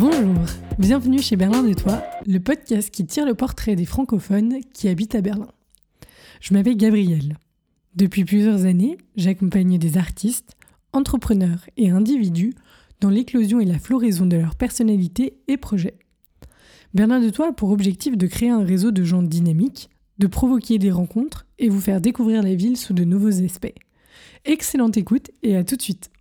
[0.00, 0.36] Bonjour,
[0.78, 5.16] bienvenue chez Berlin de Toi, le podcast qui tire le portrait des francophones qui habitent
[5.16, 5.48] à Berlin.
[6.40, 7.36] Je m'appelle Gabrielle.
[7.96, 10.54] Depuis plusieurs années, j'accompagne des artistes,
[10.92, 12.54] entrepreneurs et individus
[13.00, 15.98] dans l'éclosion et la floraison de leur personnalité et projets.
[16.94, 20.78] Berlin de Toi a pour objectif de créer un réseau de gens dynamiques, de provoquer
[20.78, 23.74] des rencontres et vous faire découvrir la ville sous de nouveaux aspects.
[24.44, 26.12] Excellente écoute et à tout de suite.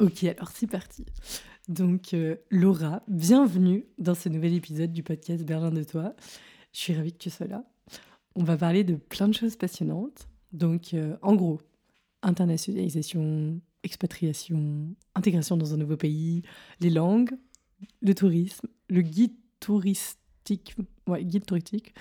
[0.00, 1.04] Ok, alors c'est parti.
[1.68, 6.14] Donc euh, Laura, bienvenue dans ce nouvel épisode du podcast Berlin de Toi.
[6.74, 7.64] Je suis ravie que tu sois là.
[8.34, 10.28] On va parler de plein de choses passionnantes.
[10.52, 11.62] Donc euh, en gros,
[12.22, 16.42] internationalisation, expatriation, intégration dans un nouveau pays,
[16.80, 17.32] les langues,
[18.02, 20.76] le tourisme, le guide touristique,
[21.06, 21.94] ouais, guide touristique,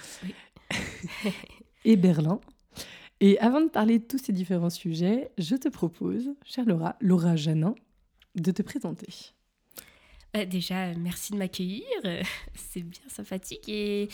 [1.85, 2.41] et Berlin.
[3.21, 7.37] Et avant de parler de tous ces différents sujets, je te propose, chère Laura, Laura
[7.37, 7.75] Janin,
[8.35, 9.07] de te présenter.
[10.35, 11.85] Euh, déjà, merci de m'accueillir.
[12.55, 13.67] c'est bien sympathique.
[13.67, 14.09] Et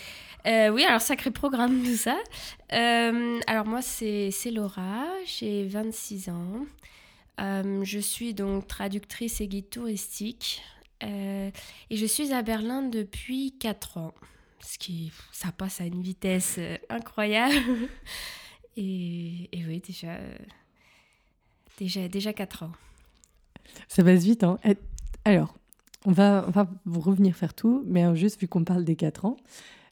[0.48, 2.18] euh, oui, alors sacré programme tout ça.
[2.74, 6.66] Euh, alors moi, c'est Laura, j'ai 26 ans.
[7.38, 10.62] je suis donc traductrice et guide touristique.
[11.02, 11.52] et
[11.92, 14.14] je suis à Berlin depuis 4 ans.
[14.62, 16.60] Ce qui, ça passe à une vitesse
[16.90, 17.56] incroyable.
[18.78, 20.18] et, et, oui, déjà,
[21.78, 22.72] déjà, déjà 4 ans.
[23.88, 24.58] Ça passe vite, hein.
[25.24, 25.59] Alors,
[26.06, 26.46] on va,
[26.86, 29.38] revenir faire tout, mais euh, juste vu qu'on parle des 4 ans,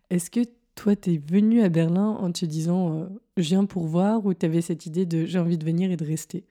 [0.10, 0.42] est-ce que
[0.76, 4.34] toi, tu es venu à Berlin en te disant euh, je viens pour voir ou
[4.34, 6.46] tu avais cette idée de j'ai envie de venir et de rester?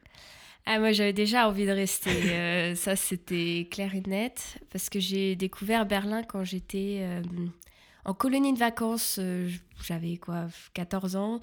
[0.67, 2.11] Ah, moi, j'avais déjà envie de rester.
[2.11, 4.59] Euh, ça, c'était clair et net.
[4.71, 7.07] Parce que j'ai découvert Berlin quand j'étais
[8.05, 9.21] en colonie de vacances.
[9.85, 11.41] J'avais quoi, 14 ans.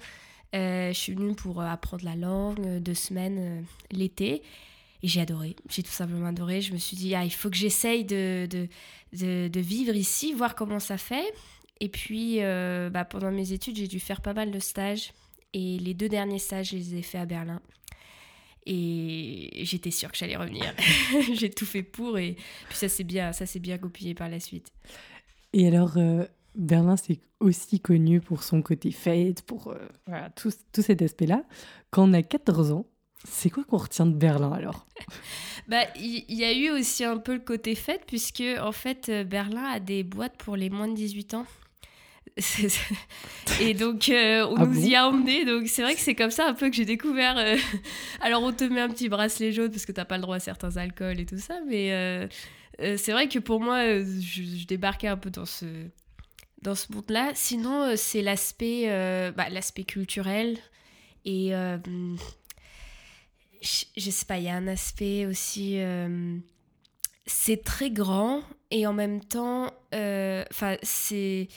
[0.52, 4.42] je suis venue pour apprendre la langue, deux semaines l'été.
[5.04, 6.62] Et j'ai adoré, j'ai tout simplement adoré.
[6.62, 8.48] Je me suis dit, ah, il faut que j'essaye de,
[9.12, 11.30] de, de, vivre ici, voir comment ça fait.
[11.78, 15.12] Et puis, euh, bah, pendant mes études, j'ai dû faire pas mal de stages.
[15.52, 17.60] Et les deux derniers stages, je les ai faits à Berlin.
[18.64, 20.72] Et j'étais sûre que j'allais revenir.
[21.34, 22.16] j'ai tout fait pour.
[22.16, 22.36] Et
[22.70, 24.72] puis ça s'est bien, ça bien goupillé par la suite.
[25.52, 30.50] Et alors, euh, Berlin, c'est aussi connu pour son côté fête, pour euh, voilà, tout,
[30.72, 31.44] tout cet aspect-là.
[31.90, 32.86] Quand on a 14 ans,
[33.24, 34.86] c'est quoi qu'on retient de Berlin alors
[35.66, 39.24] Bah, il y, a eu aussi un peu le côté fête puisque en fait euh,
[39.24, 41.46] Berlin a des boîtes pour les moins de 18 ans.
[43.60, 46.32] et donc euh, on ah nous y a emmenés donc c'est vrai que c'est comme
[46.32, 47.56] ça un peu que j'ai découvert euh,
[48.20, 50.40] alors on te met un petit bracelet jaune parce que t'as pas le droit à
[50.40, 52.28] certains alcools et tout ça mais
[52.80, 55.66] c'est vrai que pour moi je, débarquais un peu dans ce
[56.62, 58.88] dans ce monde là sinon c'est l'aspect
[59.36, 60.58] bah, l'aspect culturel
[61.24, 61.52] et
[63.64, 65.78] je, sais pas, il y a un aspect aussi.
[65.78, 66.38] Euh,
[67.26, 71.48] c'est très grand et en même temps, euh, enfin, c'est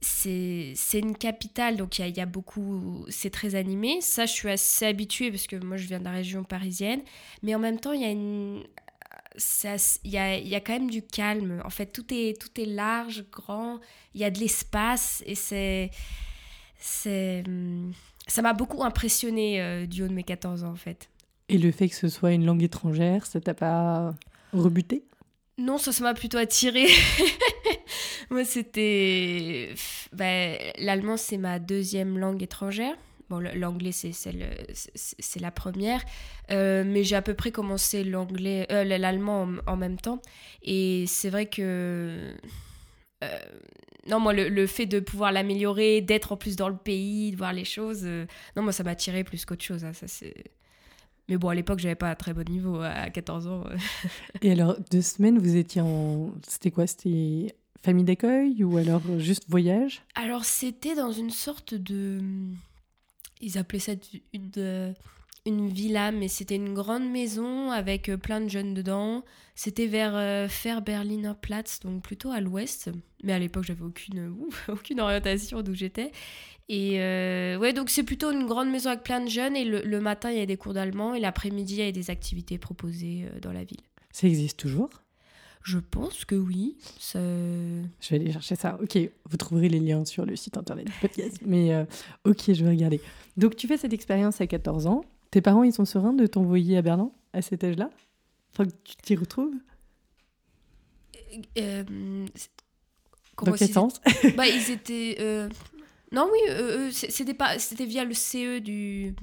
[0.00, 4.00] c'est une capitale, donc il y, a beaucoup, c'est très animé.
[4.00, 7.02] Ça, je suis assez habituée parce que moi, je viens de la région parisienne.
[7.42, 8.12] Mais en même temps, il y a
[10.04, 11.60] y a, y a, quand même du calme.
[11.64, 13.80] En fait, tout est, tout est large, grand.
[14.14, 15.90] Il y a de l'espace et c'est,
[16.78, 17.42] c'est,
[18.28, 21.08] ça m'a beaucoup impressionné euh, du haut de mes 14 ans, en fait.
[21.48, 24.14] Et le fait que ce soit une langue étrangère, ça t'a pas
[24.52, 25.04] rebuté?
[25.58, 26.86] Non, ça, m'a plutôt attiré.
[28.30, 29.74] Moi, c'était.
[30.12, 32.94] Ben, L'allemand, c'est ma deuxième langue étrangère.
[33.28, 36.02] Bon, l'anglais, c'est la première.
[36.50, 40.22] Euh, mais j'ai à peu près commencé l'anglais, euh, l'allemand en, même temps.
[40.62, 42.34] Et c'est vrai que.
[43.24, 43.38] Euh,
[44.06, 47.36] non, moi, le, le, fait de pouvoir l'améliorer, d'être en plus dans le pays, de
[47.36, 48.04] voir les choses,
[48.56, 49.84] non, moi, ça m'a attiré plus qu'autre chose.
[49.84, 50.34] Hein, ça, c'est
[51.28, 53.64] mais bon, à l'époque, j'avais pas un très bon niveau à 14 ans.
[54.42, 56.30] Et alors, deux semaines, vous étiez en.
[56.46, 56.86] C'était quoi?
[56.86, 60.02] C'était famille d'accueil ou alors juste voyage?
[60.14, 62.20] Alors, c'était dans une sorte de.
[63.40, 63.92] Ils appelaient ça
[64.32, 64.94] une,
[65.48, 69.24] une villa, mais c'était une grande maison avec plein de jeunes dedans.
[69.54, 72.90] C'était vers euh, Fer Berliner Platz, donc plutôt à l'ouest.
[73.24, 74.34] Mais à l'époque, j'avais aucune,
[74.68, 76.12] aucune orientation d'où j'étais.
[76.68, 79.56] Et euh, ouais, donc c'est plutôt une grande maison avec plein de jeunes.
[79.56, 81.14] Et le, matin, il y a des cours d'allemand.
[81.14, 83.80] Et l'après-midi, il y a des activités proposées euh, dans la ville.
[84.12, 84.90] Ça existe toujours?
[85.62, 86.76] Je pense que oui.
[87.12, 88.78] Je vais aller chercher ça.
[88.82, 88.98] Ok,
[89.28, 91.40] vous trouverez les liens sur le site internet du podcast.
[91.44, 91.84] Mais euh,
[92.24, 93.00] ok, je vais regarder.
[93.36, 95.04] Donc tu fais cette expérience à 14 ans.
[95.30, 97.90] Tes parents, ils sont sereins de t'envoyer à Berlin à cet âge-là?
[98.52, 99.54] Enfin, tu t'y retrouves?
[103.44, 104.00] Dans quel sens?
[104.36, 105.16] Bah, Ils étaient
[106.12, 109.14] non, oui, euh, euh c'était pas, c'était via le CE du.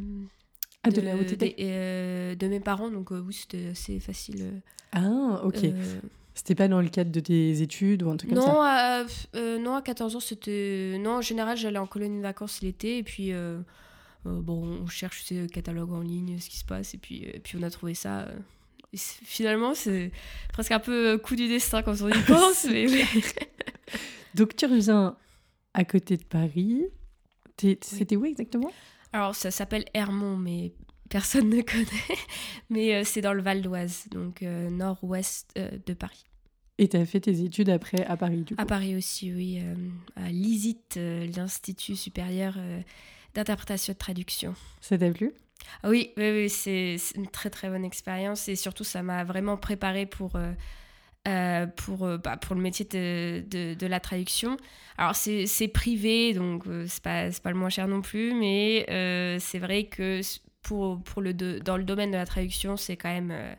[0.83, 4.61] Ah, de, la euh, de mes parents, donc euh, oui, c'était assez facile.
[4.91, 5.65] ah, ok.
[6.35, 8.99] C'était pas dans le cadre de tes études ou un truc comme non, ça?
[8.99, 9.05] à,
[9.35, 10.97] euh, non, à 14 ans, c'était.
[10.99, 13.31] Non, en général, j'allais en colonie de vacances l'été et puis.
[14.25, 17.39] Euh, bon, on cherche ce catalogue en ligne, ce qui se passe, et puis, euh,
[17.43, 18.21] puis on a trouvé ça.
[18.21, 18.37] euh,
[18.93, 20.11] et finalement, c'est
[20.53, 22.65] presque un peu coup du destin quand on y pense.
[22.65, 23.05] mais, mais-
[24.33, 25.15] Donc tu reviens
[25.73, 26.83] à côté de Paris.
[27.81, 28.71] C'était où exactement?
[29.13, 30.73] Alors, ça s'appelle Hermont, mais
[31.09, 32.17] personne ne connaît.
[32.69, 36.23] Mais euh, c'est dans le Val d'Oise, donc euh, nord-ouest euh, de Paris.
[36.77, 38.61] Et t'as fait tes études après à Paris du coup?
[38.61, 39.61] À Paris aussi, oui,
[40.17, 42.57] à l'ISIT, l'Institut supérieur
[43.35, 44.55] d'interprétation de traduction.
[44.81, 45.31] Ça t'a plu?
[45.83, 49.57] Ah Oui, oui, oui c'est une très très bonne expérience et surtout ça m'a vraiment
[49.57, 50.51] préparé pour, euh,
[51.27, 54.57] euh, pour, euh, bah, pour le métier de, de, de la traduction.
[54.97, 59.59] Alors c'est privé, donc c'est pas, pas le moins cher non plus, mais euh, c'est
[59.59, 60.21] vrai que
[60.61, 63.53] pour, pour le dans le domaine de la traduction, c'est quand même euh,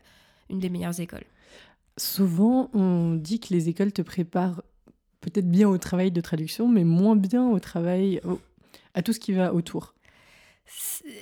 [0.49, 1.23] une des meilleures écoles.
[1.97, 4.61] Souvent, on dit que les écoles te préparent
[5.21, 8.39] peut-être bien au travail de traduction, mais moins bien au travail, au-
[8.97, 9.93] à tout ce qui va autour.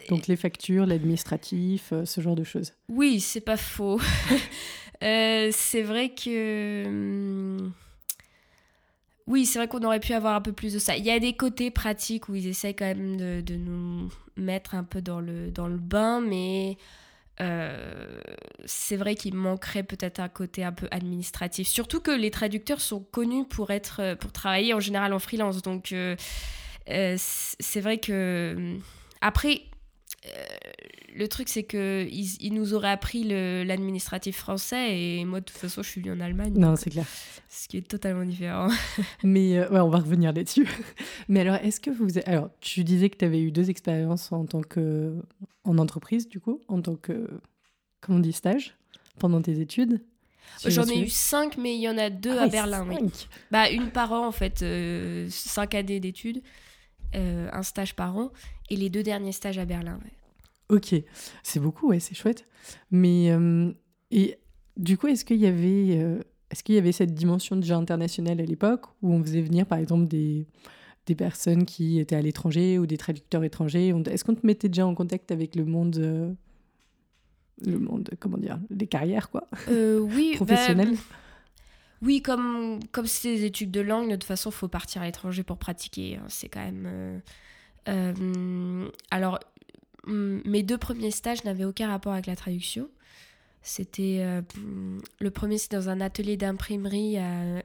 [0.10, 2.74] Donc les factures, l'administratif, euh, ce genre de choses.
[2.90, 4.00] Oui, c'est pas faux.
[5.04, 6.86] Euh, c'est vrai que.
[6.88, 7.74] hum,
[9.28, 10.96] Oui, c'est vrai qu'on aurait pu avoir un peu plus de ça.
[10.96, 14.74] Il y a des côtés pratiques où ils essayent quand même de, de nous mettre
[14.74, 16.78] un peu dans le, dans le bain, mais
[17.42, 18.22] euh,
[18.64, 21.68] c'est vrai qu'il manquerait peut-être un côté un peu administratif.
[21.68, 25.62] Surtout que les traducteurs sont connus pour, être, pour travailler en général en freelance.
[25.62, 26.16] Donc, euh,
[26.90, 28.54] euh, c'est vrai que.
[28.56, 28.82] hum,
[29.22, 29.62] Après,
[30.26, 30.30] euh,
[31.16, 35.58] le truc, c'est que ils, ils nous auraient appris l'administratif français et moi, de toute
[35.58, 37.06] façon, je suis venue en Allemagne, Non, c'est clair.
[37.50, 38.68] ce qui est totalement différent.
[39.24, 40.68] Mais euh, ouais, on va revenir là-dessus.
[41.30, 42.08] Mais alors, est-ce que vous...
[42.26, 45.16] Alors, tu disais que tu avais eu deux expériences en tant que...
[45.64, 47.28] en entreprise, du coup, en tant que...
[48.02, 48.76] Comment on dit, stage,
[49.20, 50.02] pendant tes études?
[50.58, 52.98] Si J'en ai eu cinq, mais il y en a deux Ah à Berlin, oui.
[53.52, 56.42] Bah, une par an, en fait, euh, cinq années d'études,
[57.16, 58.32] euh, un stage par an,
[58.70, 60.00] et les deux derniers stages à Berlin.
[60.04, 60.12] ouais.
[60.78, 60.96] Ok,
[61.44, 62.48] c'est beaucoup, ouais, c'est chouette.
[62.92, 63.72] Mais euh,
[64.12, 64.38] et
[64.78, 66.20] du coup, est-ce qu'il y avait, euh,
[66.50, 69.78] est-ce qu'il y avait cette dimension déjà internationale à l'époque où on faisait venir, par
[69.78, 70.48] exemple, des
[71.06, 73.94] des personnes qui étaient à l'étranger ou des traducteurs étrangers?
[74.10, 76.36] Est-ce qu'on te mettait déjà en contact avec le monde,
[77.64, 80.96] le monde, comment dire, des carrières, quoi, Euh, oui, bah, professionnelles
[82.02, 85.44] Oui, comme comme c'est des études de langue, de toute façon, faut partir à l'étranger
[85.44, 86.18] pour pratiquer.
[86.18, 86.26] hein.
[86.30, 86.86] C'est quand même.
[86.88, 87.20] euh,
[87.90, 89.40] euh, alors,
[90.08, 92.90] hum, mes deux premiers stages n'avaient aucun rapport avec la traduction.
[93.62, 97.62] C'était euh, hum, le premier, c'était dans un atelier d'imprimerie à,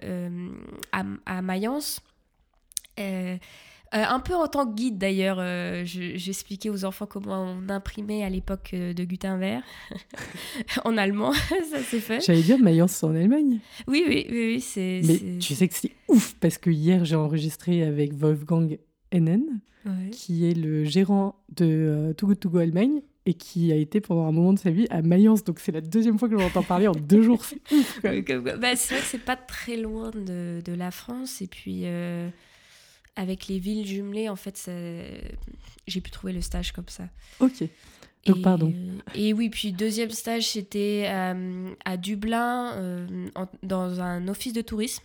[0.92, 2.00] à, à Mayence.
[3.92, 7.68] Euh, un peu en tant que guide d'ailleurs, euh, je- j'expliquais aux enfants comment on
[7.70, 9.62] imprimait à l'époque euh, de Gutenberg
[10.84, 12.20] en allemand, ça c'est fait.
[12.24, 13.58] J'allais dire Mayence c'est en Allemagne.
[13.88, 15.00] Oui, oui, oui, oui, c'est.
[15.04, 18.78] Mais tu sais que c'est ouf parce que hier j'ai enregistré avec Wolfgang
[19.12, 20.10] Hennen, Ouais.
[20.12, 24.00] qui est le gérant de euh, Too Good To Go Allemagne et qui a été
[24.02, 25.42] pendant un moment de sa vie à Mayence.
[25.42, 27.42] Donc c'est la deuxième fois que j'en entends parler en deux jours.
[27.44, 28.10] C'est ouf, bah,
[28.76, 31.40] c'est vrai que c'est pas très loin de, de la France.
[31.40, 31.84] Et puis,
[33.20, 34.72] avec les villes jumelées, en fait, ça-
[35.86, 37.04] j'ai pu trouver le stage comme ça.
[37.40, 37.60] Ok.
[38.26, 38.72] Donc et, pardon.
[39.14, 44.62] Et oui, puis deuxième stage, c'était euh, à Dublin, euh, en- dans un office de
[44.62, 45.02] tourisme.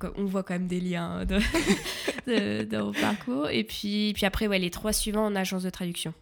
[0.00, 1.38] Donc, on voit quand même des liens de,
[2.26, 3.48] de- dans mon parcours.
[3.50, 6.12] Et puis, puis après, ouais, les trois suivants en agence de traduction.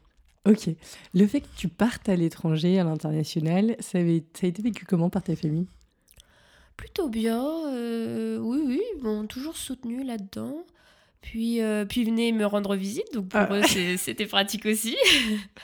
[0.46, 0.68] Ok.
[1.14, 4.84] Le fait que tu partes à l'étranger, à l'international, ça, avait- ça a été vécu
[4.84, 5.66] comment par ta famille?
[6.76, 10.64] Plutôt bien, euh, oui, oui, ils m'ont toujours soutenu là-dedans.
[11.26, 13.48] Puis, euh, puis ils venaient me rendre visite, donc pour Ah.
[13.58, 13.62] eux
[13.96, 14.94] c'était pratique aussi.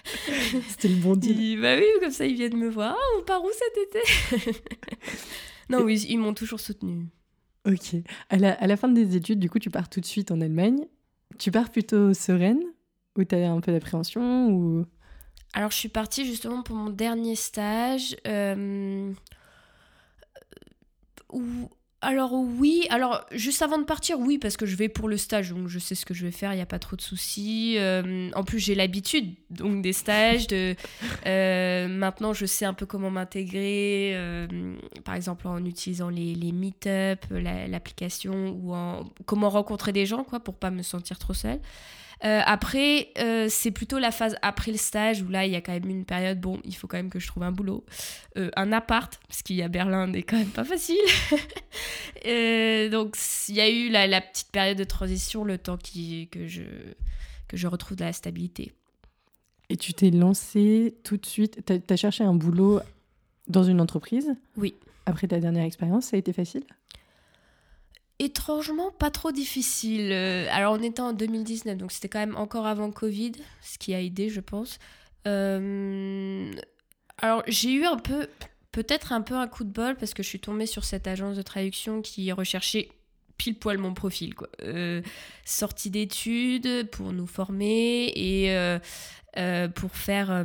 [0.69, 1.38] C'était le bon deal.
[1.38, 2.97] Ils- bah oui, comme ça ils viennent me voir.
[2.99, 4.59] Ah, on part où cet été?
[5.69, 7.07] Non, oui, ils m'ont toujours soutenu.
[7.64, 7.95] Ok.
[8.31, 10.40] À la, à la fin des études, du coup, tu pars tout de suite en
[10.40, 10.87] Allemagne.
[11.38, 12.61] Tu pars plutôt sereine
[13.17, 14.85] Ou tu as un peu d'appréhension ou...
[15.52, 18.17] Alors je suis partie justement pour mon dernier stage.
[18.26, 19.12] euh,
[21.33, 21.69] où-
[22.02, 25.50] alors oui, alors juste avant de partir, oui, parce que je vais pour le stage,
[25.50, 27.75] donc je sais ce que je vais faire, il n'y a pas trop de soucis.
[27.78, 30.47] Euh, en plus, j'ai l'habitude donc des stages.
[30.47, 30.75] De,
[31.26, 34.47] euh, maintenant, je sais un peu comment m'intégrer, euh,
[35.04, 40.25] par exemple en utilisant les, les meet-up, la- l'application, ou en comment rencontrer des gens,
[40.25, 41.61] quoi, pour pas me sentir trop seule.
[42.25, 45.61] Euh, après, euh, c'est plutôt la phase après le stage où là, il y a
[45.61, 47.85] quand même une période, bon, il faut quand même que je trouve un boulot,
[48.37, 50.97] Euh, un appart, parce qu'il y a Berlin n'est quand même pas facile.
[52.93, 53.17] Donc,
[53.49, 56.62] il y a eu la, la petite période de transition, le temps qui, que, je,
[57.49, 58.73] que je retrouve de la stabilité.
[59.71, 61.65] Et tu t'es lancé tout de suite.
[61.65, 62.81] Tu as, cherché un boulot
[63.49, 64.35] dans une entreprise?
[64.57, 64.75] Oui.
[65.07, 66.65] après ta dernière expérience, ça a été facile?
[68.23, 70.12] Étrangement, pas trop difficile.
[70.12, 73.95] Euh, alors, on était en 2019, donc c'était quand même encore avant Covid, ce qui
[73.95, 74.79] a aidé, je pense.
[75.27, 76.53] Euh,
[77.17, 78.29] alors, j'ai eu un peu,
[78.73, 81.35] peut-être un peu un coup de bol parce que je suis tombée sur cette agence
[81.35, 82.91] de traduction qui recherchait
[83.39, 84.35] pile poil mon profil.
[84.35, 84.50] Quoi.
[84.65, 85.00] Euh,
[85.47, 88.55] sortie d'études pour nous former et
[89.75, 90.45] pour faire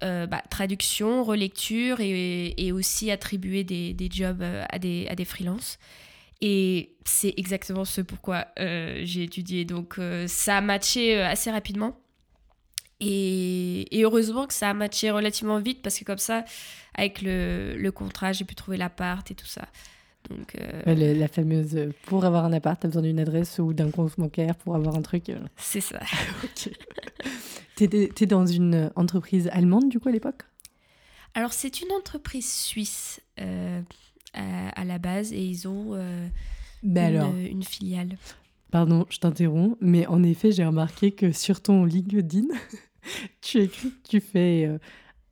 [0.00, 5.78] bah, traduction, relecture et, aussi attribuer des, des jobs à des, à des freelances.
[6.44, 9.64] Et c'est exactement ce pourquoi euh, j'ai étudié.
[9.64, 11.96] Donc euh, ça a matché euh, assez rapidement.
[12.98, 16.44] Et, heureusement que ça a matché relativement vite parce que comme ça,
[16.94, 19.62] avec le, le contrat, j'ai pu trouver l'appart et tout ça.
[20.30, 20.56] Donc,
[20.86, 24.76] la, fameuse pour avoir un appart, t'as besoin d'une adresse ou d'un compte bancaire pour
[24.76, 25.32] avoir un truc.
[25.56, 25.98] C'est ça.
[26.44, 26.70] ok.
[28.14, 30.42] T'es dans une entreprise allemande du coup à l'époque?
[31.34, 33.20] Alors c'est une entreprise suisse
[34.34, 36.28] à, la base et ils ont euh,
[36.82, 38.16] une, filiale.
[38.70, 42.46] Pardon, je t'interromps, mais en effet, j'ai remarqué que sur ton LinkedIn,
[43.40, 44.78] tu écris que tu fais euh,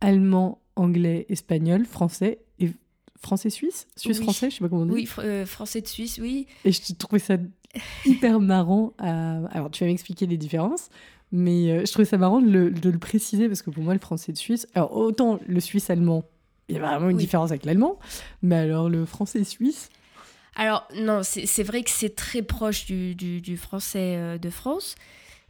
[0.01, 2.71] allemand, anglais, espagnol, français et
[3.19, 4.93] français-suisse Suisse-français, je sais pas comment on dit.
[4.93, 6.47] Oui, euh, français de Suisse, oui.
[6.65, 7.37] Et je trouvais ça
[8.05, 8.95] hyper marrant.
[8.99, 10.89] Alors, tu vas m'expliquer les différences,
[11.33, 14.01] mais je trouvais ça marrant de le, de le, préciser parce que pour moi, le
[14.01, 16.25] français de Suisse, alors autant le suisse-allemand,
[16.71, 17.99] il y a vraiment une différence avec l'allemand.
[18.43, 19.91] Mais alors, le français suisse?
[20.55, 24.95] Alors, non, c'est vrai que c'est très proche du, du, français euh, de France.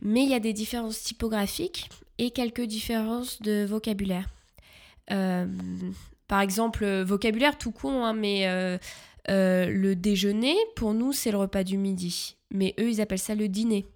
[0.03, 4.29] Mais il y a des différences typographiques et quelques différences de vocabulaire.
[5.11, 5.47] Euh,
[6.27, 8.79] par exemple, vocabulaire tout con, hein, mais euh,
[9.27, 12.37] le déjeuner, pour nous, c'est le repas du midi.
[12.51, 13.87] Mais eux, ils appellent ça le dîner.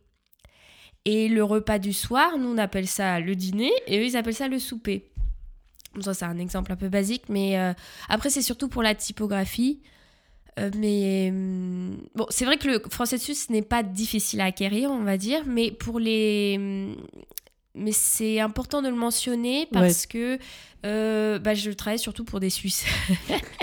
[1.07, 4.35] Et le repas du soir, nous, on appelle ça le dîner, et eux, ils appellent
[4.35, 5.11] ça le souper.
[6.01, 7.73] Ça, c'est un exemple un peu basique, mais euh,
[8.09, 9.81] après, c'est surtout pour la typographie.
[10.59, 14.91] Euh, mais hum, bon, c'est vrai que le français suisse n'est pas difficile à acquérir,
[14.91, 16.55] on va dire, mais pour les.
[16.59, 16.97] Hum,
[17.77, 20.39] mais c'est important de le mentionner parce que
[20.87, 22.85] euh, bah, je travaille surtout pour des Suisses.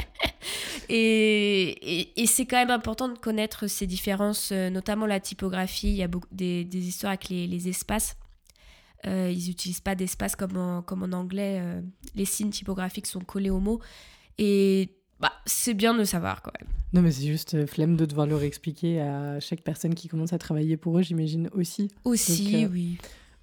[0.89, 5.87] et, et, c'est quand même important de connaître ces différences, notamment la typographie.
[5.87, 8.17] Il y a beaucoup des, des histoires avec les, les espaces.
[9.07, 11.59] Euh, ils n'utilisent pas d'espace comme en, comme en anglais.
[11.61, 11.81] Euh,
[12.15, 13.79] les signes typographiques sont collés aux mots.
[14.37, 14.89] Et
[15.19, 16.69] bah, c'est bien de le savoir quand même.
[16.93, 20.33] Non, mais c'est juste euh, flemme de devoir leur expliquer à chaque personne qui commence
[20.33, 21.89] à travailler pour eux, j'imagine aussi.
[22.03, 22.97] Aussi, oui.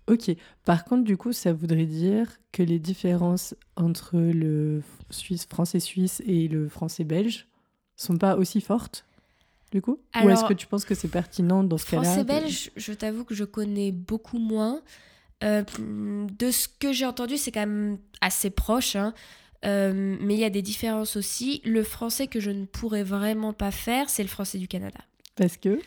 [0.07, 0.31] Ok.
[0.65, 6.49] Par contre, du coup, ça voudrait dire que les différences entre le suisse, français-suisse et
[6.49, 7.47] le français-belge
[7.97, 9.05] sont pas aussi fortes
[9.71, 9.99] du coup?
[10.23, 13.35] Ou est-ce que tu penses que c'est pertinent dans ce cas-là Français-belge, je t'avoue que
[13.35, 14.81] je connais beaucoup moins.
[15.45, 18.97] Euh, de ce que j'ai entendu, c'est quand même assez proche.
[18.97, 19.15] Hein.
[19.65, 21.61] Euh, mais il y a des différences aussi.
[21.65, 24.99] Le français que je ne pourrais vraiment pas faire, c'est le français du Canada.
[25.37, 25.81] Parce que?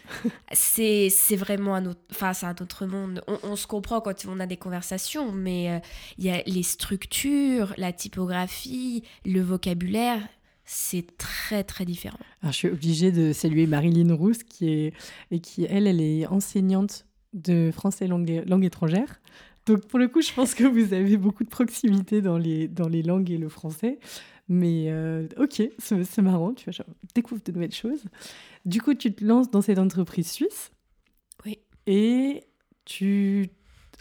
[0.54, 3.22] C'est vraiment un autre, enfin, un autre monde.
[3.44, 5.80] On, se comprend quand on a des conversations, mais euh,
[6.18, 10.22] il y a les structures, la typographie, le vocabulaire.
[10.64, 12.20] C'est très très différent.
[12.42, 14.94] Alors, je suis obligée de saluer Marilyn Rousse qui est
[15.30, 19.22] et qui elle elle est enseignante de français langue, langue étrangère.
[19.66, 22.88] Donc pour le coup, je pense que vous avez beaucoup de proximité dans les, dans
[22.88, 24.00] les langues et le français.
[24.50, 26.86] Mais euh, ok, c'est marrant, tu vois,
[27.16, 28.04] découvres de nouvelles choses.
[28.66, 30.72] Du coup, tu te lances dans cette entreprise suisse.
[31.46, 31.60] Oui.
[31.88, 32.44] Et
[32.86, 33.50] tu...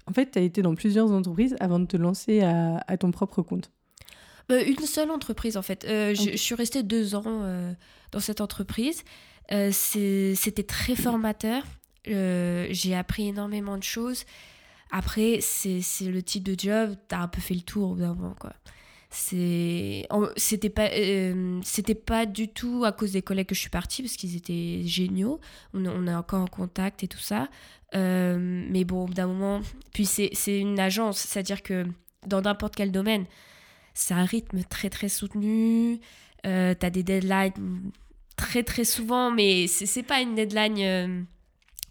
[0.07, 3.13] En fait, tu as été dans plusieurs entreprises avant de te lancer à, à ton
[3.13, 3.71] propre compte.
[4.51, 5.85] Euh, une seule entreprise, en fait.
[5.85, 7.45] Euh, je, suis restée deux ans
[8.11, 9.05] dans cette entreprise.
[9.71, 11.63] C'était très formateur.
[12.09, 14.25] Euh, j'ai appris énormément de choses.
[14.91, 18.15] Après, c'est le type de job, t'as un peu fait le tour au bout d'un
[18.15, 18.53] moment, quoi.
[19.11, 21.61] C'était pas, euh,
[22.07, 25.41] pas du tout à cause des collègues que je suis partie, parce qu'ils étaient géniaux.
[25.75, 27.49] On, on, est encore en contact et tout ça.
[27.95, 28.39] Euh,
[28.71, 29.61] mais bon, d'un moment.
[29.93, 31.87] Puis c'est une agence, c'est-à-dire que
[32.27, 33.27] dans n'importe quel domaine,
[33.95, 36.01] c'est un rythme très très soutenu.
[36.47, 37.91] Euh, t'as des deadlines
[38.37, 41.27] très très souvent, mais c'est pas une deadline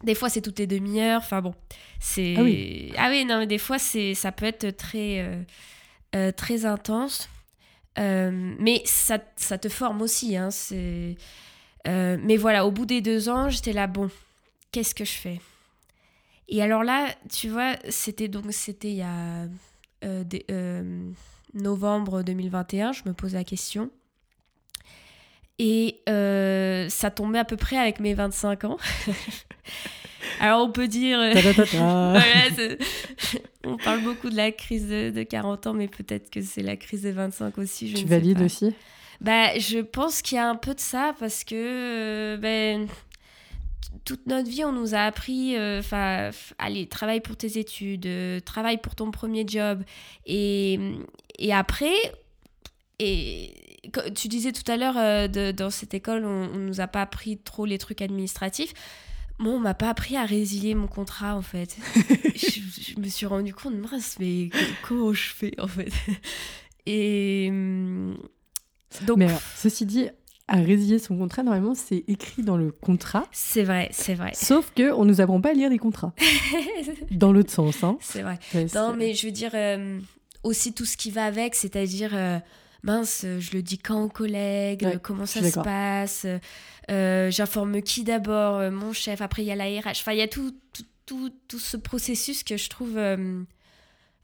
[0.03, 1.21] des fois, c'est toutes les demi-heures.
[1.23, 1.53] Enfin bon,
[1.99, 2.35] c'est.
[2.37, 2.93] Ah oui.
[2.97, 5.41] Ah oui, non, mais des fois, c'est, ça peut être très, euh,
[6.15, 7.29] euh, très intense.
[7.97, 10.37] Euh, mais ça, ça te forme aussi.
[10.37, 11.15] Hein, c'est...
[11.85, 14.09] mais voilà, au bout des deux ans, j'étais là, bon,
[14.71, 15.41] qu'est-ce que je fais?
[16.47, 19.47] Et alors là, tu vois, c'était donc c'était il y a
[20.23, 20.45] des,
[21.53, 23.91] novembre 2021, je me pose la question.
[25.59, 28.77] Et ça tombait à peu près avec mes 25 ans.
[30.39, 31.19] Alors on peut dire...
[33.65, 37.01] on parle beaucoup de la crise de, 40 ans, mais peut-être que c'est la crise
[37.01, 37.89] des 25 aussi.
[37.89, 38.73] Je tu valides aussi?
[39.21, 42.87] Bah, je pense qu'il y a un peu de ça parce que euh, ben,
[44.05, 45.81] toute notre vie, on nous a appris, euh,
[46.57, 49.83] allez, travaille pour tes études, euh, travaille pour ton premier job.
[50.25, 50.79] Et,
[51.37, 51.95] et après,
[52.99, 53.53] et
[54.15, 57.65] tu disais tout à l'heure, dans cette école, on, ne nous a pas appris trop
[57.65, 58.73] les trucs administratifs.
[59.37, 61.77] Moi, on m'a pas appris à résilier mon contrat, en fait.
[62.35, 64.49] je, me suis rendu compte, mince, mais
[64.83, 65.91] comment je fais, en fait?
[66.85, 68.17] Et hum,
[69.05, 70.09] donc, mais ceci dit,
[70.47, 73.25] à résilier son contrat, normalement, c'est écrit dans le contrat.
[73.31, 74.31] C'est vrai, c'est vrai.
[74.33, 76.13] Sauf que on nous apprend pas à lire les contrats.
[77.11, 77.97] dans l'autre sens, hein.
[78.01, 78.39] C'est vrai.
[78.73, 79.99] non, mais je veux dire euh,
[80.43, 82.39] aussi tout ce qui va avec, c'est-à-dire euh,
[82.83, 86.25] mince, je le dis quand aux collègues, comment ça se passe,
[86.89, 89.99] euh, j'informe qui d'abord, mon chef, après il y a la RH.
[89.99, 92.97] Enfin, il y a tout, tout, tout, tout, ce processus que je trouve.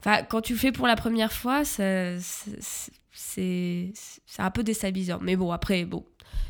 [0.00, 2.18] Enfin, quand tu le fais pour la première fois, ça,
[3.12, 3.92] c'est
[4.38, 5.18] un peu déstabilisant.
[5.22, 6.04] Mais bon, après, bon,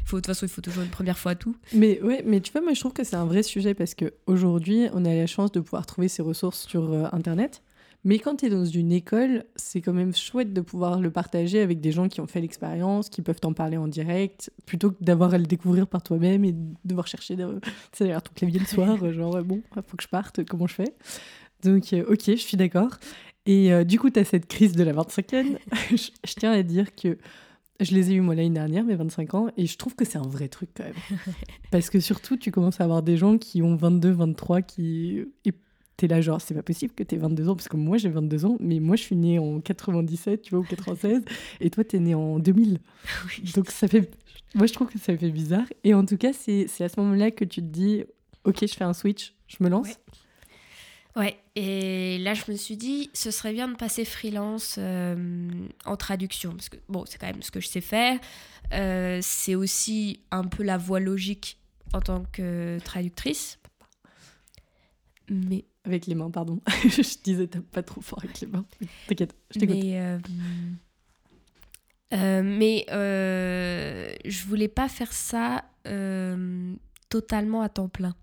[0.06, 1.56] faut, de toute façon, il faut toujours une première fois tout.
[1.72, 4.88] Mais ouais, mais tu vois, moi je trouve que c'est un vrai sujet parce qu'aujourd'hui,
[4.92, 7.62] on a la chance de pouvoir trouver ces ressources sur euh, Internet.
[8.06, 11.60] Mais quand tu es dans une école, c'est quand même chouette de pouvoir le partager
[11.60, 15.02] avec des gens qui ont fait l'expérience, qui peuvent t'en parler en direct, plutôt que
[15.02, 17.60] d'avoir à le découvrir par toi-même et devoir chercher de...
[17.90, 20.94] sais, ton clavier le soir, genre bon, faut que je parte, comment je fais?
[21.64, 22.96] Donc, euh, ok, je suis d'accord.
[23.44, 25.58] Et euh, du coup, tu as cette crise de la 25e.
[25.90, 27.18] je, tiens à dire que
[27.80, 30.18] je les ai eu moi l'année dernière, mes 25 ans, et je trouve que c'est
[30.18, 31.18] un vrai truc quand même.
[31.72, 35.24] Parce que surtout, tu commences à avoir des gens qui ont 22, 23, qui.
[35.44, 35.50] Et
[35.96, 38.44] t'es là, genre, c'est pas possible que t'aies 22 ans, parce que moi j'ai 22
[38.44, 41.22] ans, mais moi je suis née en 97, tu vois, ou 96,
[41.60, 42.78] et toi t'es née en 2000.
[43.54, 44.10] Donc ça fait.
[44.54, 45.66] Moi je trouve que ça fait bizarre.
[45.84, 48.04] Et en tout cas, c'est à ce moment-là que tu te dis,
[48.44, 49.98] ok, je fais un switch, je me lance.
[51.16, 55.48] Ouais, et là je me suis dit, ce serait bien de passer freelance euh,
[55.86, 58.18] en traduction, parce que bon, c'est quand même ce que je sais faire.
[58.74, 61.58] Euh, c'est aussi un peu la voie logique
[61.94, 63.58] en tant que traductrice.
[65.30, 65.64] Mais.
[65.86, 66.60] Avec les mains, pardon.
[66.82, 68.66] je disais pas trop fort avec les mains.
[69.06, 69.76] T'inquiète, je t'écoute.
[69.76, 70.18] Mais,
[72.12, 72.84] euh, mais
[74.24, 75.64] je voulais pas faire ça
[77.08, 78.14] totalement à temps plein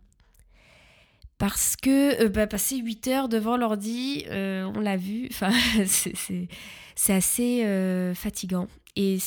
[1.43, 5.27] parce que euh, bah, passer 8 heures devant l'ordi, euh, on l'a vu,
[5.85, 8.69] c'est assez euh, fatigant.
[8.95, 9.17] Et,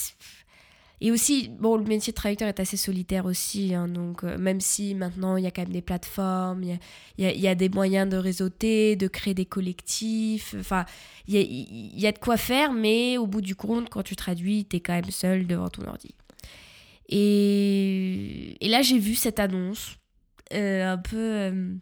[1.00, 4.94] et aussi, bon, le métier de traducteur est assez solitaire aussi, hein, donc même si
[4.94, 6.78] maintenant il y a quand même des plateformes, il
[7.18, 10.86] y a, des moyens de réseauter, de créer des collectifs, enfin,
[11.28, 14.76] il y a, de quoi faire, mais au bout du compte, quand tu traduis, tu
[14.76, 16.14] es quand même seul devant ton ordi.
[17.08, 19.98] Et, là, j'ai vu cette annonce,
[20.50, 21.78] un peu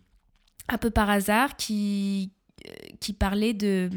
[0.68, 2.32] un peu par hasard qui,
[2.66, 3.90] euh, parlait de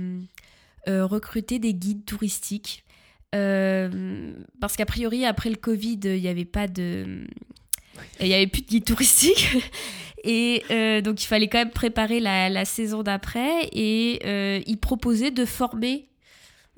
[0.87, 2.83] euh, recruter des guides touristiques.
[3.37, 7.25] Euh, parce qu'a priori, après le Covid, il n'y avait pas de.
[8.19, 9.57] Il n'y avait plus de guides touristiques.
[10.23, 10.63] Et
[11.03, 13.69] donc, il fallait quand même préparer la, la saison d'après.
[13.71, 14.19] Et
[14.67, 16.09] il proposait de former,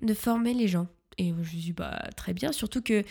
[0.01, 0.87] de former les gens.
[1.17, 2.51] Et je me suis dit, bah, très bien.
[2.51, 3.03] Surtout que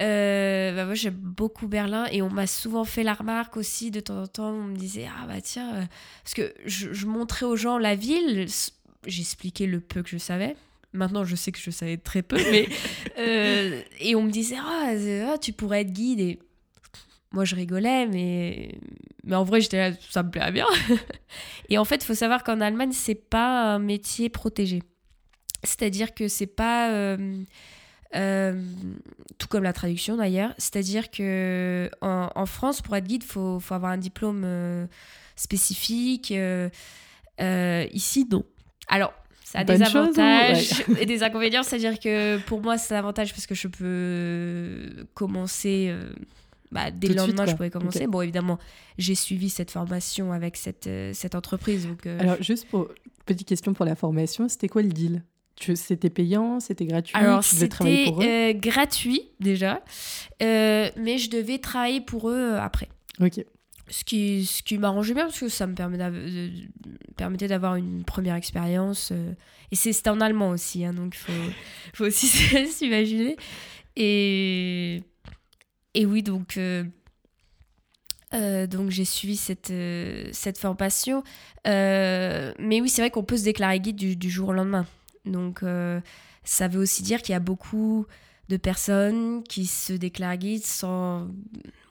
[0.00, 3.98] euh, bah moi j'aime beaucoup Berlin et on m'a souvent fait la remarque aussi de
[3.98, 5.84] temps en temps on me disait ah bah tiens euh,
[6.22, 8.46] parce que je, montrais aux gens la ville
[9.06, 10.54] j'expliquais le peu que je savais
[10.92, 12.68] maintenant je sais que je savais très peu mais
[13.18, 14.92] euh, et on me disait ah,
[15.32, 16.38] ah, tu pourrais être guide et
[17.32, 18.78] moi je rigolais mais
[19.24, 20.66] mais en vrai j'étais là ça me plaît bien
[21.68, 24.82] et en fait il faut savoir qu'en Allemagne c'est pas un métier protégé
[25.64, 28.62] c'est à dire que c'est pas euh,
[29.38, 30.54] tout comme la traduction d'ailleurs.
[30.56, 34.46] C'est-à-dire que en, France, pour être guide, il faut, faut, avoir un diplôme
[35.34, 36.32] spécifique.
[37.40, 38.44] Ici, non.
[38.86, 39.12] Alors,
[39.52, 41.62] ça a des avantages et des inconvénients.
[41.62, 45.94] C'est-à-dire que pour moi, c'est un avantage parce que je peux commencer.
[46.70, 48.06] Bah, dès le lendemain, je pouvais commencer.
[48.06, 48.58] Bon, évidemment,
[48.98, 51.86] j'ai suivi cette formation avec cette, cette entreprise.
[51.86, 52.88] Donc, Alors, juste pour
[53.24, 55.22] petite question pour la formation, c'était quoi le deal?
[55.74, 57.16] C'était payant, c'était gratuit?
[57.16, 59.82] Alors, c'était euh, gratuit déjà,
[60.42, 62.88] euh, mais je devais travailler pour eux euh, après.
[63.20, 63.44] Ok.
[63.90, 65.74] Ce qui, ce qui m'arrangeait bien parce que ça me
[67.16, 69.12] permettait d'avoir une première expérience.
[69.70, 71.54] et c'était en allemand aussi, hein, donc il
[71.94, 72.26] faut, aussi
[72.66, 73.36] s'imaginer.
[73.96, 75.02] Et,
[75.94, 76.58] et oui, donc.
[78.32, 79.72] donc j'ai suivi cette,
[80.32, 81.22] cette formation.
[81.64, 84.86] mais oui, c'est vrai qu'on peut se déclarer guide du, jour au lendemain.
[85.28, 86.00] Donc euh,
[86.44, 88.06] ça veut aussi dire qu'il y a beaucoup
[88.48, 91.28] de personnes qui se déclarent guides sans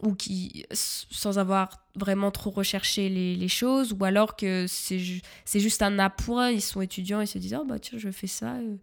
[0.02, 5.00] ou qui sans avoir vraiment trop recherché les, les choses ou alors que c'est
[5.46, 8.28] c'est juste un appoint ils sont étudiants ils se disent oh bah tiens je fais
[8.28, 8.76] ça euh.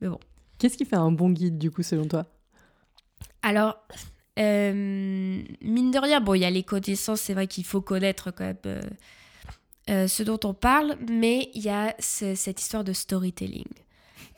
[0.00, 0.20] mais bon
[0.58, 2.26] qu'est-ce qui fait un bon guide du coup selon toi?
[3.42, 3.76] Alors,
[4.38, 5.44] mine
[5.90, 10.08] de rien, bon, il y a les connaissances, c'est vrai qu'il faut connaître quand même
[10.08, 13.68] ce dont on parle, mais il y a cette histoire de storytelling.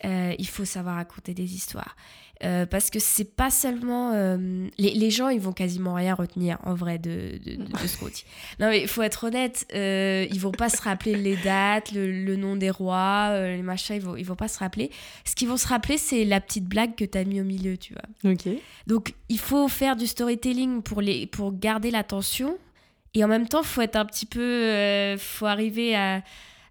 [0.02, 1.96] il faut savoir raconter des histoires.
[2.44, 4.12] Euh, parce que c'est pas seulement.
[4.12, 7.96] Euh, les, les, gens, ils vont quasiment rien retenir en vrai de, de, de, ce
[7.96, 8.24] qu'on dit.
[8.60, 12.36] Non, mais il faut être honnête, euh, ils vont pas se rappeler les dates, le,
[12.36, 14.90] nom des rois, les machins, ils vont, ils vont pas se rappeler.
[15.24, 17.78] Ce qu'ils vont se rappeler, c'est la petite blague que tu as mis au milieu,
[17.78, 18.32] tu vois.
[18.32, 18.48] Ok.
[18.86, 22.58] Donc, il faut faire du storytelling pour, les, pour garder l'attention.
[23.14, 25.16] Et en même temps, faut être un petit peu.
[25.16, 26.22] faut arriver à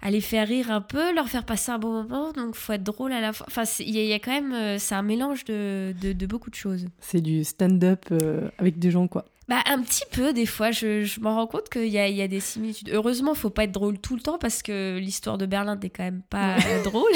[0.06, 2.84] à les faire rire un peu, leur faire passer un bon moment, donc faut être
[2.84, 3.48] drôle à la fois.
[3.50, 6.86] Enfin, il y, a quand même, euh, c'est un mélange de, de, beaucoup de choses.
[7.00, 9.26] C'est du stand-up euh, avec des gens, quoi.
[9.48, 12.22] Bah, un petit peu, des fois, je, je m'en rends compte qu'il y a, y
[12.22, 12.92] a, des similitudes.
[12.94, 16.04] Heureusement, faut pas être drôle tout le temps parce que l'histoire de Berlin n'est quand
[16.04, 17.12] même pas drôle.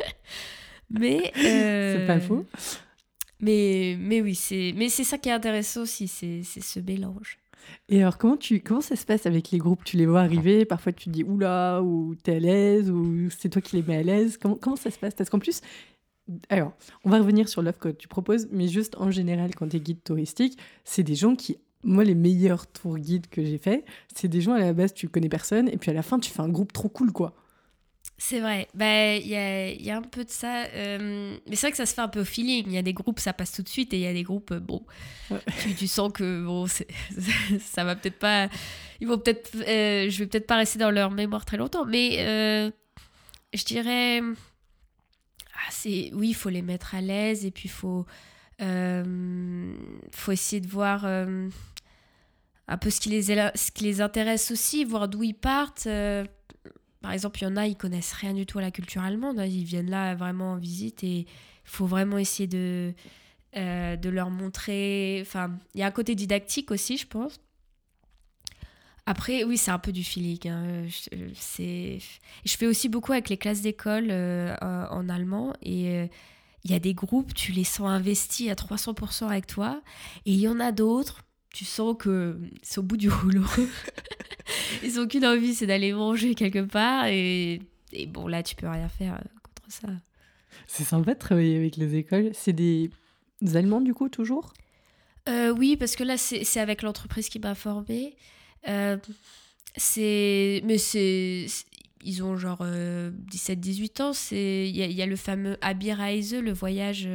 [0.90, 1.32] mais.
[1.42, 2.44] Euh, c'est pas faux.
[3.40, 7.38] Mais, mais oui, c'est ça qui est intéressant aussi, c'est ce mélange.
[7.88, 9.84] Et alors, comment, tu, comment ça se passe avec les groupes?
[9.84, 13.48] Tu les vois arriver, parfois tu te dis oula, ou t'es à l'aise, ou c'est
[13.48, 14.36] toi qui les mets à l'aise?
[14.36, 15.14] Comment, comment ça se passe?
[15.14, 15.60] Parce qu'en plus,
[16.48, 16.72] alors,
[17.04, 19.80] on va revenir sur l'offre que tu proposes, mais juste en général, quand tu es
[19.80, 21.56] guide touristique, c'est des gens qui.
[21.84, 25.08] Moi, les meilleurs tour guides que j'ai fait, c'est des gens à la base, tu
[25.08, 27.34] connais personne, et puis à la fin, tu fais un groupe trop cool, quoi.
[28.20, 30.64] C'est vrai, bah, il y, a, y, a, un peu de ça.
[30.74, 32.64] Euh, mais c'est vrai que ça se fait un peu au feeling.
[32.66, 34.24] Il y a des groupes, ça passe tout de suite, et il y a des
[34.24, 34.84] groupes, euh, bon,
[35.78, 36.66] tu, sens que bon,
[37.60, 38.48] ça va peut-être pas.
[39.00, 39.50] Ils vont peut-être.
[39.54, 42.72] Euh, je vais peut-être pas rester dans leur mémoire très longtemps, mais
[43.54, 44.20] je dirais.
[45.54, 48.04] Ah, c'est, oui, il faut les mettre à l'aise, et puis il faut,
[48.58, 55.06] faut essayer de voir un peu ce qui, les, ce qui les intéresse aussi, voir
[55.06, 55.86] d'où ils partent
[57.08, 59.38] par exemple, il y en a, ils connaissent rien du tout à la culture allemande.
[59.38, 59.46] Hein.
[59.46, 61.26] Ils viennent là vraiment en visite et il
[61.64, 62.92] faut vraiment essayer de,
[63.56, 65.20] euh, de leur montrer.
[65.22, 67.40] Enfin, il y a un côté didactique aussi, je pense.
[69.06, 70.50] Après, oui, c'est un peu du feeling.
[70.50, 70.84] Hein.
[70.86, 71.98] Je,
[72.44, 76.06] fais aussi beaucoup avec les classes d'école euh, en allemand et euh,
[76.64, 79.80] il y a des groupes, tu les sens investis à 300% avec toi
[80.26, 83.44] et il y en a d'autres, tu sens que c'est au bout du rouleau.
[84.82, 87.06] Ils ont qu'une envie, c'est d'aller manger quelque part.
[87.06, 87.60] Et,
[87.92, 89.88] et, bon, là, tu peux rien faire euh, contre ça.
[90.66, 92.30] C'est sympa de travailler avec les écoles.
[92.34, 92.90] C'est des
[93.54, 94.52] Allemands, du coup, toujours?
[95.28, 98.16] Euh, Oui, parce que là, c'est avec l'entreprise qui m'a formée.
[98.68, 98.96] Euh,
[99.76, 101.46] c'est mais c'est
[102.02, 104.12] ils ont genre 17-18 ans.
[104.32, 107.08] Il y, y, a le fameux Abi-Reise, le voyage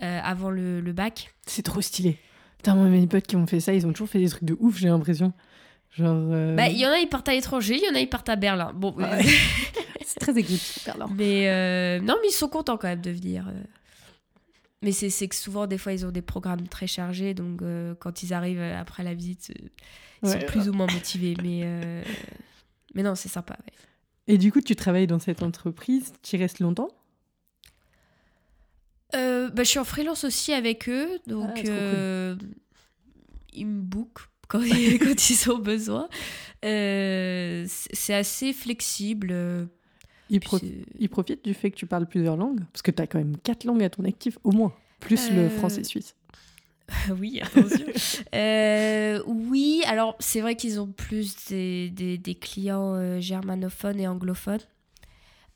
[0.00, 1.34] avant le, le bac.
[1.46, 2.18] C'est trop stylé.
[2.62, 4.56] Putain, moi, mes potes qui ont fait ça, ils ont toujours fait des trucs de
[4.60, 5.32] ouf, j'ai l'impression.
[5.90, 6.28] Genre.
[6.30, 8.08] Euh, bah, il y en a, ils partent à l'étranger, il y en a, ils
[8.08, 8.72] partent à Berlin.
[8.72, 8.94] Bon.
[10.06, 11.08] c'est très exotique, Berlin.
[11.12, 13.48] Mais euh, non, mais ils sont contents quand même de venir.
[13.48, 13.62] Euh.
[14.80, 17.62] Mais c'est que souvent, des fois, ils ont des programmes très chargés, donc
[17.98, 19.52] quand ils arrivent après la visite,
[20.22, 21.34] ils sont plus ou moins motivés.
[21.42, 21.64] Mais,
[22.94, 23.56] mais non, c'est sympa.
[24.28, 26.90] Et du coup, tu travailles dans cette entreprise, tu restes longtemps?
[29.12, 32.34] Bah, Je suis en freelance aussi avec eux, donc ah,
[33.52, 36.08] ils me bookent quand, ils, ont besoin.
[36.64, 39.68] Euh, c'est assez flexible.
[40.30, 42.60] Ils, profitent du fait que tu parles plusieurs langues?
[42.72, 45.42] Parce que tu as quand même quatre langues à ton actif, au moins, plus le
[45.42, 46.14] euh, français suisse.
[47.18, 47.86] oui, attention.
[48.34, 54.60] Euh, oui, alors c'est vrai qu'ils ont plus des, des, clients germanophones et anglophones.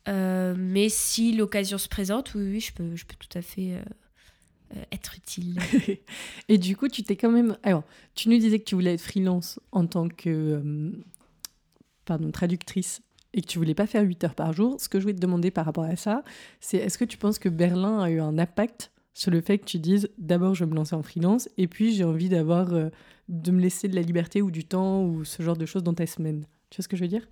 [0.07, 3.81] Mais si l'occasion se présente, oui, je peux, tout à fait
[4.75, 5.59] euh, être utile.
[6.49, 7.57] et du coup, tu t'es quand même.
[7.63, 7.85] Alors,
[8.17, 10.91] tu nous disais que tu voulais être freelance en tant que euh,
[12.05, 13.01] pardon, traductrice
[13.33, 14.81] et que tu voulais pas faire 8 heures par jour.
[14.81, 16.25] Ce que je voulais te demander par rapport à ça,
[16.59, 19.67] c'est est-ce que tu penses que Berlin a eu un impact sur le fait que
[19.67, 22.91] tu dises d'abord je vais me lancer en freelance et puis j'ai envie d'avoir euh,
[23.29, 25.95] de me laisser de la liberté ou du temps ou ce genre de choses dans
[25.95, 26.45] ta semaine?
[26.71, 27.29] Tu vois ce que je veux dire?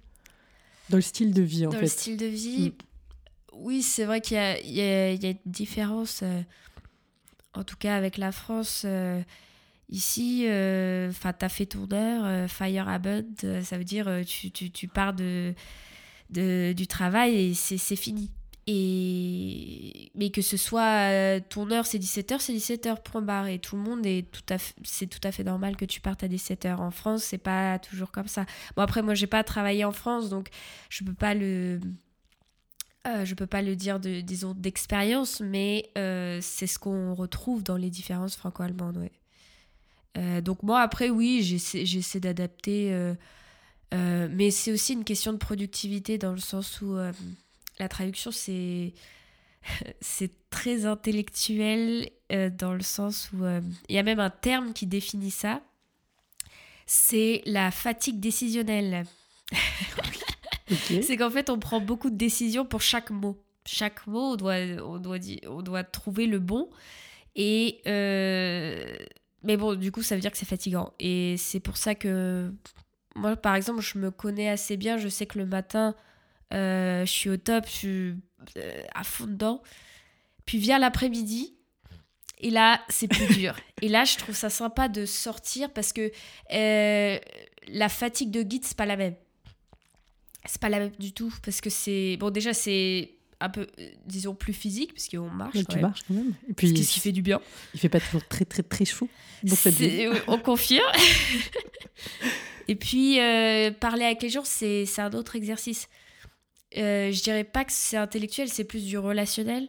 [0.90, 1.76] Dans le style de vie en fait.
[1.76, 2.70] Dans le style de vie.
[2.70, 2.72] Mm.
[3.56, 6.22] Oui, c'est vrai qu'il y, y, a une différence
[7.54, 9.22] en tout cas avec la France, euh,
[9.88, 14.50] ici, euh, enfin, tu as fait ton heure, euh, fire abund, ça veut dire tu,
[14.50, 15.54] tu, tu pars de,
[16.30, 18.30] de, du travail et c'est fini.
[18.66, 20.10] Et...
[20.14, 23.48] Mais que ce soit ton heure, c'est 17h, c'est 17h, point barre.
[23.48, 26.00] Et tout le monde est tout à fait, c'est tout à fait normal que tu
[26.00, 26.76] partes à 17h.
[26.76, 28.46] En France, c'est pas toujours comme ça.
[28.76, 30.48] Bon, après, moi, j'ai pas travaillé en France, donc
[30.88, 31.80] je peux pas le,
[33.06, 37.62] euh, je peux pas le dire de, disons d'expérience, mais euh, c'est ce qu'on retrouve
[37.62, 39.10] dans les différences franco-allemandes.
[40.16, 42.94] Euh, donc moi après oui j'essaie d'adapter,
[43.92, 46.96] euh, mais c'est aussi une question de productivité dans le sens où
[47.78, 48.92] la traduction c'est
[50.00, 52.10] c'est très intellectuel
[52.58, 53.44] dans le sens où
[53.88, 55.62] il y a même un terme qui définit ça.
[56.86, 59.04] C'est la fatigue décisionnelle.
[61.02, 63.36] C'est qu'en fait, on prend beaucoup de décisions pour chaque mot.
[63.66, 66.68] Chaque mot, on doit, on doit, on doit trouver le bon.
[67.36, 67.80] Et
[69.44, 70.92] mais bon, du coup, ça veut dire que c'est fatigant.
[70.98, 72.52] Et c'est pour ça que
[73.14, 74.96] moi, par exemple, je me connais assez bien.
[74.96, 75.92] Je sais que le matin, euh,
[76.54, 78.14] je suis au top, je suis
[78.56, 79.62] euh, à fond dedans.
[80.46, 81.54] Puis vient l'après-midi,
[82.40, 83.56] et là, c'est plus dur.
[83.82, 86.12] et là, je trouve ça sympa de sortir parce que
[86.52, 87.18] euh,
[87.68, 89.14] la fatigue de guide, c'est pas la même.
[90.44, 92.16] C'est pas la même du tout parce que c'est.
[92.18, 93.66] Bon, déjà, c'est un peu,
[94.06, 95.56] disons, plus physique, parce qu'on marche.
[95.68, 96.34] tu marches quand même.
[96.48, 97.40] Et puis, ce qui fait du bien.
[97.72, 99.08] Il fait pas toujours très, très, très chaud.
[100.26, 100.84] on confirme.
[102.68, 105.88] Et puis, euh, parler avec les gens, c'est un autre exercice.
[106.76, 109.68] Euh, je dirais pas que c'est intellectuel, c'est plus du relationnel.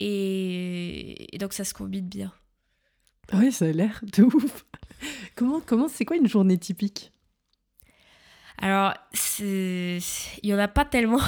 [0.00, 2.32] Et, donc, ça se combine bien.
[3.32, 4.64] Ah oui, ça a l'air de ouf.
[5.36, 7.12] comment, comment c'est quoi une journée typique?
[8.58, 8.94] Alors,
[9.38, 10.00] il
[10.44, 11.20] n'y en a pas tellement.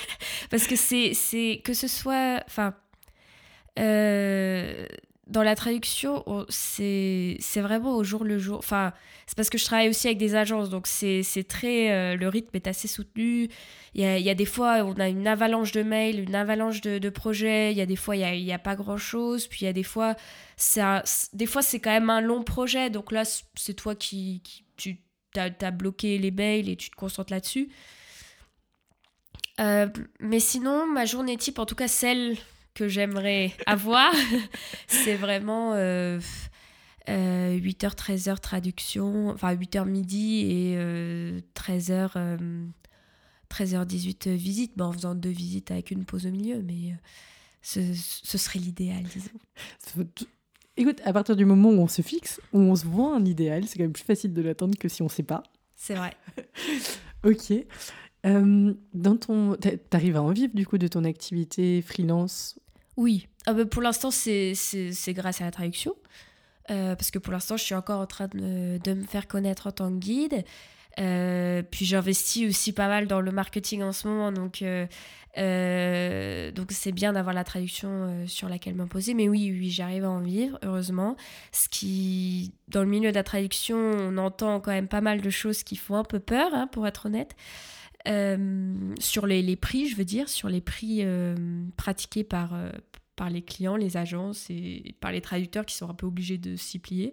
[0.50, 2.42] Parce que c'est que ce soit.
[2.46, 2.74] Enfin.
[3.78, 4.86] Euh,
[5.30, 8.58] dans la traduction, c'est vraiment au jour le jour.
[8.58, 8.92] Enfin,
[9.26, 11.92] c'est parce que je travaille aussi avec des agences, donc c'est très.
[11.92, 13.48] Euh, le rythme est assez soutenu.
[13.94, 16.34] Il y, a, il y, a, des fois, on a une avalanche de mails, une
[16.34, 17.70] avalanche de, projets.
[17.70, 19.46] Il y a des fois, il n'y a, a, pas grand chose.
[19.46, 20.16] Puis il y a des fois,
[20.56, 22.90] ça, des fois c'est quand même un long projet.
[22.90, 23.22] Donc là,
[23.54, 24.98] c'est toi qui, qui tu
[25.36, 27.70] as, bloqué les mails et tu te concentres là-dessus.
[29.60, 29.86] Euh,
[30.18, 32.36] mais sinon, ma journée type, en tout cas celle
[32.74, 34.12] que j'aimerais avoir,
[34.86, 36.20] c'est vraiment 8h,
[37.08, 40.76] euh, 13h euh, traduction, enfin 8h midi et
[41.54, 42.38] 13h,
[43.50, 46.94] 13h18 visite, bon, en faisant deux visites avec une pause au milieu, mais
[47.62, 50.06] ce, ce serait l'idéal, disons.
[50.76, 53.66] Écoute, à partir du moment où on se fixe, où on se voit un idéal,
[53.66, 55.42] c'est quand même plus facile de l'attendre que si on ne sait pas.
[55.76, 56.14] C'est vrai.
[57.24, 57.52] ok.
[58.26, 59.56] Euh, dans ton,
[59.88, 62.58] t'arrives à en vivre du coup de ton activité freelance?
[62.96, 63.28] Oui.
[63.46, 64.54] Ah bah, pour l'instant, c'est
[65.08, 65.94] grâce à la traduction.
[66.70, 69.72] Euh, parce que pour l'instant, je suis encore en train de, me faire connaître en
[69.72, 70.44] tant que guide.
[70.98, 74.62] Euh, puis j'investis aussi pas mal dans le marketing en ce moment, donc
[76.54, 79.14] donc c'est bien d'avoir la traduction sur laquelle m'imposer.
[79.14, 81.16] Mais oui, oui, j'arrive à en vivre, heureusement.
[81.52, 85.30] Ce qui, dans le milieu de la traduction, on entend quand même pas mal de
[85.30, 87.34] choses qui font un peu peur, hein, pour être honnête.
[88.08, 91.04] Euh, sur les, les, prix, je veux dire, sur les prix
[91.76, 92.54] pratiqués par,
[93.16, 96.56] par les clients, les agences et par les traducteurs qui sont un peu obligés de
[96.56, 97.12] s'y plier.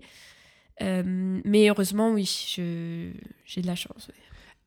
[0.82, 4.10] mais heureusement, oui, j'ai de la chance.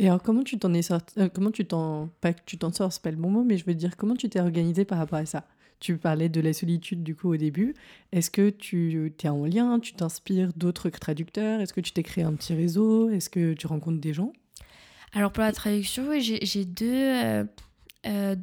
[0.01, 2.09] Et alors, comment tu t'en es sorti euh, Comment tu t'en.
[2.23, 4.17] Pas que tu t'en sors, c'est pas le bon mot, mais je veux dire, comment
[4.17, 5.47] tu t'es organisé par rapport à ça?
[5.79, 7.75] Tu parlais de la solitude, du coup, au début.
[8.11, 9.79] Est-ce que tu es en lien?
[9.79, 11.61] Tu t'inspires d'autres traducteurs?
[11.61, 13.11] Est-ce que tu t'es créé un petit réseau?
[13.11, 14.33] Est-ce que tu rencontres des gens?
[15.13, 17.45] Alors, pour la traduction, j'ai deux, euh,
[18.07, 18.35] euh,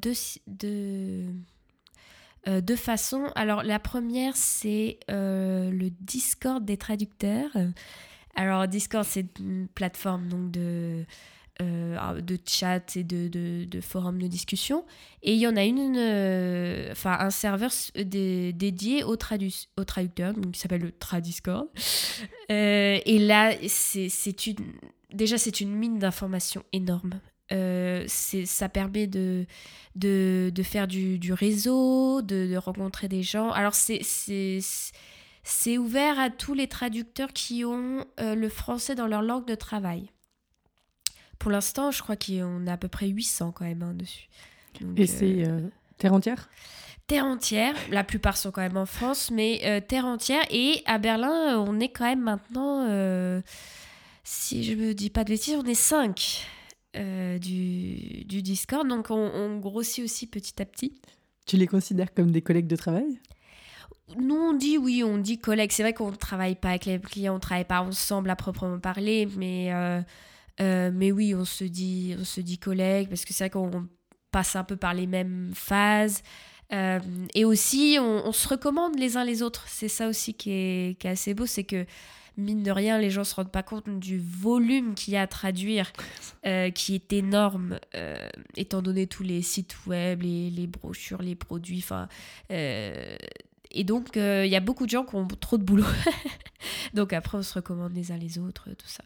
[2.62, 3.32] deux, façons.
[3.36, 7.52] Alors, la première, c'est le Discord des traducteurs.
[8.36, 11.06] Alors, Discord, c'est une plateforme donc de
[11.60, 14.86] euh, de chat et de, de, de, de discussion.
[15.24, 20.92] Et il y en a une, euh, un serveur dédié au, tradu qui s'appelle le
[20.92, 21.66] Tradiscord.
[22.50, 24.56] Euh, et là, c'est une,
[25.14, 27.20] déjà, c'est une mine d'informations énorme.
[27.50, 29.46] ça permet de,
[29.96, 33.52] de, de, faire du, du réseau, de, de, rencontrer des gens.
[33.52, 34.62] Alors, c'est
[35.78, 40.12] ouvert à tous les traducteurs qui ont le français dans leur langue de travail.
[41.40, 44.28] Pour l'instant, je crois qu'on a à peu près 800 quand même hein, dessus.
[44.96, 46.50] Et c'est euh, euh, terre entière?
[47.06, 47.76] Terre entière.
[47.92, 50.44] La plupart sont quand même en France, mais euh, terre entière.
[50.50, 52.86] Et à Berlin, on est quand même maintenant,
[54.30, 56.46] si je me dis pas de bêtises, on est 5
[56.94, 58.88] du, du, Discord.
[58.88, 61.00] Donc on, on, grossit aussi petit à petit.
[61.46, 63.20] Tu les considères comme des collègues de travail?
[64.18, 65.72] Nous, on dit oui, on dit collègues.
[65.72, 68.36] C'est vrai qu'on ne travaille pas avec les clients, on ne travaille pas ensemble à
[68.36, 69.72] proprement parler, mais
[70.60, 73.88] euh, mais oui, on se dit, on se dit collègue parce que c'est vrai qu'on
[74.32, 76.24] passe un peu par les mêmes phases.
[76.74, 77.00] Euh,
[77.34, 79.66] et aussi, on, se recommande les uns les autres.
[79.68, 81.86] C'est ça aussi qui est, qui est assez beau, c'est que
[82.38, 85.28] mine de rien, les gens se rendent pas compte du volume qu'il y a à
[85.28, 85.92] traduire,
[86.46, 87.80] euh, qui est énorme,
[88.56, 91.80] étant donné tous les sites web, les, les brochures, les produits.
[91.84, 92.08] Enfin,
[92.50, 95.86] et donc, il y a beaucoup de gens qui ont trop de boulot.
[96.94, 99.04] donc après, on se recommande les uns les autres, tout ça.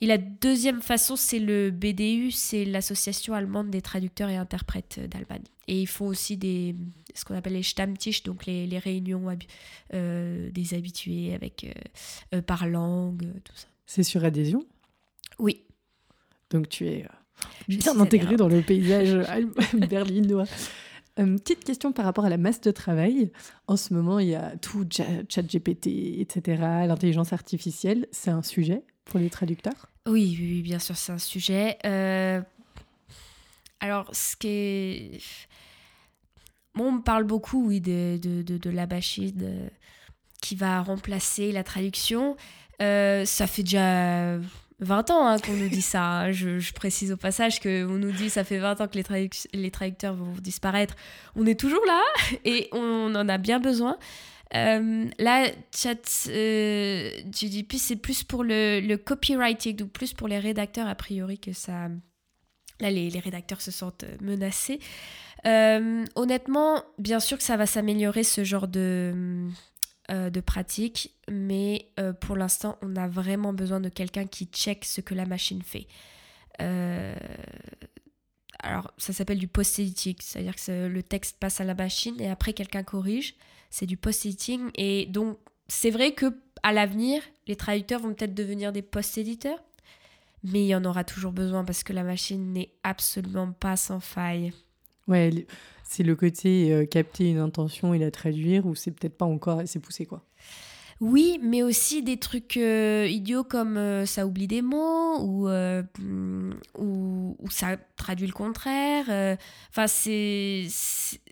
[0.00, 5.44] Et la deuxième façon, c'est le BDU, c'est l'association allemande des traducteurs et interprètes d'Allemagne.
[5.68, 6.76] Et ils font aussi des,
[7.14, 9.26] ce qu'on appelle les Stammtisch, donc les, les réunions
[9.94, 13.68] euh, des habitués avec euh, euh, par langue, tout ça.
[13.86, 14.64] C'est sur adhésion?
[15.38, 15.62] Oui.
[16.50, 17.06] Donc tu es
[17.66, 19.16] bien intégré dans le paysage
[19.88, 20.44] berlinois.
[21.16, 23.32] petite question par rapport à la masse de travail.
[23.66, 28.06] En ce moment, il y a tout ChatGPT, etc., l'intelligence artificielle.
[28.12, 28.84] C'est un sujet?
[29.06, 31.78] Pour les traducteurs oui, bien sûr, c'est un sujet.
[31.84, 32.40] Euh,
[33.80, 35.20] alors, ce qui est.
[36.78, 39.68] on me parle beaucoup, oui, de, de, de, la machine
[40.40, 42.36] qui va remplacer la traduction.
[42.80, 44.38] Euh, ça fait déjà
[44.78, 46.04] 20 ans hein, qu'on nous dit ça.
[46.04, 46.32] Hein.
[46.32, 48.98] Je, précise au passage qu'on nous dit ça fait 20 ans que
[49.54, 50.94] les traducteurs vont disparaître.
[51.34, 52.02] On est toujours là
[52.44, 53.98] et on en a bien besoin.
[54.54, 60.38] Euh, là, chat euh, GDP, c'est plus pour le, le, copywriting, donc plus pour les
[60.38, 61.88] rédacteurs, a priori, que ça.
[62.80, 64.78] Là, les, rédacteurs se sentent menacés.
[65.46, 69.48] Euh, honnêtement, bien sûr que ça va s'améliorer ce genre de,
[70.10, 71.88] euh, de pratique, mais
[72.20, 75.86] pour l'instant, on a vraiment besoin de quelqu'un qui check ce que la machine fait.
[78.60, 82.52] alors, ça s'appelle du post-editing, c'est-à-dire que le texte passe à la machine et après
[82.52, 83.36] quelqu'un corrige
[83.70, 84.70] c'est du post-editing.
[84.74, 86.26] Et donc, c'est vrai que
[86.62, 89.62] à l'avenir, les traducteurs vont peut-être devenir des post-éditeurs,
[90.42, 94.00] mais il y en aura toujours besoin parce que la machine n'est absolument pas sans
[94.00, 94.52] faille.
[95.08, 95.46] Ouais,
[95.84, 99.60] c'est le côté euh, capter une intention et la traduire, ou c'est peut-être pas encore
[99.60, 100.24] assez poussé, quoi.
[101.00, 105.82] Oui, mais aussi des trucs euh, idiots comme euh, ça oublie des mots ou, euh,
[106.78, 109.36] ou, ça traduit le contraire.
[109.68, 110.66] Enfin, c'est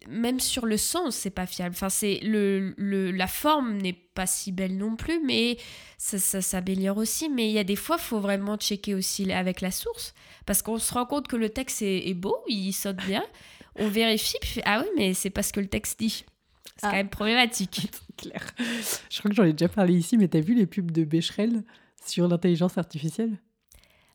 [0.07, 1.75] même sur le sens, c'est pas fiable.
[1.75, 5.57] Enfin, c'est le, le, la forme n'est pas si belle non plus, mais
[5.97, 7.31] ça, ça s'améliore aussi.
[7.31, 10.13] Mais il y a des fois, faut vraiment checker aussi avec la source
[10.45, 13.25] parce qu'on se rend compte que le texte est, beau, il saute bien.
[13.77, 16.27] On vérifie, puis ah oui, mais c'est pas ce que le texte dit.
[16.77, 16.97] C'est quand ah.
[16.97, 17.91] même problématique.
[18.17, 18.47] Claire.
[19.11, 21.65] Je crois que j'en ai déjà parlé ici, mais t'as vu les pubs de Becherel
[22.05, 23.39] sur l'intelligence artificielle?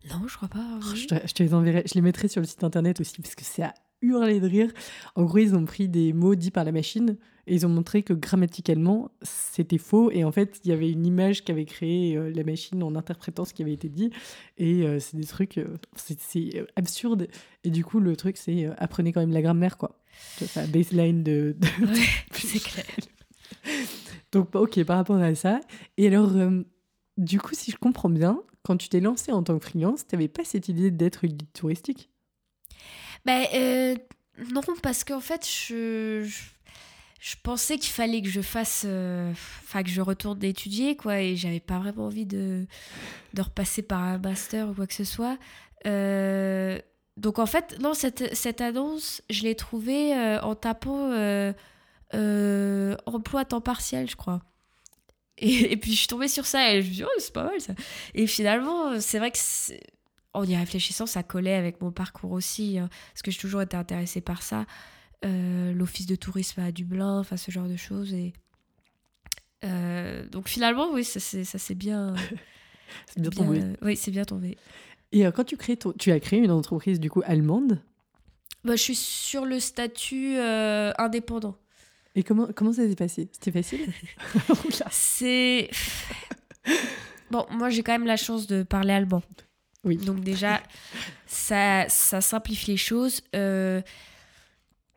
[0.09, 0.79] Non, je crois pas.
[0.81, 1.83] Oh, je, te, les enverrai.
[1.85, 4.71] Je les mettrai sur le site internet aussi, parce que c'est à hurler de rire.
[5.15, 7.17] En gros, ils ont pris des mots dits par la machine
[7.47, 10.11] et ils ont montré que grammaticalement, c'était faux.
[10.11, 13.43] Et en fait, il y avait une image qu'avait créée euh, la machine en interprétant
[13.43, 14.11] ce qui avait été dit.
[14.57, 17.27] Et euh, c'est des trucs, euh, c'est absurde.
[17.65, 19.98] Et du coup, le truc, c'est apprenez quand même la grammaire, quoi.
[20.41, 21.55] Enfin, baseline de.
[22.31, 22.85] c'est clair.
[24.31, 25.59] Donc, ok, par rapport à ça.
[25.97, 26.31] Et alors,
[27.17, 30.15] du coup, si je comprends bien, quand tu t'es lancé en tant que freelance, tu
[30.15, 32.09] n'avais pas cette idée d'être guide touristique?
[33.25, 33.95] Ben, euh,
[34.53, 36.29] non, parce qu'en fait, je,
[37.19, 38.83] je, pensais qu'il fallait que je fasse.
[38.85, 42.65] Euh, enfin, que je retourne étudier, quoi, et j'avais pas vraiment envie de,
[43.33, 45.37] de repasser par un master ou quoi que ce soit.
[45.85, 46.79] Euh,
[47.19, 51.11] donc en fait, non, cette, cette annonce, je l'ai trouvée en tapant
[52.13, 54.41] emploi à temps partiel, je crois.
[55.41, 57.45] Et, puis je suis tombée sur ça et je me suis dit, oh, c'est pas
[57.45, 57.73] mal ça.
[58.13, 59.37] Et finalement, c'est vrai que
[60.33, 63.75] en y réfléchissant, ça collait avec mon parcours aussi, hein, parce que j'ai toujours été
[63.75, 64.65] intéressée par ça.
[65.25, 68.13] Euh, l'office de tourisme à Dublin, enfin ce genre de choses.
[68.13, 68.33] Et
[69.65, 72.15] euh, donc finalement, oui, ça s'est bien.
[73.07, 73.61] c'est bien, tombé.
[73.81, 74.57] oui, c'est bien tombé.
[75.11, 77.81] Et euh, quand tu crées, tu as créé une entreprise du coup allemande?
[78.63, 81.55] Bah, je suis sur le statut indépendant.
[82.15, 83.29] Et comment, comment ça s'est passé?
[83.31, 83.91] C'était facile?
[84.91, 85.69] C'est.
[87.31, 89.21] Bon, moi j'ai quand même la chance de parler allemand.
[89.83, 89.97] Oui.
[89.97, 90.61] Donc déjà,
[91.25, 93.21] ça, ça simplifie les choses.
[93.35, 93.81] Euh,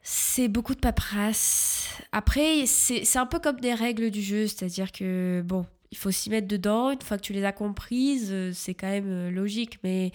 [0.03, 1.89] c'est beaucoup de paperasse.
[2.11, 6.31] Après, c'est un peu comme des règles du jeu, c'est-à-dire que, bon, il faut s'y
[6.31, 6.91] mettre dedans.
[6.91, 10.11] Une fois que tu les as comprises, euh, c'est quand même euh, logique, mais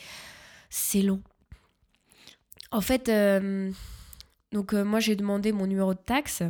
[0.69, 1.21] c'est long.
[2.71, 3.09] En fait,
[4.51, 6.43] donc moi j'ai demandé mon numéro de taxe.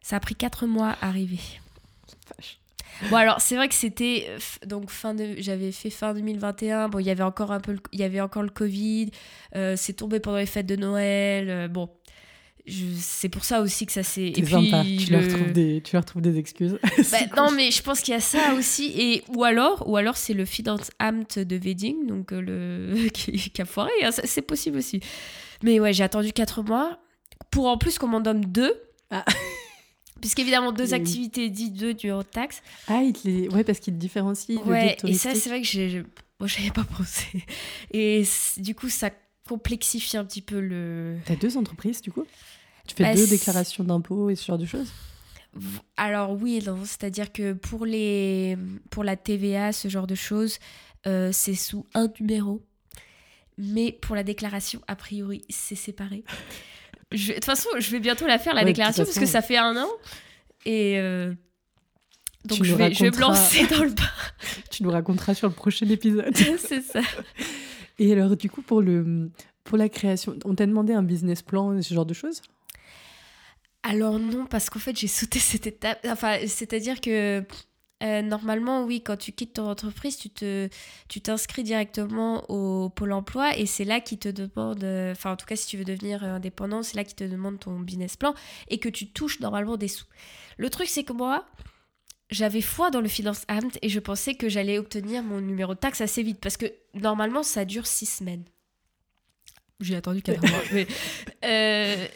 [0.00, 1.38] Ça a pris 4 mois à arriver.
[3.10, 6.98] Bon alors c'est vrai que c'était euh, donc fin de j'avais fait fin 2021 bon
[6.98, 9.10] il y avait encore un peu il y avait encore le Covid
[9.56, 11.88] euh, c'est tombé pendant les fêtes de Noël euh, bon
[12.66, 16.04] c'est pour ça aussi que ça s'est et puis tu, leur trouves des tu leur
[16.04, 16.78] trouves des excuses
[17.10, 20.16] bah, non mais je pense qu'il y a ça aussi et ou alors ou alors
[20.16, 25.00] c'est le Finanzamt de Wedding donc le qui, a foiré hein, c'est possible aussi
[25.64, 27.00] mais ouais j'ai attendu 4 mois
[27.50, 28.74] pour en plus qu'on m'en donne deux
[29.10, 29.24] ah.
[30.20, 32.62] Puisqu'évidemment, deux activités dit deux du de taxe.
[32.86, 33.48] Ah, il les...
[33.48, 34.56] ouais, parce qu'il te différencie.
[34.64, 36.04] Ouais, et ça, c'est vrai que j'ai...
[36.38, 37.44] Moi, j'avais pas pensé.
[37.92, 38.22] Et
[38.58, 39.10] du coup, ça
[39.48, 41.18] complexifie un petit peu le.
[41.24, 42.24] T'as deux entreprises, du coup?
[42.86, 44.90] Tu fais bah, deux déclarations d'impôts et ce genre de choses?
[45.96, 46.78] Alors, oui et non.
[46.84, 48.56] C'est-à-dire que pour, les...
[48.90, 50.58] pour la TVA, ce genre de choses,
[51.04, 52.62] c'est sous un numéro.
[53.58, 56.24] Mais pour la déclaration, a priori, c'est séparé.
[57.12, 59.76] De toute façon, je vais bientôt la faire, la déclaration, parce que ça fait un
[59.76, 59.90] an.
[60.64, 60.98] Et
[62.44, 64.02] donc je vais, je vais, me lancer dans le bain.
[64.70, 66.36] tu nous raconteras sur le prochain épisode.
[66.58, 67.00] c'est ça.
[68.02, 69.30] Et alors, du coup, pour, le,
[69.62, 72.42] pour la création, on t'a demandé un business plan, ce genre de choses?
[73.84, 76.04] Alors non, parce qu'en fait, j'ai sauté cette étape.
[76.08, 77.44] Enfin, c'est-à-dire que
[78.02, 80.68] euh, normalement, oui, quand tu quittes ton entreprise, tu te,
[81.08, 84.82] tu t'inscris directement au Pôle Emploi et c'est là qui te demande,
[85.12, 87.78] enfin en tout cas si tu veux devenir indépendant, c'est là qui te demande ton
[87.78, 88.34] business plan
[88.66, 90.06] et que tu touches normalement des sous.
[90.56, 91.46] Le truc c'est que moi,
[92.32, 95.78] j'avais foi dans le Finance Amt et je pensais que j'allais obtenir mon numéro de
[95.78, 98.44] taxe assez vite parce que normalement ça dure six semaines.
[99.80, 100.84] J'ai attendu quatre mois.
[101.44, 102.06] Euh,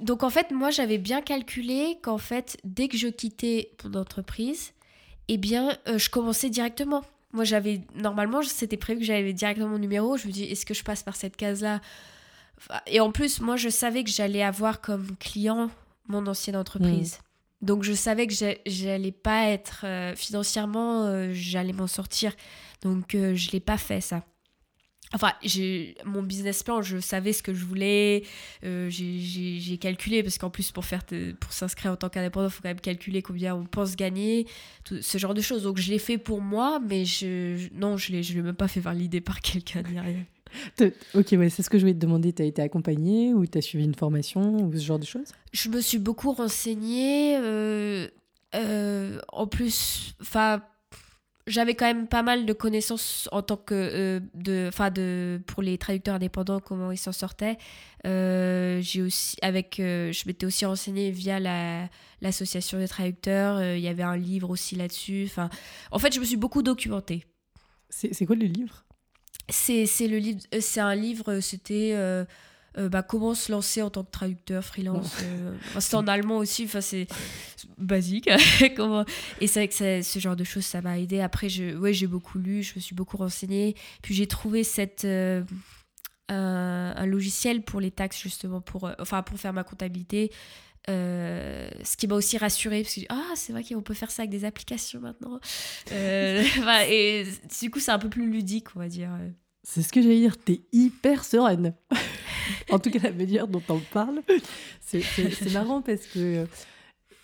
[0.00, 4.72] donc en fait, moi j'avais bien calculé qu'en fait, dès que je quittais mon entreprise,
[5.28, 7.02] eh bien, euh, je commençais directement.
[7.32, 10.16] Moi j'avais, normalement, c'était prévu que j'avais directement mon numéro.
[10.16, 11.80] Je me dis, est-ce que je passe par cette case-là?
[12.86, 15.70] Et en plus, moi je savais que j'allais avoir comme client
[16.08, 17.18] mon ancienne entreprise.
[17.62, 18.34] Donc je savais que
[18.66, 22.34] j'allais pas être euh, financièrement, euh, j'allais m'en sortir.
[22.82, 24.24] Donc euh, je l'ai pas fait ça.
[25.14, 25.32] Enfin,
[26.04, 28.24] mon business plan, je savais ce que je voulais,
[28.62, 31.04] j'ai calculé parce qu'en plus pour faire
[31.38, 34.48] pour s'inscrire en tant qu'indépendant, il faut quand même calculer combien on pense gagner,
[34.84, 35.62] ce genre de choses.
[35.62, 38.80] Donc je l'ai fait pour moi, mais je non, je je l'ai même pas fait
[38.80, 40.26] valider par quelqu'un ni rien.
[41.14, 42.32] Ok, ouais, c'est ce que je voulais te demander.
[42.32, 45.32] Tu as été accompagnée ou tu as suivi une formation ou ce genre de choses?
[45.52, 47.36] Je me suis beaucoup renseignée.
[47.38, 48.08] Euh,
[48.54, 50.62] euh, en plus, enfin,
[51.46, 55.62] j'avais quand même pas mal de connaissances en tant que euh, de, enfin de pour
[55.62, 57.58] les traducteurs indépendants comment ils s'en sortaient.
[58.04, 61.88] j'ai aussi avec, je m'étais aussi renseignée via la
[62.22, 63.62] l'association des traducteurs.
[63.62, 65.24] Il y avait un livre aussi là-dessus.
[65.26, 65.50] Enfin,
[65.90, 67.24] en fait, je me suis beaucoup documentée.
[67.90, 68.85] C'est quoi le livre?
[69.48, 72.24] C'est le livre, euh, c'est un livre, euh, c'était euh,
[72.76, 75.16] bah, comment se lancer en tant que traducteur freelance.
[75.78, 77.06] c'est en allemand aussi, enfin c'est
[77.78, 78.28] basique.
[78.76, 79.04] comment...
[79.40, 81.20] Et c'est vrai que ce genre de choses, ça m'a aidé.
[81.20, 83.74] Après, je, ouais, j'ai beaucoup lu, je me suis beaucoup renseignée.
[84.02, 85.06] Puis j'ai trouvé cette
[86.28, 90.30] un, logiciel pour les taxes justement pour, enfin pour faire ma comptabilité.
[90.88, 94.30] Ce qui m'a aussi rassurée parce que ah c'est vrai qu'on peut faire ça avec
[94.30, 95.40] des applications maintenant
[95.90, 97.24] et
[97.60, 99.10] du coup c'est un peu plus ludique on va dire
[99.68, 101.74] c'est ce que j'allais dire, t'es hyper sereine.
[102.70, 104.22] en tout cas, la manière dont on parle,
[104.80, 106.46] c'est marrant parce que euh,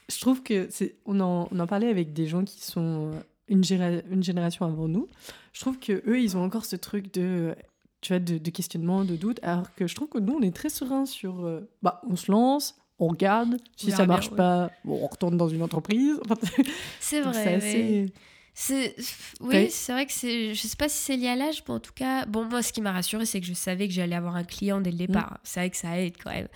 [0.08, 0.68] je trouve que
[1.06, 3.12] on en, on en parlait avec des gens qui sont
[3.46, 3.62] une,
[4.10, 5.08] une génération avant nous.
[5.52, 7.54] Je trouve que eux, ils ont encore ce truc de
[8.00, 10.68] tu vois, de, questionnement, de doute, alors que je trouve que nous, on est très
[10.68, 15.06] serein sur, euh, bah, on se lance, on regarde, si ça marche pas, bon, on
[15.08, 16.20] retourne dans une entreprise.
[17.00, 17.60] c'est vrai.
[17.60, 18.06] C'est
[18.54, 18.94] c'est
[19.40, 21.80] oui, c'est vrai que c'est je sais pas si c'est lié à l'âge, mais en
[21.80, 24.36] tout cas, bon moi ce qui m'a rassuré c'est que je savais que j'allais avoir
[24.36, 25.06] un client dès le mm.
[25.06, 25.38] départ.
[25.42, 26.48] C'est vrai que ça aide quand même.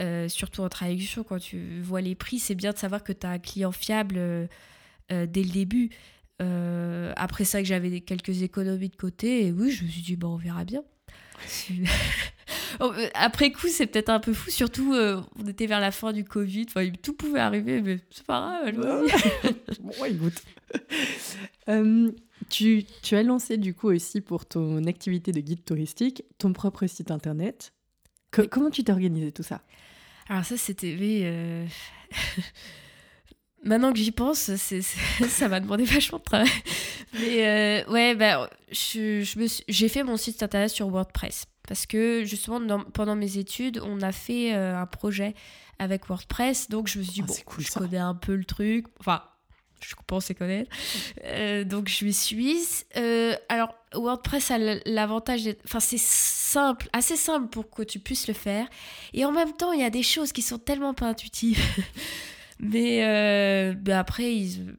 [0.00, 3.26] Euh, surtout en traduction quand tu vois les prix, c'est bien de savoir que tu
[3.26, 4.46] as un client fiable euh,
[5.12, 5.90] euh, dès le début.
[7.16, 10.34] après ça que j'avais quelques économies de côté et oui, je me suis dit bon,
[10.34, 10.82] on verra bien.
[12.78, 16.24] Oh, après coup, c'est peut-être un peu fou, surtout on était vers la fin du
[16.24, 19.06] Covid, enfin, tout pouvait arriver, mais c'est pas grave.
[19.80, 20.42] bon, écoute.
[21.68, 22.10] Euh,
[22.48, 26.86] tu, tu, as lancé du coup aussi pour ton activité de guide touristique ton propre
[26.86, 27.72] site internet.
[28.30, 29.60] Comment tu t'es organisé tout ça?
[30.28, 30.96] Alors ça c'était...
[31.00, 31.66] Euh...
[33.64, 34.50] Maintenant que j'y pense,
[35.28, 36.48] ça m'a demandé vachement de travail.
[37.12, 37.46] Mais
[37.84, 41.44] euh, ouais, bah, j'ai fait mon site internet sur WordPress.
[41.70, 45.36] Parce que justement, pendant mes études, on a fait euh, un projet
[45.78, 46.68] avec WordPress.
[46.68, 48.86] Donc je me suis dit, ah, bon, cool, je connais un peu le truc.
[48.98, 49.22] Enfin,
[49.80, 50.68] je pensais connaître.
[51.26, 52.84] Euh, donc je suis.
[52.96, 55.62] Euh, alors WordPress a l'avantage d'être.
[55.64, 58.66] Enfin, c'est simple, assez simple pour que tu puisses le faire.
[59.12, 61.60] Et en même temps, il y a des choses qui sont tellement pas intuitives.
[62.58, 64.74] mais, euh, après, ils...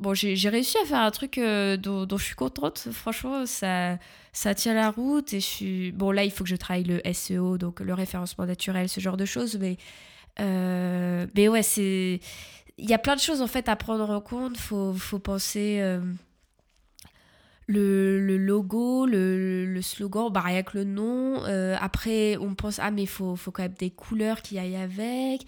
[0.00, 2.88] bon, j'ai réussi à faire un truc dont, dont, je suis contente.
[2.90, 3.98] Franchement, ça,
[4.32, 5.32] ça tient la route.
[5.32, 5.90] Et je.
[5.92, 9.16] Bon, là, il faut que je travaille le SEO, donc le référencement naturel, ce genre
[9.16, 9.58] de choses.
[9.58, 9.76] Mais,
[10.38, 12.20] mais ouais, c'est
[12.80, 14.56] il y a plein de choses en fait à prendre en compte.
[14.56, 16.00] Faut, faut penser euh,
[17.66, 21.44] le, le, logo, le, le, slogan, bah rien que le nom.
[21.44, 24.76] Euh, après, on pense ah mais il faut, faut quand même des couleurs qui aillent
[24.76, 25.46] avec.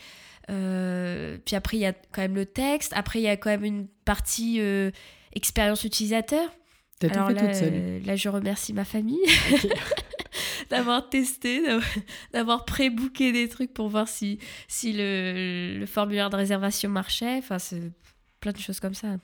[0.50, 2.92] Euh, puis après, il y a quand même le texte.
[2.94, 4.60] Après, il y a quand même une partie
[5.32, 6.50] expérience utilisateur.
[7.10, 7.50] Alors là,
[8.04, 9.18] là, je remercie ma famille.
[10.70, 11.62] d'avoir testé,
[12.32, 14.38] d'avoir pré-booké des trucs pour voir si,
[14.68, 17.38] si le, le formulaire de réservation marchait.
[17.38, 17.92] Enfin, c'est
[18.40, 19.16] plein de choses comme ça.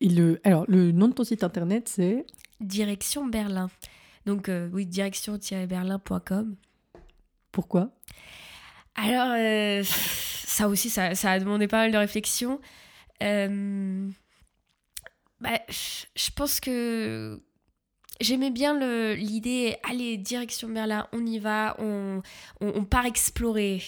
[0.00, 2.26] Et le, alors, le nom de ton site internet, c'est?
[2.60, 3.70] Direction Berlin.
[4.26, 6.56] Donc euh, oui, direction-berlin.com.
[7.50, 7.90] Pourquoi?
[8.94, 9.82] Alors, euh,
[10.46, 12.60] ça aussi, ça, ça, a demandé pas mal de réflexion.
[13.22, 14.08] Euh,
[15.40, 17.40] bah, je pense que
[18.20, 18.78] j'aimais bien
[19.14, 22.22] l'idée, allez, direction Berlin, on y va, on,
[22.84, 23.82] part explorer.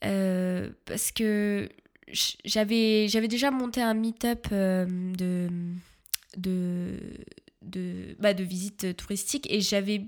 [0.00, 1.68] parce que
[2.44, 5.48] j'avais déjà monté un meet-up de,
[6.36, 10.06] de bah, de visite touristique et j'avais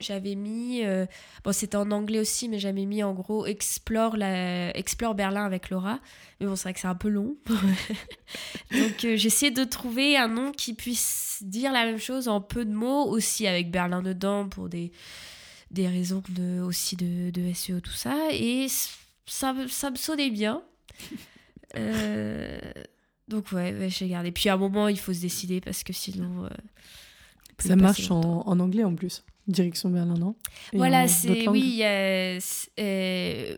[0.00, 1.06] j'avais mis euh,
[1.44, 5.70] bon c'était en anglais aussi mais j'avais mis en gros explore la explore Berlin avec
[5.70, 6.00] Laura.
[6.40, 7.36] Mais bon c'est vrai que c'est un peu long.
[7.46, 12.64] Donc euh, j'essaie de trouver un nom qui puisse dire la même chose en peu
[12.64, 14.90] de mots aussi avec Berlin dedans pour des
[15.70, 18.16] des raisons de aussi de, de SEO tout ça.
[18.32, 18.66] Et
[19.26, 20.62] ça ça me sonnait bien.
[21.76, 22.58] Euh,
[23.28, 24.32] donc ouais, j'ai gardé.
[24.32, 26.48] Puis à un moment il faut se décider parce que sinon
[27.60, 29.22] ça marche en, en, anglais en plus.
[29.50, 30.34] Direction Berlin, non?
[30.72, 32.38] Voilà, c'est oui, euh,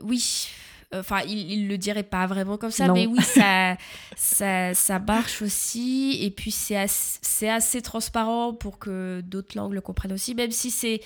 [0.02, 0.48] oui.
[0.94, 3.76] Enfin, il, il le dirait pas vraiment comme ça, mais oui, ça,
[4.16, 6.18] ça, ça marche aussi.
[6.20, 10.70] Et puis, c'est assez, assez transparent pour que d'autres langues le comprennent aussi, même si
[10.70, 11.00] c'est.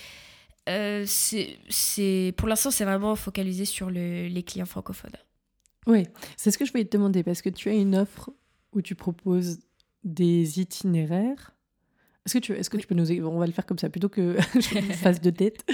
[0.68, 5.12] Euh, c'est pour l'instant, c'est vraiment focalisé sur le, les clients francophones.
[5.87, 8.30] Oui, c'est ce que je voulais te demander, parce que tu as une offre
[8.72, 9.61] où tu proposes
[10.03, 11.53] des itinéraires
[12.26, 13.10] est-ce que, tu, est que tu peux nous...
[13.24, 15.64] On va le faire comme ça, plutôt que je fasse de tête.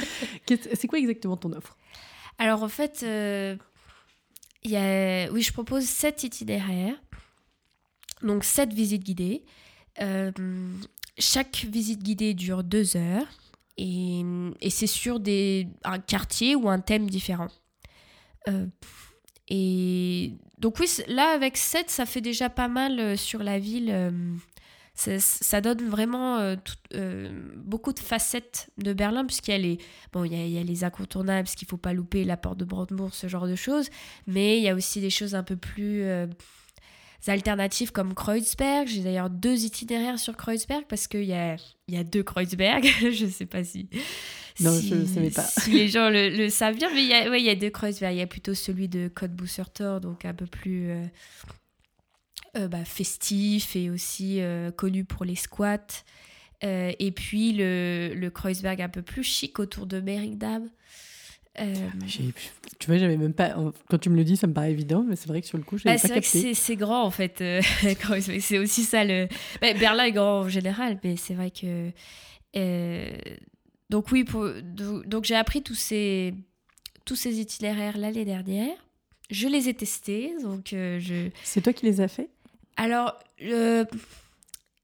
[0.74, 1.76] C'est quoi exactement ton offre?
[2.38, 3.56] Alors en fait, euh,
[4.62, 5.30] y a...
[5.32, 7.00] oui, je propose sept itinéraires.
[8.22, 9.44] Donc sept visites guidées.
[10.00, 10.30] Euh,
[11.18, 13.26] chaque visite guidée dure deux heures.
[13.78, 14.22] Et,
[14.60, 17.48] et c'est sur des, un quartier ou un thème différent.
[18.48, 18.66] Euh,
[19.48, 23.90] et donc oui, là avec 7, ça fait déjà pas mal euh, sur la ville
[24.94, 26.56] ça, donne vraiment euh,
[26.94, 29.78] euh, beaucoup de facettes de Berlin, puisqu'il y a les,
[30.12, 32.64] bon, il y a, les incontournables, ce qu'il ne faut pas louper, la porte de
[32.64, 33.88] Brandebourg, ce genre de choses,
[34.26, 36.26] mais il y a aussi des choses un peu plus euh,
[37.26, 38.86] alternatives comme Kreuzberg.
[38.86, 41.56] J'ai d'ailleurs deux itinéraires sur Kreuzberg, parce qu'il y a,
[41.88, 43.88] y a deux Kreuzberg, je ne sais pas si...
[44.60, 45.44] Non, je ne savais pas.
[45.44, 47.70] Si les gens le, savent bien, mais il y a, ouais, il y a deux
[47.70, 48.14] Kreuzberg.
[48.14, 50.92] Il y a plutôt celui de Côte Boussertor, donc un peu plus
[52.54, 56.04] bah, festif et aussi euh, connu pour les squats.
[56.64, 60.68] Euh, et puis le, le, Kreuzberg un peu plus chic autour de Merigdam.
[61.56, 63.56] Tu vois, j'avais même pas.
[63.88, 65.64] Quand tu me le dis, ça me paraît évident, mais c'est vrai que sur le
[65.64, 66.54] coup, je bah, pas capté.
[66.54, 67.42] C'est grand en fait.
[68.40, 69.28] c'est aussi ça le.
[69.60, 71.90] Bah, Berlin est grand en général, mais c'est vrai que.
[73.90, 74.46] Donc oui, pour...
[74.62, 76.34] donc j'ai appris tous ces
[77.04, 78.76] tous ces itinéraires l'année dernière.
[79.30, 81.28] Je les ai testés, donc je.
[81.44, 82.28] C'est toi qui les as fait?
[82.76, 83.84] Alors, euh,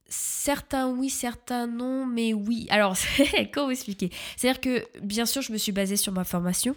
[0.08, 2.66] certains oui, certains non, mais oui.
[2.70, 2.96] Alors,
[3.52, 4.10] comment expliquer?
[4.36, 6.76] C'est-à-dire que, bien sûr, je me suis basée sur ma formation.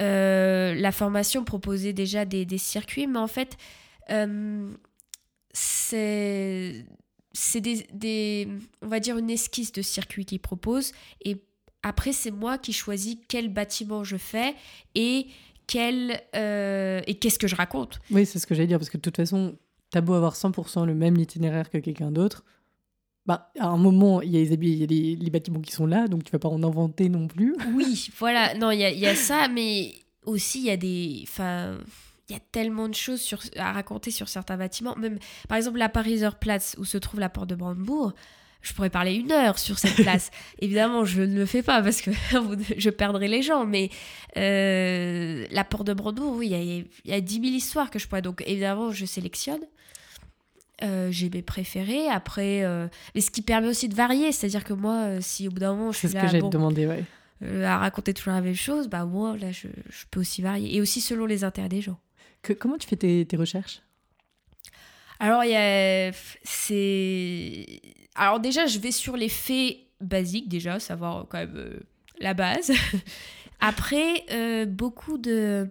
[0.00, 3.56] Euh, la formation proposait déjà des, circuits, mais en fait,
[4.10, 4.72] euh,
[5.52, 6.84] c'est
[7.56, 8.48] des, des,
[8.82, 10.92] on va dire, une esquisse de circuit qu'ils proposent.
[11.22, 11.36] Et
[11.82, 14.54] après, c'est moi qui choisis quel bâtiment je fais
[14.94, 15.26] et
[15.66, 18.00] quel et qu'est-ce que je raconte.
[18.10, 19.56] Oui, c'est ce que j'allais dire, parce que de toute façon,
[19.90, 22.44] t'as beau avoir 100% le même itinéraire que quelqu'un d'autre,
[23.26, 25.86] bah, à un moment, il y a, les, il y a les, bâtiments qui sont
[25.86, 27.54] là, donc tu vas pas en inventer non plus.
[27.74, 31.20] Oui, voilà, non, il y a, y a, ça, mais aussi il y a des.
[31.22, 31.78] Enfin,
[32.28, 34.96] il y a tellement de choses sur, à raconter sur certains bâtiments.
[34.96, 35.18] Même,
[35.48, 38.14] par exemple, la Pariser Platz, où se trouve la porte de Brandebourg,
[38.62, 40.30] je pourrais parler une heure sur cette place.
[40.58, 42.10] Évidemment, je ne le fais pas parce que
[42.78, 43.90] je perdrai les gens, mais
[44.36, 48.08] euh, la porte de Brandebourg, oui, il y, y, a 10 000 histoires que je
[48.08, 48.22] pourrais.
[48.22, 49.60] Donc, évidemment, je sélectionne.
[50.82, 52.08] Euh, j'ai mes préférés.
[52.08, 55.50] Après, euh, mais ce qui permet aussi de varier, c'est-à-dire que moi, euh, si au
[55.50, 57.04] bout d'un moment je suis là, ce que bon, demandé, ouais.
[57.64, 60.80] à raconter toujours la même chose, bah moi là, je, je, peux aussi varier et
[60.80, 61.98] aussi selon les intérêts des gens.
[62.42, 63.82] Que, comment tu fais tes, tes recherches?
[65.18, 66.12] Alors il y a,
[66.44, 67.82] c'est,
[68.14, 71.80] alors déjà je vais sur les faits basiques déjà, savoir quand même
[72.20, 72.72] la base.
[73.60, 74.24] Après,
[74.66, 75.68] beaucoup de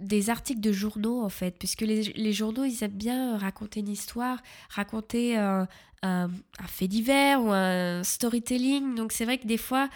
[0.00, 4.42] des articles de journaux en fait, puisque les, journaux ils aiment bien raconter une histoire,
[4.70, 5.68] raconter un,
[6.66, 8.94] fait divers ou un storytelling.
[8.94, 9.88] Donc c'est vrai que des fois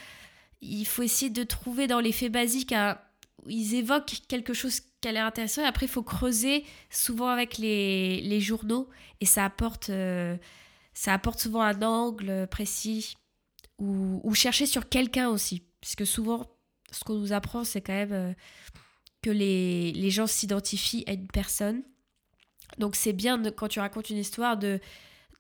[0.60, 2.98] il faut essayer de trouver dans les faits basiques un,
[3.46, 7.58] ils évoquent quelque chose qui a l'air intéressant et après il faut creuser souvent avec
[7.58, 8.88] les, journaux
[9.20, 10.36] et ça apporte, euh,
[10.94, 13.16] ça apporte souvent un angle précis
[13.78, 16.46] ou, chercher sur quelqu'un aussi, puisque souvent
[16.90, 18.12] ce qu'on nous apprend c'est quand même...
[18.12, 18.32] Euh,
[19.24, 21.82] que les, les gens s'identifient à une personne.
[22.76, 24.80] Donc c'est bien quand tu racontes une histoire de,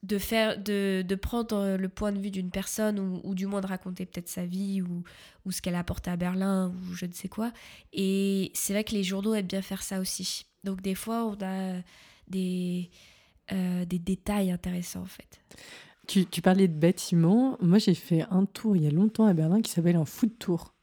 [0.02, 3.66] de, faire, de, de prendre le point de vue d'une personne ou, du moins de
[3.66, 5.04] raconter peut-être sa vie ou,
[5.44, 7.52] ou ce qu'elle a apporté à Berlin ou je ne sais quoi.
[7.92, 10.46] Et c'est vrai que les journaux aiment bien faire ça aussi.
[10.64, 11.82] Donc des fois, on a
[12.26, 12.90] des,
[13.52, 15.40] euh, des détails intéressants en fait.
[16.06, 17.58] Tu, tu parlais de bâtiments.
[17.60, 20.38] Moi, j'ai fait un tour il y a longtemps à Berlin qui s'appelle un food
[20.38, 20.73] tour.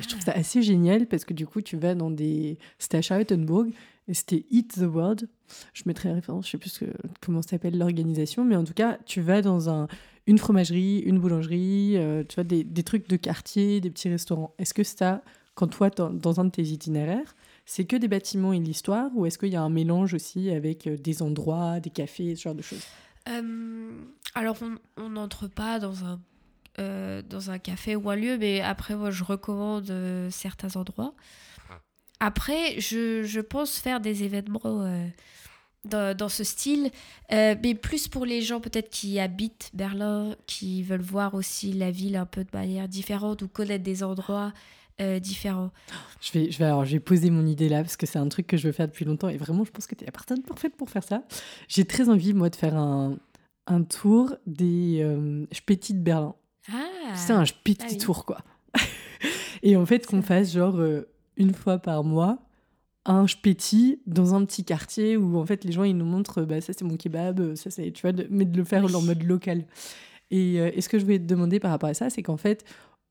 [0.00, 2.58] Je trouve ça assez génial parce que du coup, tu vas dans des.
[2.78, 3.70] C'était à Charlottenburg
[4.08, 5.28] et c'était Eat the World.
[5.74, 6.84] Je mettrai la référence, je sais plus
[7.20, 9.86] comment s'appelle l'organisation, mais en tout cas, tu vas dans un,
[10.26, 14.54] une fromagerie, une boulangerie, euh, tu vois, des, des, trucs de quartier, des petits restaurants.
[14.58, 15.22] Est-ce que ça,
[15.54, 17.34] quand toi, dans un de tes itinéraires,
[17.66, 20.86] c'est que des bâtiments et l'histoire ou est-ce qu'il y a un mélange aussi avec
[20.86, 22.84] euh, des endroits, des cafés, ce genre de choses?
[23.28, 23.92] Euh,
[24.34, 24.56] Alors,
[24.96, 26.20] on n'entre pas dans un
[26.78, 31.14] euh, dans un café ou un lieu, mais après, moi, je recommande euh, certains endroits.
[32.18, 35.06] Après, je, je, pense faire des événements euh,
[35.84, 36.90] dans, dans, ce style,
[37.30, 42.16] mais plus pour les gens peut-être qui habitent Berlin, qui veulent voir aussi la ville
[42.16, 44.52] un peu de manière différente ou connaître des endroits
[45.20, 45.72] différents.
[46.20, 48.28] Je vais, je, vais, alors, je vais poser mon idée là parce que c'est un
[48.28, 50.12] truc que je veux faire depuis longtemps et vraiment, je pense que tu es la
[50.12, 51.24] personne parfaite pour faire ça.
[51.66, 53.18] J'ai très envie, moi, de faire un,
[53.66, 56.34] un tour des euh, de Berlin.
[56.70, 57.98] Ah, c'est un petit ah oui.
[57.98, 58.38] tour, quoi.
[59.62, 62.38] et en fait, qu'on fasse genre euh, une fois par mois
[63.04, 66.60] un spéti dans un petit quartier où en fait les gens ils nous montrent bah
[66.60, 68.94] ça c'est mon kebab ça c'est tu vois de, mais de le faire Oui.
[68.94, 69.64] en mode local
[70.30, 72.36] et, euh, et ce que je voulais te demander par rapport à ça c'est qu'en
[72.36, 72.64] fait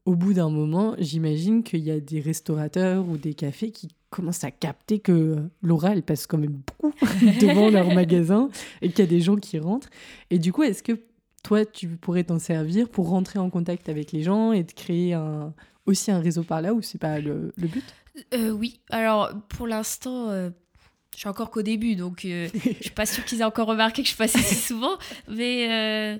[0.05, 4.45] au bout d'un moment j'imagine qu'il y a des restaurateurs ou des cafés qui commencent
[4.45, 6.95] à capter que euh, Laura elle passe quand même beaucoup
[7.41, 8.47] devant leur magasin
[8.81, 9.89] et qu'il y a des gens qui rentrent
[10.29, 10.93] et du coup est-ce que
[11.43, 15.13] toi, tu pourrais t'en servir pour rentrer en contact avec les gens et de créer
[15.13, 15.53] un,
[15.85, 17.83] aussi un réseau par là ou c'est pas le, le but?
[18.33, 20.49] Euh, oui, alors pour l'instant, euh,
[21.13, 24.03] je suis encore qu'au début, donc euh, je suis pas sûre qu'ils aient encore remarqué
[24.03, 24.97] que je passais si souvent,
[25.29, 26.17] mais euh,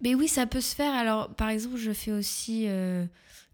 [0.00, 0.92] mais oui, ça peut se faire.
[0.92, 3.06] Alors par exemple, je fais aussi euh,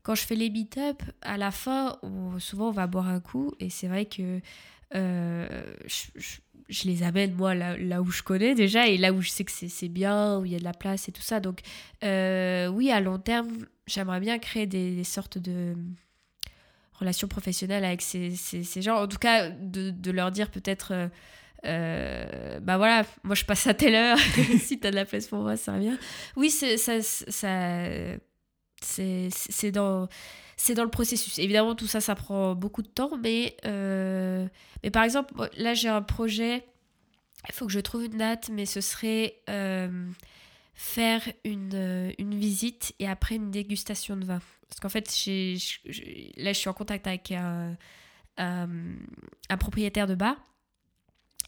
[0.03, 3.53] quand je fais les meet-up, à la fin, on- souvent on va boire un coup,
[3.61, 4.41] et c'est vrai que
[4.95, 6.38] euh, je, je-
[6.70, 9.44] je les amène moi là, là où je connais déjà et là où je sais
[9.44, 11.40] que c'est bien, où il y a de la place et tout ça.
[11.40, 11.60] Donc
[12.04, 15.74] euh, oui, à long terme, j'aimerais bien créer des, sortes de
[16.92, 19.02] relations professionnelles avec ces, ces, gens.
[19.02, 21.08] En tout cas, de, de leur dire peut-être, euh,
[21.66, 24.18] euh, bah voilà, moi je passe à telle heure,
[24.60, 25.98] si t'as de la place pour moi, ça revient.
[26.36, 27.00] Oui, ça, ça,
[28.80, 30.08] c'est dans
[30.61, 31.38] c'est dans le processus.
[31.38, 34.46] Évidemment, tout ça, ça prend beaucoup de temps, mais, euh,
[34.82, 36.66] mais par exemple, là, j'ai un projet,
[37.48, 40.11] il faut que je trouve une date, mais ce serait euh,
[40.74, 44.40] faire une, euh, une visite et après une dégustation de vin.
[44.68, 45.06] Parce qu'en fait,
[46.36, 47.74] là, je suis en contact avec un,
[48.36, 48.68] un,
[49.58, 50.36] propriétaire de bar.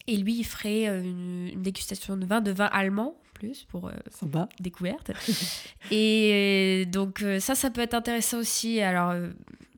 [0.06, 4.46] Et lui, il ferait une, une dégustation de vin, de vin allemand, plus, pour euh,
[4.60, 5.10] découverte.
[5.90, 8.80] et euh, donc, euh, ça, ça peut être intéressant aussi.
[8.80, 9.14] Alors,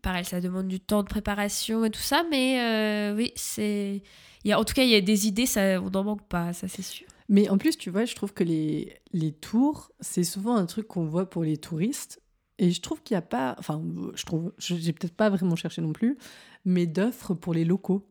[0.02, 4.02] pareil, ça demande du temps de préparation et tout ça, mais oui, c'est.
[4.44, 6.28] Il y a, en tout cas, il y a des idées, ça, on n'en manque
[6.28, 7.06] pas, ça c'est sûr.
[7.30, 10.86] Mais en plus, tu vois, je trouve que les, les tours, c'est souvent un truc
[10.86, 12.20] qu'on voit pour les touristes.
[12.58, 13.82] Et je trouve qu'il n'y a pas, enfin,
[14.14, 16.18] je trouve, j'ai peut-être pas vraiment cherché non plus,
[16.66, 18.06] mais d'offres pour les locaux.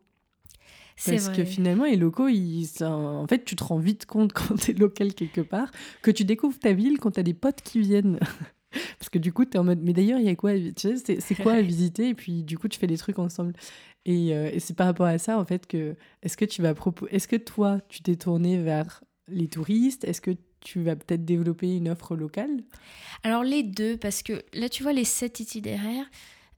[1.05, 1.37] Parce vrai.
[1.37, 4.73] que finalement, les locaux, ils, en fait, tu te rends vite compte quand tu es
[4.73, 5.71] local quelque part,
[6.01, 8.19] que tu découvres ta ville quand tu as des potes qui viennent.
[8.99, 10.73] Parce que du coup, tu es en mode, mais d'ailleurs, il y a quoi tu
[10.77, 13.53] sais, c'est, c'est quoi à visiter Et puis, du coup, tu fais des trucs ensemble.
[14.05, 16.73] Et, euh, et c'est par rapport à ça, en fait, que est-ce que tu vas
[16.73, 20.03] proposer, est-ce que toi, tu t'es tourné vers les touristes?
[20.05, 20.31] Est-ce que
[20.63, 22.63] tu vas peut-être développer une offre locale?
[23.23, 26.09] Alors les deux, parce que là tu vois les sept itinéraires,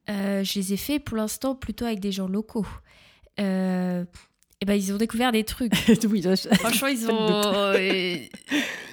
[0.10, 2.68] euh, je les ai faits pour l'instant plutôt avec des gens locaux.
[3.40, 4.06] Euh,
[4.62, 5.74] et ben ils ont découvert des trucs.
[6.10, 7.28] Oui, ça, je- Franchement ils ont...
[7.28, 7.46] doute.
[7.56, 8.20] euh,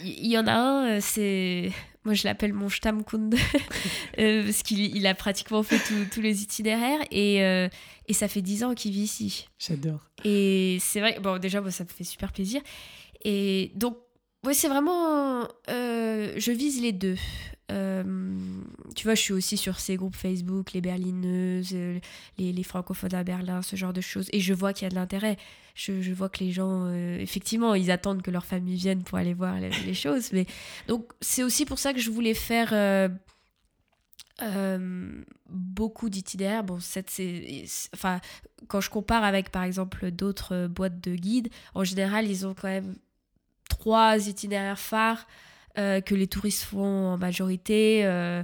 [0.05, 1.71] Il y en a un, euh, c'est...
[2.05, 3.37] Moi je l'appelle mon Stammkunde,
[4.17, 7.69] parce qu'il il a pratiquement fait tous- tous les itinéraires et, euh,
[8.09, 9.47] et ça fait dix ans qu'il vit ici.
[9.59, 10.01] J'adore.
[10.25, 12.61] Et c'est vrai, bon, déjà, moi, ça me fait super plaisir.
[13.25, 13.97] Et donc,
[14.45, 15.47] ouais, c'est vraiment.
[15.71, 17.15] euh, je vise les deux.
[17.73, 18.03] Euh,
[18.95, 21.99] tu vois, je suis aussi sur ces groupes Facebook, les Berlineuses, euh,
[22.39, 24.29] les, francophones à Berlin, ce genre de choses.
[24.33, 25.37] Et je vois qu'il y a de l'intérêt.
[25.75, 29.33] Je, vois que les gens, euh, effectivement, ils attendent que leur famille vienne pour aller
[29.33, 30.33] voir les, choses.
[30.33, 30.47] Mais
[30.87, 33.11] donc, c'est aussi pour ça que je voulais faire.
[35.49, 36.65] beaucoup d'itinéraires.
[36.65, 37.65] Bon, cette, c'est,
[37.95, 38.21] enfin,
[38.69, 42.69] quand je compare avec, par exemple, d'autres boîtes de guides, en général, ils ont quand
[42.69, 42.97] même
[43.69, 45.27] trois itinéraires phares
[45.79, 48.05] euh, que les touristes font en majorité.
[48.05, 48.43] euh,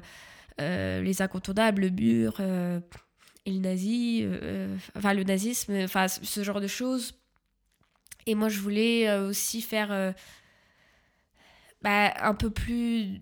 [0.60, 2.40] euh, les incontournables, le mur
[3.46, 7.14] et le enfin le nazisme, enfin ce ce genre de choses.
[8.26, 10.14] Et moi, je voulais aussi faire
[11.82, 13.20] bah, un peu plus.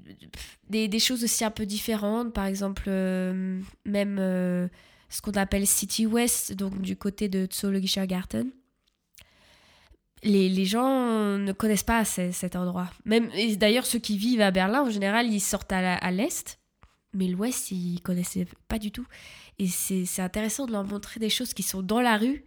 [0.70, 2.32] Des, des, choses aussi un peu différentes.
[2.32, 8.50] Par exemple, même ce qu'on appelle City West, donc du côté de Zoologischer Garten
[10.22, 12.90] les, les, gens ne connaissent pas cet endroit.
[13.04, 16.58] Même d'ailleurs ceux qui vivent à Berlin en général ils sortent à, l'est,
[17.12, 19.06] mais l'ouest ils connaissaient pas du tout.
[19.58, 22.44] Et c'est intéressant de leur montrer des choses qui sont dans la rue,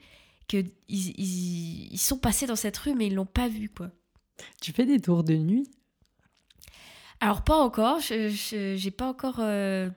[0.47, 3.89] que ils, ils, sont passés dans cette rue mais ils l'ont pas vu quoi.
[4.61, 5.70] Tu fais des tours de nuit?
[7.20, 9.39] Alors pas encore, j'ai pas encore.
[9.39, 9.89] Euh,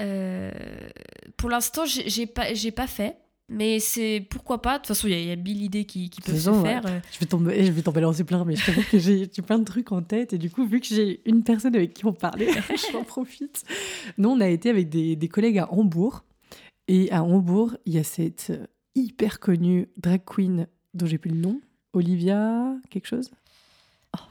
[0.00, 0.50] euh,
[1.36, 3.16] pour l'instant j'ai pas j'ai pas fait.
[3.48, 4.74] Mais c'est pourquoi pas?
[4.74, 6.86] De toute façon, il y, a mille idées qui, qui peuvent se faire.
[6.86, 7.00] Euh.
[7.12, 9.92] Je vais tomber, je vais tomber plein, mais je t'avoue que j'ai plein de trucs
[9.92, 10.32] en tête.
[10.32, 12.48] Et du coup, vu que j'ai une personne avec qui on parlait,
[12.92, 13.64] j'en profite.
[14.16, 16.24] Nous, on a été avec des, des, collègues à Hambourg.
[16.88, 18.52] Et à Hambourg, il y a cette
[18.94, 21.60] hyper connue drag queen dont j'ai plus le nom.
[21.92, 23.30] Olivia, quelque chose?
[24.16, 24.22] Oh,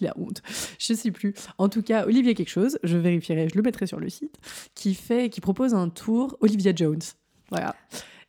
[0.00, 0.42] la honte.
[0.80, 1.34] Je sais plus.
[1.58, 4.38] En tout cas, Olivia quelque chose, je vérifierai, je le mettrai sur le site,
[4.74, 7.02] qui fait, qui propose un tour Olivia Jones.
[7.50, 7.76] Voilà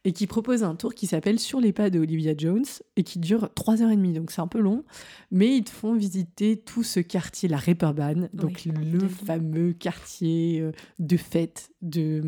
[0.08, 2.64] et qui propose un tour qui s'appelle Sur les pas de Olivia Jones
[2.96, 4.86] et qui dure 3h30, donc c'est un peu long,
[5.32, 10.72] mais ils te font visiter tout ce quartier, la Reeperbahn, donc le fameux quartier euh,
[11.00, 12.22] de fête, de...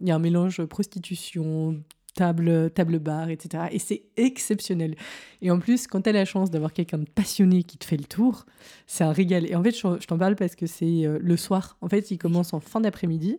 [0.00, 1.80] il y a un mélange prostitution,
[2.16, 3.66] table, table bar, etc.
[3.70, 4.96] Et c'est exceptionnel.
[5.42, 7.96] Et en plus, quand tu as la chance d'avoir quelqu'un de passionné qui te fait
[7.96, 8.46] le tour,
[8.88, 9.48] c'est un régal.
[9.48, 11.76] Et en fait, je, t'en parle parce que c'est euh, le soir.
[11.82, 13.38] En fait, il commence en fin d'après-midi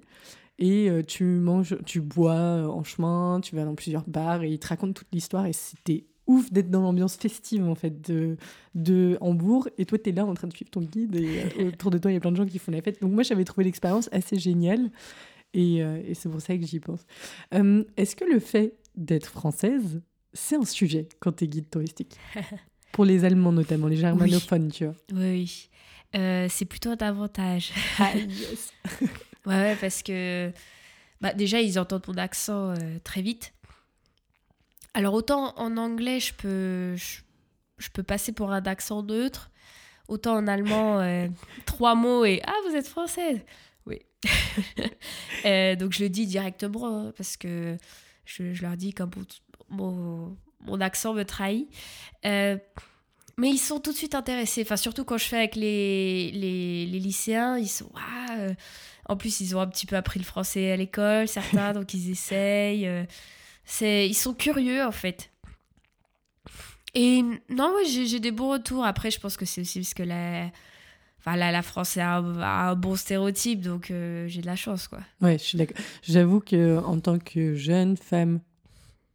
[0.59, 4.49] et euh, tu manges, tu bois euh, en chemin, tu vas dans plusieurs bars et
[4.49, 8.37] ils te racontent toute l'histoire et c'était ouf d'être dans l'ambiance festive en fait de,
[8.75, 11.67] de Hambourg et toi tu es là en train de suivre ton guide et euh,
[11.67, 13.23] autour de toi il y a plein de gens qui font la fête donc moi
[13.23, 14.89] j'avais trouvé l'expérience assez géniale
[15.53, 17.05] et, et c'est pour ça que j'y pense.
[17.51, 20.01] Est-ce que le fait d'être française
[20.33, 22.17] c'est un sujet quand tu es guide touristique?
[22.91, 24.95] Pour les Allemands notamment, les germanophones, tu vois.
[25.13, 25.69] Oui,
[26.15, 26.49] oui.
[26.49, 27.71] c'est plutôt un avantage.
[27.99, 28.71] ah, yes.
[29.45, 30.51] Ouais, parce que
[31.23, 33.53] bah, déjà, ils entendent mon accent euh, très vite.
[34.93, 39.49] Alors, autant en anglais, je peux, je, peux passer pour un accent neutre,
[40.09, 41.29] autant en allemand, euh,
[41.65, 43.39] trois mots et Ah, vous êtes française
[43.85, 44.01] Oui.
[45.45, 47.75] Euh, donc, je le dis directement hein, parce que
[48.23, 49.11] je, je, leur dis comme
[49.67, 51.67] mon, mon, accent me trahit.
[52.23, 52.61] mais
[53.49, 54.61] ils sont tout de suite intéressés.
[54.61, 57.91] Enfin, surtout quand je fais avec les, les, les lycéens, ils sont.
[57.93, 58.53] Ah,
[59.05, 62.11] en plus, ils ont un petit peu appris le français à l'école, certains, donc ils
[62.11, 62.87] essayent.
[62.87, 63.03] Euh,
[63.65, 65.29] c'est, ils sont curieux, en fait.
[66.93, 68.85] Et non, ouais, j'ai, des bons retours.
[68.85, 70.51] Après, je pense que c'est aussi parce que la,
[71.19, 74.99] enfin, la, la France a un, bon stéréotype, donc euh, j'ai de la chance, quoi.
[75.21, 75.77] Ouais, je suis d'accord.
[76.03, 78.41] J'avoue que en tant que jeune femme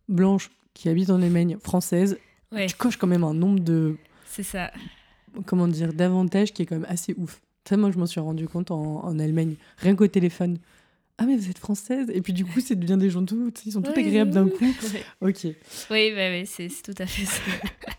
[0.09, 2.19] blanche qui habite en Allemagne française,
[2.67, 3.97] tu coches quand même un nombre de.
[4.27, 4.73] C'est ça.
[5.47, 7.41] Comment dire, d'avantages qui est quand même assez ouf.
[7.65, 10.59] Ça, moi, je m'en suis rendu compte en, Allemagne, rien qu'au téléphone.
[11.19, 13.73] Ah, mais vous êtes française Et puis, du coup, c'est devient des gens tout, ils
[13.73, 14.65] sont tout agréables d'un coup.
[15.21, 15.45] Ok.
[15.91, 17.43] Oui, bah, oui c'est tout à fait ça.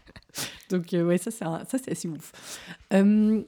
[0.69, 2.31] Donc, euh, ouais, ça, c'est assez ouf.
[2.93, 3.41] Euh,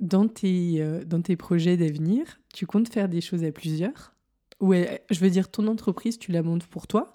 [0.00, 4.14] dans, tes, euh, dans tes projets d'avenir, tu comptes faire des choses à plusieurs?
[4.60, 7.13] Ou, je veux dire, ton entreprise, tu la montes pour toi?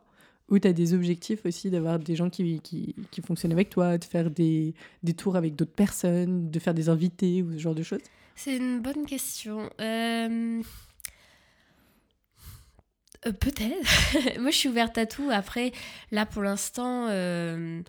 [0.50, 3.98] Ou tu as des objectifs aussi d'avoir des gens qui, qui, qui, fonctionnent avec toi,
[3.98, 4.74] de faire des,
[5.04, 8.02] des tours avec d'autres personnes, de faire des invités ou ce genre de choses?
[8.36, 9.70] C'est une bonne question.
[9.82, 10.62] Euh,
[13.28, 14.40] euh, peut-être.
[14.40, 15.30] Moi, je suis ouverte à tout.
[15.30, 15.74] Après,
[16.12, 17.82] là, pour l'instant, euh,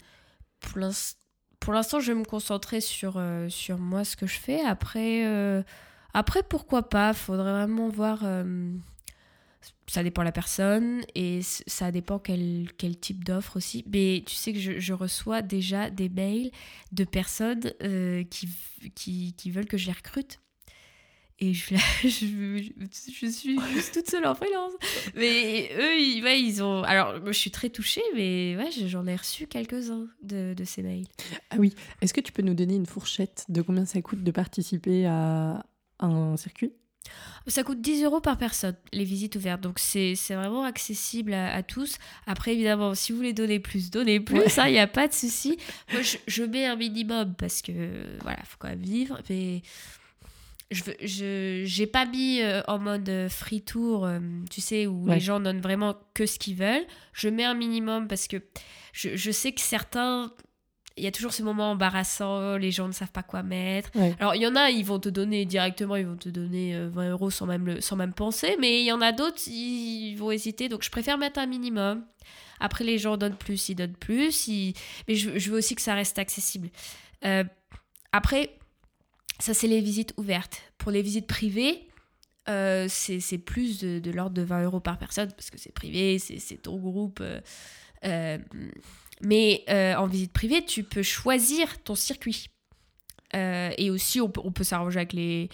[0.61, 4.61] pour l'instant, je vais me concentrer sur, sur moi, ce que je fais.
[4.61, 5.25] Après,
[6.15, 7.13] après pourquoi pas?
[7.15, 8.25] Faudrait vraiment voir
[9.87, 13.85] ça dépend la personne et ça dépend quel, quel type d'offre aussi.
[13.93, 16.51] Mais tu sais que je, je, reçois déjà des mails
[16.93, 18.49] de personnes euh, qui,
[18.95, 20.41] qui, qui, veulent que je les recrute.
[21.41, 23.59] Et je, je, je, suis
[23.93, 24.75] toute seule en freelance.
[25.17, 26.85] Mais eux, ils, ils ont.
[26.85, 31.09] Alors, je suis très touchée, mais ouais, j'en ai reçu quelques-uns de, de, ces mails.
[31.51, 31.75] Ah oui.
[32.01, 35.65] Est-ce que tu peux nous donner une fourchette de combien ça coûte de participer à
[35.99, 36.73] un circuit?
[37.47, 39.61] Ça coûte 10 euros par personne, les visites ouvertes.
[39.61, 41.97] Donc, c'est vraiment accessible à, tous.
[42.27, 44.43] Après, évidemment, si vous voulez donner plus, donnez plus.
[44.67, 45.59] Il n'y a pas de souci.
[45.93, 47.73] Moi, je, mets un minimum parce que,
[48.23, 49.21] voilà, il faut quand même vivre.
[49.29, 49.63] Mais
[50.71, 55.41] je n'ai pas mis euh, en mode free tour, euh, tu sais, où les gens
[55.41, 56.87] donnent vraiment que ce qu'ils veulent.
[57.13, 58.37] Je mets un minimum parce que
[58.93, 60.33] je, je sais que certains
[61.01, 63.91] il y a toujours ces moments embarrassants, les gens ne savent pas quoi mettre.
[63.97, 64.15] Ouais.
[64.21, 66.89] Alors, il y en a, ils vont te donner directement, ils vont te donner euh,
[66.91, 70.15] 20 euros sans même, le- sans même penser, mais il y en a d'autres, ils
[70.17, 72.05] vont hésiter, donc je préfère mettre un minimum.
[72.61, 74.75] Après, les gens donnent plus, ils donnent plus, ils-
[75.09, 76.69] mais je, je veux aussi que ça reste accessible.
[77.25, 77.45] Euh,
[78.13, 78.51] après,
[79.39, 80.61] ça, c'est les visites ouvertes.
[80.79, 81.89] Pour les visites privées,
[82.49, 86.19] euh, c'est plus de, de l'ordre de 20 euros par personne, parce que c'est privé,
[86.19, 87.21] c'est ton groupe.
[87.23, 87.41] euh,
[88.05, 88.39] euh,
[89.23, 92.47] mais euh, en visite privée, tu peux choisir ton circuit.
[93.35, 95.49] Euh, et aussi, on peut, s'arranger avec les,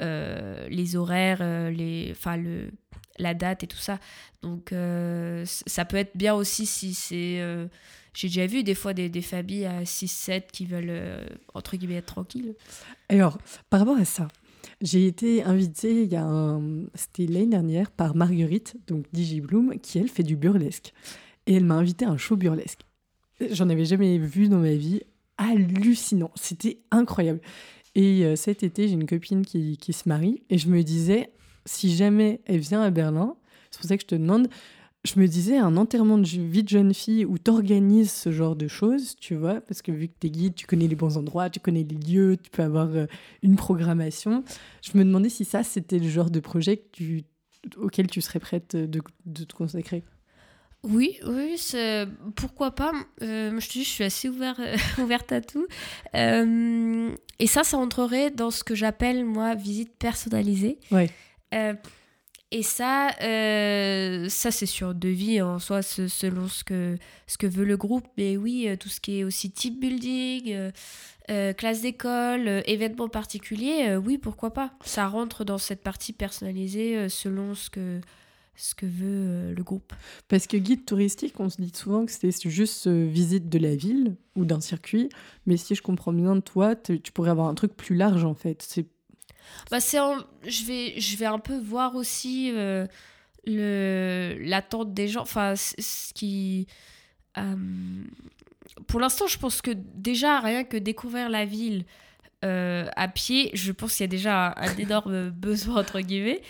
[0.00, 2.70] euh, horaires, les, enfin le,
[3.18, 3.98] la date et tout ça.
[4.42, 4.74] Donc,
[5.46, 7.40] ça peut être bien aussi si c'est.
[8.14, 12.06] J'ai déjà vu des fois des, des familles à 6-7 qui veulent, entre guillemets, être
[12.06, 12.54] tranquilles.
[13.08, 13.38] Alors,
[13.70, 14.28] par rapport à ça,
[14.82, 16.58] j'ai été invitée il y a.
[16.94, 20.92] C'était l'année dernière par Marguerite, donc DJ Bloom, qui elle fait du burlesque.
[21.46, 22.82] Et elle m'a invité à un show burlesque.
[23.50, 25.02] J'en avais jamais vu dans ma vie.
[25.38, 26.30] Hallucinant.
[26.34, 27.40] C'était incroyable.
[27.94, 30.42] Et euh, cet été, j'ai une copine qui, se marie.
[30.50, 31.30] Et je me disais,
[31.66, 33.36] si jamais elle vient à Berlin,
[33.70, 34.48] c'est pour ça que je te demande,
[35.04, 38.56] je me disais, un enterrement de vie de jeune fille où tu organises ce genre
[38.56, 41.18] de choses, tu vois, parce que vu que tu es guide, tu connais les bons
[41.18, 43.06] endroits, tu connais les lieux, tu peux avoir euh,
[43.42, 44.44] une programmation.
[44.82, 46.82] Je me demandais si ça, c'était le genre de projet
[47.76, 50.02] auquel tu serais prête de te consacrer.
[50.84, 51.56] Oui, oui,
[52.34, 52.92] pourquoi pas.
[53.22, 54.60] Euh, je te dis, je suis assez ouvert,
[54.98, 55.66] ouverte à tout.
[56.14, 60.78] Euh, et ça, ça entrerait dans ce que j'appelle, moi, visite personnalisée.
[60.90, 61.08] Ouais.
[61.54, 61.74] Euh,
[62.50, 67.64] et ça, euh, ça c'est sur devis en soi, selon ce que, ce que veut
[67.64, 68.06] le groupe.
[68.18, 70.70] Mais oui, euh, tout ce qui est aussi team building, euh,
[71.30, 74.72] euh, classe d'école, euh, événements particuliers, euh, oui, pourquoi pas.
[74.84, 78.00] Ça rentre dans cette partie personnalisée euh, selon ce que,
[78.62, 79.92] ce que veut euh, le groupe.
[80.28, 83.74] Parce que guide touristique, on se dit souvent que c'est juste euh, visite de la
[83.74, 85.08] ville ou d'un circuit.
[85.46, 88.34] Mais si je comprends bien de toi, tu pourrais avoir un truc plus large en
[88.34, 88.62] fait.
[88.62, 88.86] C'est
[89.70, 89.98] Bah, c'est
[90.46, 92.86] je, vais, je vais un peu voir aussi euh,
[93.46, 95.22] le l'attente des gens.
[95.22, 96.68] Enfin, ce qui.
[97.38, 97.56] euh,
[98.86, 101.84] pour l'instant, je pense que déjà, rien que découvrir la ville
[102.44, 106.40] euh, à pied, je pense qu'il y a déjà un, un énorme besoin, entre guillemets.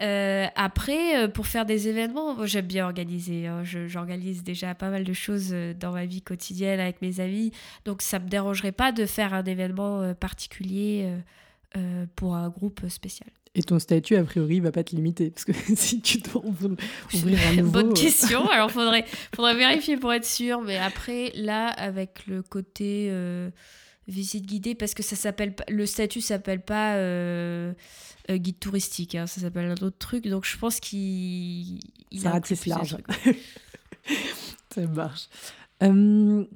[0.00, 3.46] Euh, après, euh, pour faire des événements, j'aime bien organiser.
[3.46, 3.62] hein.
[3.64, 7.52] J'organise déjà pas mal de choses euh, dans ma vie quotidienne avec mes amis.
[7.84, 11.12] Donc, ça me dérangerait pas de faire un événement particulier
[11.76, 13.28] euh, pour un groupe spécial.
[13.54, 15.30] Et ton statut, a priori, il va pas te limiter.
[15.30, 16.76] Parce que si tu dois ouvrir
[17.48, 17.72] un nouveau...
[17.72, 18.46] Bonne question.
[18.50, 20.60] Alors, faudrait, faudrait vérifier pour être sûr.
[20.60, 23.10] Mais après, là, avec le côté
[24.08, 27.72] visite guidée, parce que ça s'appelle le statut s'appelle pas euh,
[28.30, 30.26] euh, guide touristique, hein, ça s'appelle un autre truc.
[30.26, 31.78] Donc, je pense qu'il
[32.10, 32.96] il Ça ratisse large.
[34.74, 35.28] Ça marche.
[35.82, 36.46] Euh,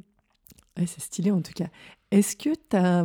[0.78, 1.68] ouais, c'est stylé en tout cas.
[2.10, 3.04] Est-ce que tu as.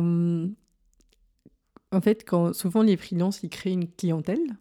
[1.90, 4.56] En fait, quand souvent les freelances, ils créent une clientèle?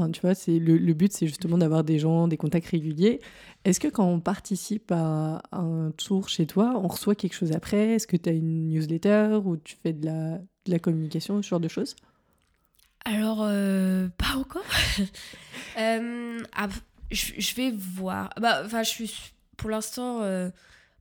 [0.00, 3.20] Enfin, tu vois, c'est le, le but, c'est justement d'avoir des gens, des contacts réguliers.
[3.64, 7.90] Est-ce que quand on participe à un tour chez toi, on reçoit quelque chose après?
[7.94, 11.48] Est-ce que tu as une newsletter ou tu fais de la, de la communication, ce
[11.48, 11.96] genre de choses?
[13.04, 14.64] Alors, euh, pas encore.
[15.78, 16.68] Euh, ah,
[17.10, 18.30] je, je vais voir.
[18.40, 19.12] Bah, enfin, je suis
[19.56, 20.50] pour l'instant, euh,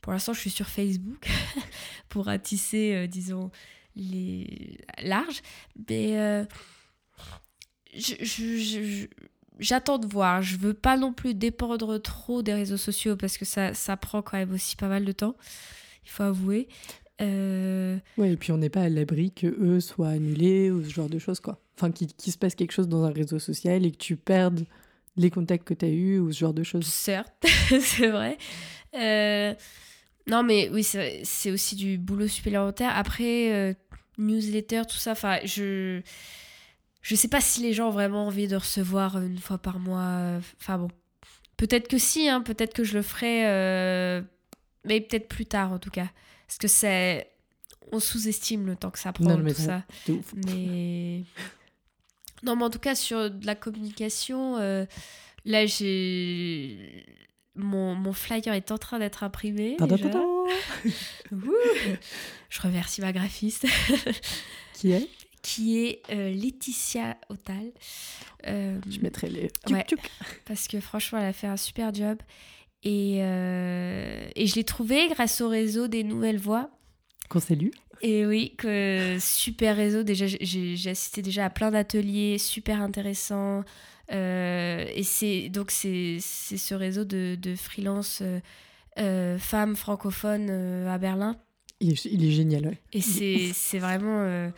[0.01, 1.27] pour l'instant, je suis sur Facebook
[2.09, 3.49] pour ratisser, euh, disons,
[3.95, 5.41] les larges.
[5.89, 7.78] Mais euh, je- je- je- je-
[9.59, 10.41] j'attends de voir.
[10.41, 14.21] Je veux pas non plus dépendre trop des réseaux sociaux parce que ça, ça prend
[14.21, 15.35] quand même aussi pas mal de temps.
[16.05, 16.67] Il faut avouer.
[17.21, 20.89] Euh, Ouais, et puis on n'est pas à l'abri que eux soient annulés ou ce
[20.89, 21.61] genre de choses, quoi.
[21.77, 24.65] Enfin, qu'il qu'il se passe quelque chose dans un réseau social et que tu perdes
[25.17, 26.85] les contacts que tu as eus ou ce genre de choses.
[26.85, 27.45] Certes,
[27.81, 28.37] c'est vrai.
[28.95, 29.53] Euh,
[30.27, 32.91] non, mais oui, c'est c'est aussi du boulot supplémentaire.
[32.95, 33.73] Après, euh,
[34.17, 36.01] newsletter, tout ça, enfin, je.
[37.01, 40.39] Je sais pas si les gens ont vraiment envie de recevoir une fois par mois.
[40.59, 40.89] Enfin bon.
[41.57, 43.47] Peut-être que si, hein, peut-être que je le ferai.
[43.47, 44.21] euh,
[44.85, 46.07] Mais peut-être plus tard en tout cas.
[46.47, 47.29] Parce que c'est.
[47.91, 50.33] On sous-estime le temps que ça prend, Non, mais tout ça- ouf.
[50.47, 51.23] Mais.
[52.43, 54.85] Non, mais en tout cas, sur de la communication, euh,
[55.43, 57.05] là, j'ai.
[57.55, 59.75] Mon, mon flyer est en train d'être imprimé.
[62.49, 63.67] Je remercie ma graphiste,
[64.73, 65.09] Qui est?
[65.41, 67.71] Qui est euh, Laetitia Otal.
[68.47, 69.51] Euh, Je mettrai les.
[69.69, 69.85] Ouais.
[70.45, 72.17] Parce que franchement, elle a fait un super job.
[72.83, 76.69] Et, euh, et je l'ai trouvée grâce au réseau des Nouvelles Voix.
[77.29, 77.69] Qu'on salue.
[78.01, 80.03] Et oui, que super réseau.
[80.03, 83.63] Déjà, j'ai assisté déjà à plein d'ateliers super intéressants.
[84.09, 88.23] Et c'est donc c'est c'est ce réseau de, de freelance
[88.97, 90.49] euh, femme francophone
[90.87, 91.37] à Berlin.
[91.81, 92.77] Il est, il est génial, ouais.
[92.93, 94.49] Et c'est c'est vraiment.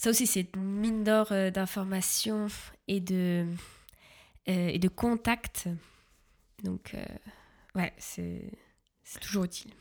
[0.00, 2.46] Ça aussi, c'est une mine d'or d'informations
[2.88, 3.46] et de,
[4.46, 5.68] et de contacts.
[6.64, 6.96] Donc,
[7.74, 8.50] ouais, c'est
[9.20, 9.72] toujours utile.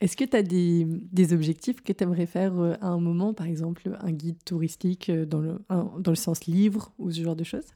[0.00, 3.34] Est-ce que tu as des, des, objectifs que tu aimerais faire euh, à un moment,
[3.34, 7.36] par exemple un guide touristique euh, dans le, dans le sens livre ou ce genre
[7.36, 7.66] de choses?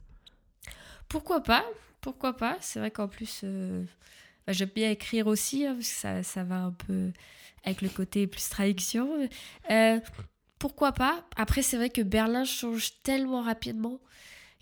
[1.07, 1.65] Pourquoi pas
[2.01, 3.83] Pourquoi pas C'est vrai qu'en plus, euh,
[4.45, 7.11] bah, j'aime bien écrire aussi, hein, parce que ça, ça, va un peu
[7.63, 9.09] avec le côté plus traduction.
[10.59, 13.99] Pourquoi pas Après, c'est vrai que Berlin change tellement rapidement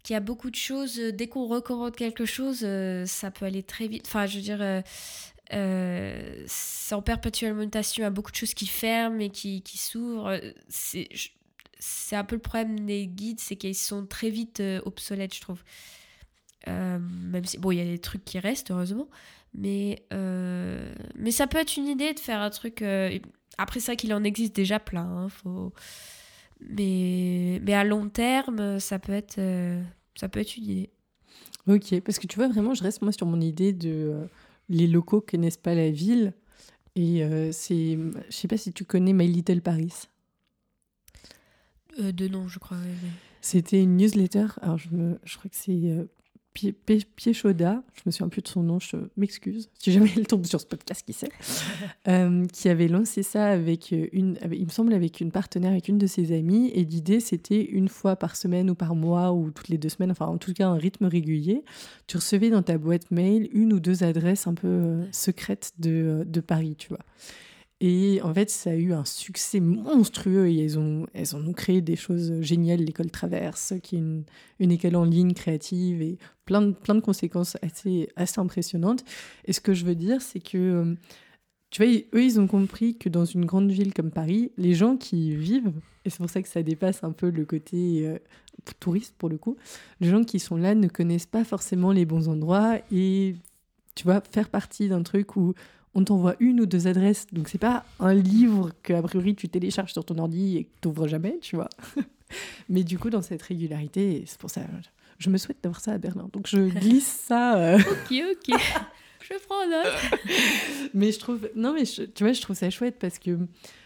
[0.03, 0.97] qu'il y a beaucoup de choses.
[0.97, 2.65] Dès qu'on recommande quelque chose,
[3.05, 4.05] ça peut aller très vite.
[4.07, 4.83] Enfin, je veux dire,
[5.53, 9.61] euh, c'est en perpétuelle mutation, il y a beaucoup de choses qui ferment et qui,
[9.61, 10.39] qui s'ouvrent.
[10.67, 11.07] C'est,
[12.11, 15.63] un peu le problème des guides, c'est qu'ils sont très vite euh, obsolètes, je trouve.
[16.67, 19.07] Euh, même si, bon, il y a des trucs qui restent, heureusement.
[19.57, 20.05] Mais,
[21.15, 22.83] mais ça peut être une idée de faire un truc.
[23.57, 25.01] après, c'est vrai qu'il en existe déjà plein.
[25.01, 25.73] Hein, faut...
[26.61, 29.41] mais, mais à long terme, ça peut être,
[30.15, 30.89] ça peut être une idée.
[31.67, 34.27] Ok, parce que tu vois, vraiment, je reste moi sur mon idée de
[34.69, 36.33] les locaux connaissent pas la ville.
[36.95, 37.97] Et euh, c'est,
[38.29, 39.93] je sais pas si tu connais My Little Paris.
[41.99, 42.77] Euh, de nom, je crois.
[43.41, 44.47] C'était une newsletter.
[44.61, 46.05] Alors je, me, je crois que c'est euh,
[47.15, 50.59] Piéchoda, je me souviens plus de son nom, je m'excuse, si jamais elle tombe sur
[50.59, 51.29] ce podcast, qui sait,
[52.07, 55.97] euh, qui avait lancé ça avec une, il me semble avec une partenaire, avec une
[55.97, 59.69] de ses amies, et l'idée c'était une fois par semaine ou par mois ou toutes
[59.69, 61.63] les deux semaines, enfin en tout cas un rythme régulier,
[62.07, 66.23] tu recevais dans ta boîte mail une ou deux adresses un peu euh, secrètes de,
[66.25, 66.99] de Paris, tu vois.
[67.79, 71.81] Et en fait, ça a eu un succès monstrueux et elles ont, elles ont créé
[71.81, 72.79] des choses géniales.
[72.79, 74.23] L'école Traverse, qui est une,
[74.59, 79.03] une, école en ligne créative et plein de, plein de conséquences assez, assez impressionnantes.
[79.45, 80.95] Et ce que je veux dire, c'est que, euh,
[81.69, 84.97] tu vois, eux, ils ont compris que dans une grande ville comme Paris, les gens
[84.97, 85.71] qui y vivent,
[86.03, 88.17] et c'est pour ça que ça dépasse un peu le côté euh,
[88.79, 89.55] touriste pour le coup,
[89.99, 93.35] les gens qui sont là ne connaissent pas forcément les bons endroits et,
[93.93, 95.53] tu vois, faire partie d'un truc où
[95.97, 97.25] on t'envoie une ou deux adresses.
[97.33, 100.69] Donc c'est pas un livre que a priori tu télécharges sur ton ordi et que
[100.79, 101.69] tu n'ouvres jamais, tu vois.
[102.69, 104.61] Mais du coup, dans cette régularité, c'est pour ça,
[105.17, 106.29] je me souhaite d'avoir ça à Berlin.
[106.33, 107.57] Donc je glisse ça.
[107.57, 107.79] Euh.
[107.79, 108.59] ok, ok.
[109.21, 110.91] je prends note.
[110.93, 113.35] mais je trouve, non mais tu vois, je trouve ça chouette parce que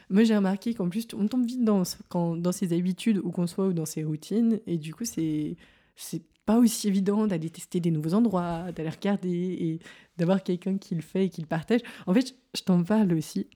[0.09, 3.47] moi j'ai remarqué qu'en plus on tombe vite dans quand, dans ses habitudes ou qu'on
[3.47, 5.55] soit ou dans ses routines et du coup c'est
[5.95, 6.21] c'est
[6.51, 9.79] pas aussi évident d'aller tester des nouveaux endroits, d'aller regarder et
[10.17, 11.79] d'avoir quelqu'un qui le fait et qui le partage.
[12.07, 13.47] En fait, je t'en parle aussi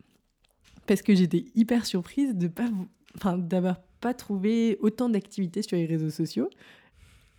[0.88, 2.70] parce que j'étais hyper surprise de pas,
[3.18, 6.50] enfin, d'avoir pas trouvé autant d'activités sur les réseaux sociaux.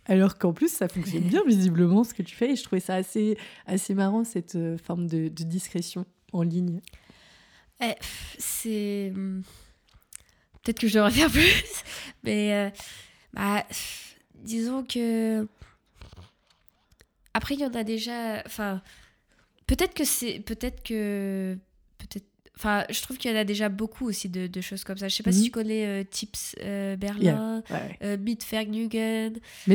[0.05, 2.51] Alors qu'en plus, ça fonctionne bien visiblement ce que tu fais.
[2.51, 3.35] Et je trouvais ça assez,
[3.65, 6.81] assez marrant, cette euh, forme de, discrétion en ligne.
[7.81, 7.95] Eh,
[8.37, 9.11] c'est.
[9.15, 9.41] Hmm,
[10.61, 11.83] peut-être que je devrais faire plus.
[12.23, 12.53] Mais.
[12.53, 12.69] Euh,
[13.33, 13.65] bah,
[14.43, 15.47] disons que.
[17.33, 18.41] Après, il y en a déjà.
[18.45, 18.81] Enfin,
[19.67, 20.39] peut-être que c'est.
[20.39, 21.57] Peut-être que.
[21.97, 22.25] Peut-être.
[22.55, 25.07] Enfin, je trouve qu'il y en a déjà beaucoup aussi de, de choses comme ça.
[25.07, 25.45] Je sais pas si mhm.
[25.45, 27.83] tu connais euh, Tips euh, Berlin, yeah.
[28.01, 29.39] Euh, Mitvergnügen.
[29.67, 29.73] il,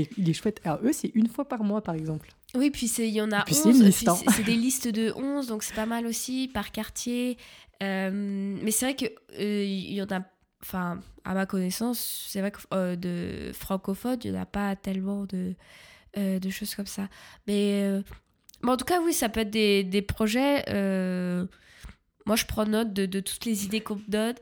[0.00, 0.60] est, il est chouette.
[0.64, 2.32] Alors, eux, c'est une fois par mois, par exemple.
[2.56, 3.82] Oui, puis il y en a 11.
[4.08, 4.16] Hein.
[4.34, 7.36] C'est des listes de 11, donc c'est pas mal aussi, par quartier.
[7.80, 10.24] mais c'est vrai qu'il il y en a
[10.62, 14.76] enfin, à ma connaissance, c'est vrai que euh, de francophone, il n'y en a pas
[14.76, 15.54] tellement de,
[16.16, 17.08] euh, de choses comme ça.
[17.48, 18.02] Euh,
[18.62, 20.64] mais, en tout cas, oui, ça peut être des, des projets.
[22.26, 24.36] moi, je prends note de, de toutes les idées qu'on me donne.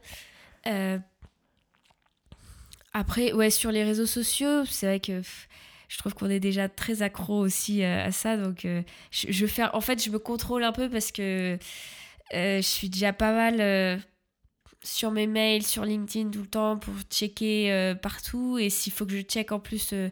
[2.93, 5.23] après, ouais, sur les réseaux sociaux, c'est vrai que
[5.89, 8.37] je trouve qu'on est déjà très accro aussi à ça.
[8.37, 11.59] Donc, je, je fais, en fait, je me contrôle un peu parce que
[12.33, 14.03] je suis déjà pas mal
[14.89, 18.59] sur mes mails, sur LinkedIn tout le temps pour checker euh, partout.
[18.59, 20.09] Et s'il faut que je check en plus euh,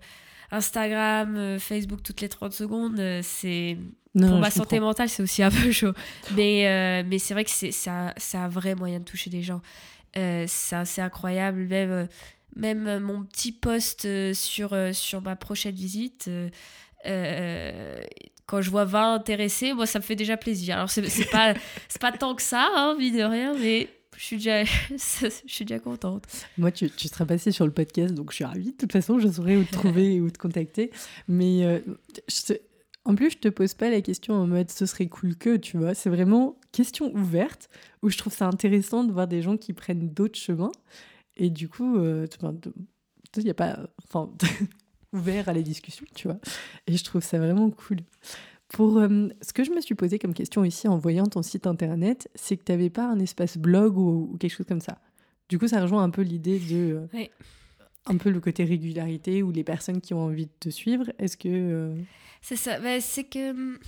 [0.50, 3.78] Instagram, euh, Facebook toutes les 30 secondes, c'est.
[4.12, 5.92] pour ma santé mentale, c'est aussi un peu chaud.
[6.36, 9.62] Mais, mais c'est vrai que c'est un, un, vrai moyen de toucher des gens.
[10.14, 11.66] c'est incroyable.
[11.66, 12.08] Même,
[12.54, 16.30] même mon petit post sur, sur ma prochaine visite
[18.46, 20.76] quand je vois 20 intéressés, moi ça me fait déjà plaisir.
[20.76, 21.54] Alors c'est pas,
[22.00, 26.24] pas tant que ça, hein, de rien, mais je suis déjà, je suis déjà contente.
[26.58, 28.72] Moi, tu, tu, seras passé sur le podcast, donc je suis ravie.
[28.72, 30.90] De toute façon, je saurai où te trouver ou te contacter.
[31.28, 31.80] Mais euh,
[33.04, 35.78] en plus, je te pose pas la question en mode ce serait cool que, tu
[35.78, 35.94] vois.
[35.94, 37.68] C'est vraiment question ouverte
[38.02, 40.72] où je trouve ça intéressant de voir des gens qui prennent d'autres chemins.
[41.36, 42.26] Et du coup, euh,
[43.36, 43.78] il n'y a pas.
[44.04, 44.30] Enfin,
[45.12, 46.38] ouvert à la discussion, tu vois.
[46.86, 47.98] Et je trouve ça vraiment cool.
[48.68, 51.66] Pour euh, ce que je me suis posé comme question ici en voyant ton site
[51.66, 54.98] internet, c'est que tu n'avais pas un espace blog ou, quelque chose comme ça.
[55.48, 57.26] Du coup, ça rejoint un peu l'idée de euh,
[58.06, 61.04] un peu le côté régularité ou les personnes qui ont envie de te suivre.
[61.18, 61.94] Est-ce que euh,
[62.42, 63.78] c'est ça bah, C'est que hum,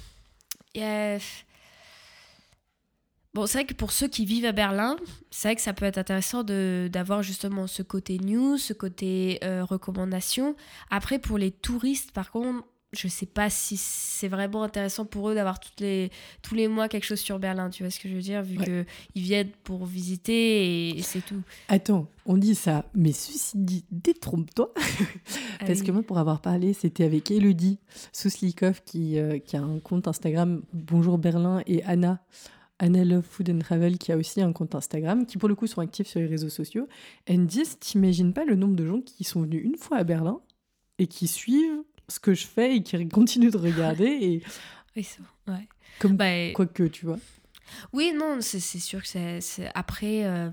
[3.35, 4.97] Bon, c'est vrai que pour ceux qui vivent à Berlin,
[5.31, 10.57] c'est vrai que ça peut être intéressant d'avoir justement ce côté news, ce côté recommandation.
[10.91, 15.34] Après, pour les touristes, par contre, je sais pas si c'est vraiment intéressant pour eux
[15.34, 16.11] d'avoir les,
[16.43, 18.57] tous les mois quelque chose sur Berlin, tu vois ce que je veux dire, vu
[18.57, 21.43] que qu'ils viennent pour visiter et, c'est tout.
[21.68, 24.72] Attends, on dit ça, mais ceci dit, détrompe-toi.
[25.61, 27.80] Ah Parce que moi, pour avoir parlé, c'était avec Elodie
[28.12, 32.22] Souslikov qui, euh, qui a un compte Instagram Bonjour Berlin et Anna.
[32.78, 35.66] Anna Love Food and Travel qui a aussi un compte Instagram, qui pour le coup
[35.66, 36.86] sont actifs sur les réseaux sociaux.
[37.26, 40.05] Elles me disent, t'imagines pas le nombre de gens qui sont venus une fois à
[40.05, 40.41] Berlin
[41.01, 44.07] et qui suivent ce que je fais et qui continue de regarder.
[44.07, 44.43] Et...
[44.97, 45.21] Oui, c'est
[45.53, 45.69] ouais.
[46.01, 47.19] Comme bah, quoi que, tu vois.
[47.93, 49.71] Oui, non, c'est sûr que c'est...
[49.75, 50.51] Après, euh,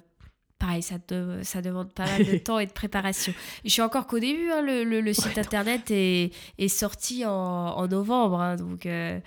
[0.60, 0.96] pareil, ça,
[1.44, 3.34] ça demande pas mal de temps et de préparation.
[3.64, 7.88] Je suis encore qu'au début, hein, le, le, site internet est, est, sorti en, en
[7.88, 9.20] novembre, hein, donc euh,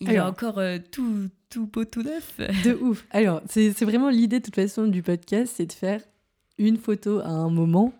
[0.00, 2.38] il y a encore euh, tout, tout beau, tout neuf.
[2.64, 3.04] De ouf.
[3.10, 6.00] Alors, c'est vraiment l'idée, de toute façon, du podcast, c'est de faire
[6.58, 7.92] une photo à un moment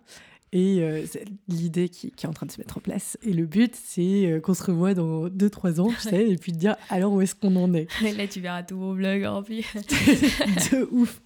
[0.55, 3.19] et euh, c'est l'idée qui, est en train de se mettre en place.
[3.23, 6.53] Et le but, c'est euh, qu'on se revoie dans 2-3 ans, tu sais, et puis
[6.53, 7.89] de dire alors où est-ce qu'on en est?
[8.01, 9.67] Là, tu verras tout mon blog rempli.
[9.75, 11.21] de ouf.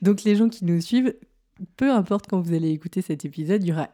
[0.00, 1.14] Donc, les gens qui nous suivent,
[1.76, 3.88] peu importe quand vous allez écouter cet épisode, il y aura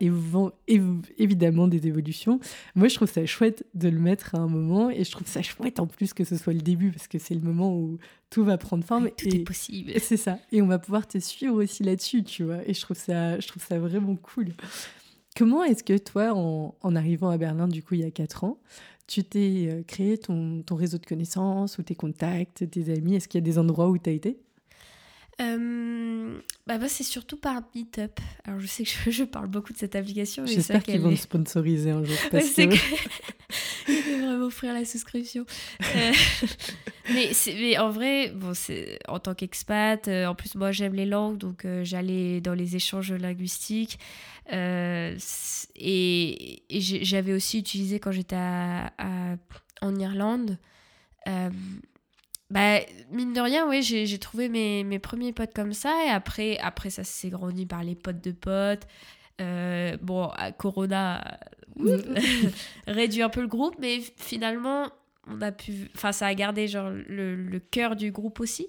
[1.18, 2.40] évidemment des évolutions.
[2.74, 5.42] Moi, je trouve ça chouette de le mettre à un moment et je trouve ça
[5.42, 7.98] chouette en plus que ce soit le début parce que c'est le moment où
[8.30, 9.10] tout va prendre forme.
[9.10, 9.92] tout est possible.
[9.98, 10.38] C'est ça.
[10.52, 12.66] Et on va pouvoir te suivre aussi là-dessus, tu vois.
[12.66, 14.54] Et je trouve ça, je trouve ça vraiment cool.
[15.36, 18.44] Comment est-ce que toi, en, en, arrivant à Berlin, du coup, il y a 4
[18.44, 18.58] ans,
[19.06, 23.16] tu t'es euh, créé ton, ton réseau de connaissances ou tes contacts, tes amis?
[23.16, 24.38] Est-ce qu'il y a des endroits où tu as été?
[25.40, 28.20] Euh, bah moi, c'est surtout par Meetup.
[28.44, 30.44] Alors, je sais que je, parle beaucoup de cette application.
[30.46, 32.16] J'espère qu'ils vont me sponsoriser un jour.
[32.30, 32.62] Parce que...
[33.88, 35.44] Ils devraient m'offrir la souscription.
[35.80, 36.12] Euh,
[37.12, 38.52] mais, mais, en vrai, bon,
[39.08, 43.12] en tant qu'expat, euh, en plus, moi, j'aime les langues, donc j'allais dans les échanges
[43.12, 43.98] linguistiques.
[44.52, 45.02] et,
[46.70, 50.58] j'avais aussi utilisé quand j'étais en Irlande
[52.50, 52.80] bah,
[53.12, 55.94] mine de rien, oui, j'ai trouvé mes, mes, premiers potes comme ça.
[56.06, 58.86] Et après, après ça s'est grandi par les potes de potes.
[59.40, 61.38] Euh, bon, Corona
[62.86, 64.90] réduit un peu le groupe, mais finalement,
[65.28, 65.90] on a pu.
[65.94, 68.68] Enfin, ça a gardé genre le, le cœur du groupe aussi.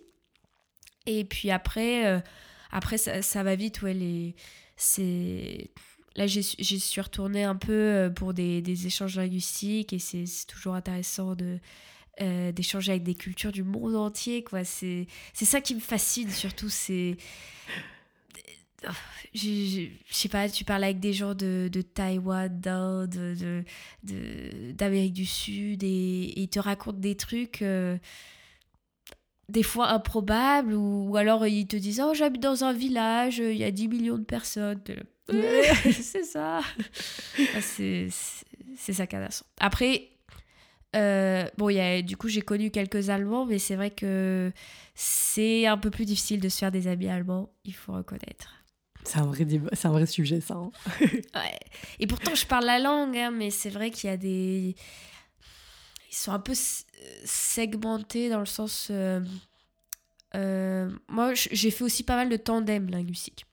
[1.07, 2.19] Et puis après, euh,
[2.71, 4.35] après ça, ça, va vite, ouais, les.
[4.77, 5.71] C'est.
[6.15, 10.75] Là, j'y suis retournée un peu euh, pour des, des échanges linguistiques et c'est toujours
[10.75, 11.57] intéressant de,
[12.21, 14.43] euh, d'échanger avec des cultures du monde entier.
[14.43, 14.63] quoi.
[14.63, 16.69] C'est ça qui me fascine surtout.
[16.69, 17.17] C'est.
[19.33, 23.63] Je, sais pas, tu parles avec des gens de, de Taïwan, d'Inde,
[24.03, 27.61] d'Amérique du Sud et, ils te racontent des trucs.
[27.61, 27.97] Euh,
[29.49, 33.63] des fois improbables, ou, alors ils te disent Oh, j'habite dans un village, il y
[33.63, 34.81] a 10 millions de personnes.
[35.91, 36.61] c'est ça.
[37.55, 39.45] Ah, c'est ça cadastre.
[39.59, 40.09] Après,
[40.95, 44.51] euh, bon, y a, du coup, j'ai connu quelques Allemands, mais c'est vrai que
[44.95, 48.55] c'est un peu plus difficile de se faire des amis allemands, il faut reconnaître.
[49.03, 50.55] C'est un, vrai c'est un vrai sujet, ça.
[50.55, 50.71] Hein.
[51.01, 51.59] ouais.
[51.99, 54.75] Et pourtant, je parle la langue, hein, mais c'est vrai qu'il y a des.
[56.11, 56.53] Ils sont un peu
[57.23, 58.89] segmentés dans le sens.
[58.91, 59.21] Euh,
[60.35, 63.45] euh, moi, j'ai fait aussi pas mal de tandem linguistique.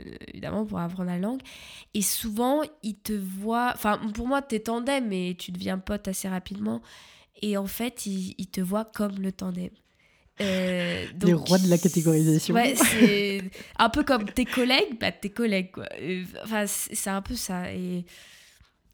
[0.00, 1.40] Euh, évidemment, pour apprendre la langue.
[1.94, 3.72] Et souvent, ils te voient.
[3.74, 6.82] Enfin, pour moi, t'es tandem, mais tu deviens pote assez rapidement.
[7.42, 9.70] Et en fait, ils, te voient comme le tandem.
[10.40, 12.54] Euh, Les rois de la catégorisation.
[12.54, 13.42] Ouais, c'est
[13.78, 15.86] un peu comme tes collègues, bah tes collègues, quoi.
[16.44, 17.72] Enfin, c'est un peu ça.
[17.72, 18.04] Et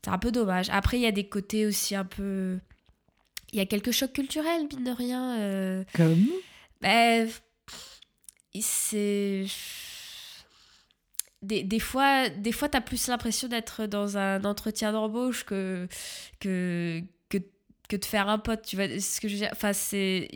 [0.04, 0.68] c'est un peu dommage.
[0.70, 2.58] Après, il y a des côtés aussi un peu.
[3.52, 5.38] Il y a quelques chocs culturels, mine de rien.
[5.38, 5.84] Euh...
[5.94, 6.26] Comme?
[6.80, 7.24] Bah,
[8.60, 9.46] C'est
[11.47, 15.89] des, des, fois, des fois tu as plus l'impression d'être dans un entretien d'embauche que,
[16.40, 17.39] que, que,
[17.89, 18.62] que, de faire un pote.
[18.62, 20.28] Tu vois ce que je veux dire Enfin, c'est.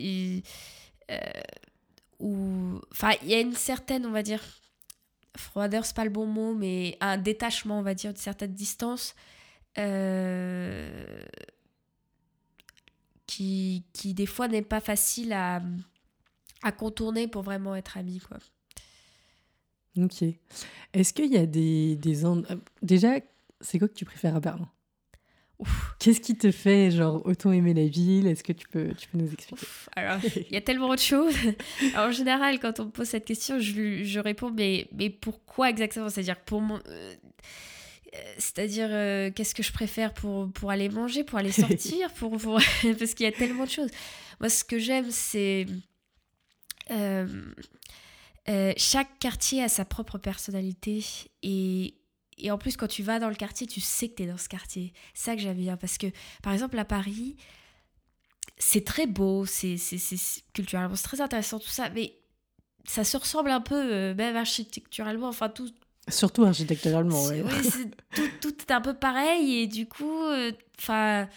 [1.11, 4.41] Euh, enfin, il y a une certaine, on va dire,
[5.35, 9.15] froideur, c'est pas le bon mot, mais un détachement, on va dire, de certaine distance.
[9.77, 11.23] Euh,
[13.27, 15.61] qui, qui, des fois, n'est pas facile à,
[16.63, 18.37] à contourner pour vraiment être ami, quoi.
[19.97, 20.23] Ok.
[20.93, 22.23] Est-ce qu'il y a des, des...
[22.81, 23.15] Déjà,
[23.59, 24.69] c'est quoi que tu préfères à Berlin?
[25.99, 28.25] Qu'est-ce qui te fait, genre, autant aimer la ville?
[28.25, 29.67] Est-ce que tu peux, tu peux nous expliquer?
[29.95, 31.35] Alors, il y a tellement de choses.
[31.95, 36.09] en général, quand on me pose cette question, je, je réponds, mais, mais pourquoi exactement?
[36.09, 36.79] C'est-à-dire, pour mon.
[36.87, 37.13] Euh,
[38.37, 43.13] c'est-à-dire, euh, qu'est-ce que je préfère pour, pour aller manger, pour aller sortir pour, Parce
[43.13, 43.91] qu'il y a tellement de choses.
[44.39, 45.67] Moi, ce que j'aime, c'est.
[46.89, 47.27] Euh,
[48.77, 51.03] chaque quartier a sa propre personnalité
[51.43, 51.95] et,
[52.41, 54.37] et en plus, quand tu vas dans le quartier, tu sais que tu es dans
[54.37, 54.93] ce quartier.
[55.13, 55.77] C'est ça que j'aime bien.
[55.77, 56.07] Parce que,
[56.41, 57.35] par exemple, à Paris,
[58.57, 59.75] c'est très beau, c'est
[60.53, 61.89] culturellement, c'est très intéressant, tout ça.
[61.91, 62.13] Mais
[62.85, 65.69] ça se ressemble un peu, euh, même architecturalement, enfin tout.
[66.07, 67.43] Surtout architecturalement, oui.
[68.15, 69.59] tout, tout, est un peu pareil.
[69.59, 71.27] Et du coup, euh, enfin.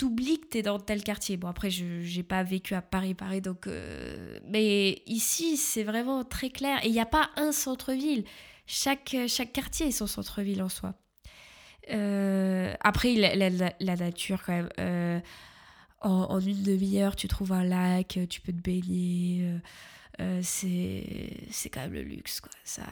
[0.00, 1.36] T'oublies que t'es dans tel quartier.
[1.36, 3.66] Bon, après, je n'ai pas vécu à Paris, Paris, donc.
[3.66, 6.82] Euh, mais ici, c'est vraiment très clair.
[6.82, 8.24] Et il n'y a pas un centre-ville
[8.64, 10.94] chaque, chaque quartier est son centre-ville en soi.
[11.90, 14.70] Euh, après, la, nature, quand même.
[14.78, 15.20] Euh,
[16.00, 19.52] en, une demi-heure, tu trouves un lac, tu peux te baigner.
[20.40, 22.52] C'est quand même le luxe, quoi.
[22.64, 22.84] Ça,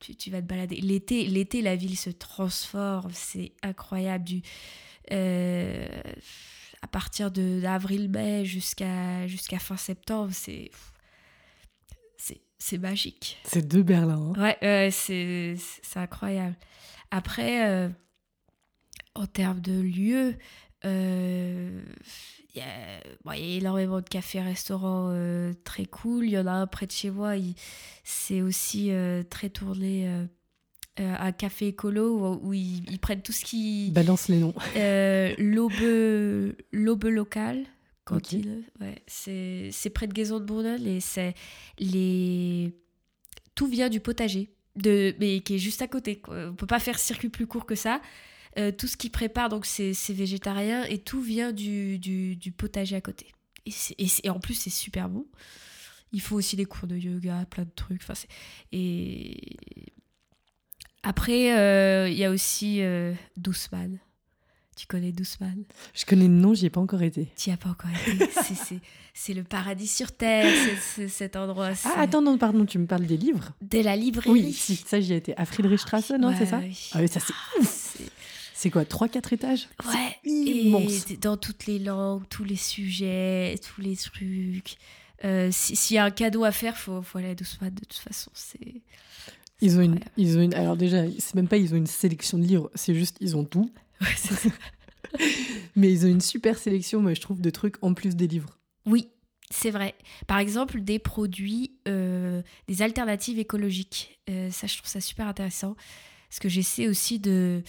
[0.00, 0.74] tu, tu vas te balader.
[0.80, 3.12] L'été, l'été, la ville se transforme.
[3.14, 4.24] C'est incroyable.
[4.24, 4.42] Du,
[5.08, 10.70] à partir d'avril-mai jusqu'à jusqu'à fin septembre, c'est
[12.60, 13.38] c'est magique.
[13.44, 14.32] C'est de Berlin.
[14.36, 14.54] Hein.
[14.60, 15.56] Ouais, c'est
[15.96, 16.56] incroyable.
[17.10, 17.88] Après, euh,
[19.14, 20.36] en termes de lieux,
[20.84, 21.82] euh,
[22.54, 26.26] il y, a énormément de cafés-restaurants euh, très cool.
[26.26, 27.32] Il y en a un près de chez moi.
[28.04, 28.92] C'est aussi
[29.30, 30.26] très tourné
[30.98, 33.90] un café écolo où, ils, prennent tout ce qui.
[33.90, 34.54] Balance les noms.
[36.72, 37.66] L'aube locale
[38.80, 41.34] ouais, c'est près de Gaison de Bourdon et c'est
[41.78, 42.74] les
[43.54, 46.22] tout vient du potager de mais qui est juste à côté.
[46.28, 48.00] On peut pas faire circuit plus court que ça.
[48.58, 52.96] Euh, tout ce qui prépare donc c'est végétarien et tout vient du, du, du potager
[52.96, 53.26] à côté.
[53.66, 53.72] Et,
[54.24, 55.26] et, en plus c'est super bon.
[56.12, 58.02] Il faut aussi des cours de yoga, plein de trucs.
[58.02, 58.14] Enfin,
[58.72, 59.56] et
[61.02, 63.98] après euh, il y a aussi euh, Douceman
[64.80, 67.28] tu connais Douceman Je connais le nom, j'y ai pas encore été.
[67.36, 68.30] Tu n'y as pas encore été?
[69.12, 70.50] c'est le paradis sur Terre,
[71.06, 71.72] cet endroit.
[71.84, 73.52] Ah, attends, non, pardon, tu me parles des livres?
[73.60, 75.36] De la librairie Oui, si, ça j'y ai été.
[75.36, 76.60] À Friedrichstrasse, non, c'est ça?
[76.94, 77.62] Ah oui, ça c'est ah,
[78.54, 79.68] C'est quoi, 3-4 étages?
[79.84, 81.10] Ouais, immense.
[81.10, 84.76] Et dans toutes les langues, tous les sujets, tous les trucs.
[85.26, 88.00] Euh, S'il y a un cadeau à faire, faut, faut aller à Douceman, de toute
[88.00, 88.30] façon.
[88.32, 88.80] C'est.
[89.62, 90.54] Ils ont, une, ils ont une.
[90.54, 93.44] Alors, déjà, c'est même pas ils ont une sélection de livres, c'est juste ils ont
[93.44, 93.70] tout.
[95.76, 98.58] Mais ils ont une super sélection, moi, je trouve, de trucs en plus des livres.
[98.86, 99.08] Oui,
[99.50, 99.94] c'est vrai.
[100.26, 104.20] Par exemple, des produits, euh, des alternatives écologiques.
[104.28, 105.76] Euh, ça, je trouve ça super intéressant.
[106.28, 107.62] Parce que j'essaie aussi de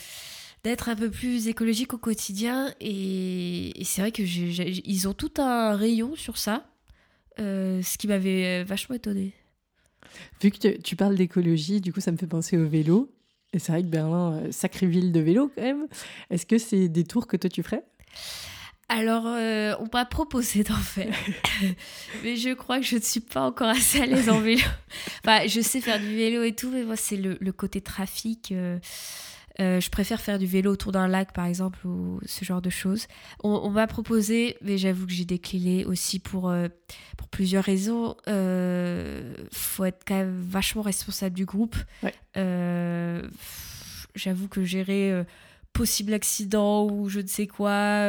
[0.64, 2.72] d'être un peu plus écologique au quotidien.
[2.80, 6.68] Et, c'est vrai que ils ont tout un rayon sur ça.
[7.40, 9.34] Euh, ce qui m'avait vachement étonné.
[10.42, 13.12] Vu que tu parles d'écologie, du coup, ça me fait penser au vélo.
[13.54, 15.88] Et c'est vrai que Berlin, euh, sacrée ville de vélo quand même.
[16.30, 17.84] Est-ce que c'est des tours que toi tu ferais?
[18.88, 21.16] Alors, euh, on m'a proposé d'en faire,
[22.24, 24.62] mais je crois que je ne suis pas encore assez à l'aise en vélo.
[25.24, 28.52] Enfin, je sais faire du vélo et tout, mais moi, c'est le, côté trafic.
[28.52, 28.80] Euh,
[29.60, 32.70] euh, je préfère faire du vélo autour d'un lac, par exemple, ou ce genre de
[32.70, 33.08] choses.
[33.44, 36.68] On, m'a proposé, mais j'avoue que j'ai décliné aussi pour, euh,
[37.18, 38.16] pour plusieurs raisons.
[38.28, 41.76] Euh, faut être quand même vachement responsable du groupe.
[44.14, 45.24] J'avoue que gérer
[45.74, 48.08] possible accident ou je ne sais quoi.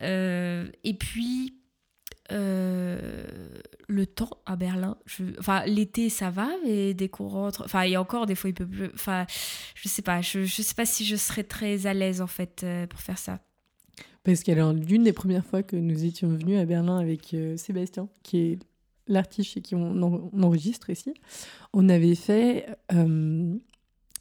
[0.00, 1.54] et puis,
[2.32, 4.96] le temps à Berlin.
[5.06, 7.62] Je, enfin, l'été, ça va, mais dès qu'on rentre.
[7.64, 8.90] Enfin, et encore, des fois, il peut plus.
[8.94, 9.26] Enfin,
[9.74, 10.20] je sais pas.
[10.20, 13.18] Je, je sais pas si je serais très à l'aise, en fait, euh, pour faire
[13.18, 13.40] ça.
[14.24, 18.08] Parce qu'alors, l'une des premières fois que nous étions venus à Berlin avec euh, Sébastien,
[18.22, 18.58] qui est
[19.08, 21.12] l'artiste chez qui on, enregistre ici,
[21.72, 22.66] on avait fait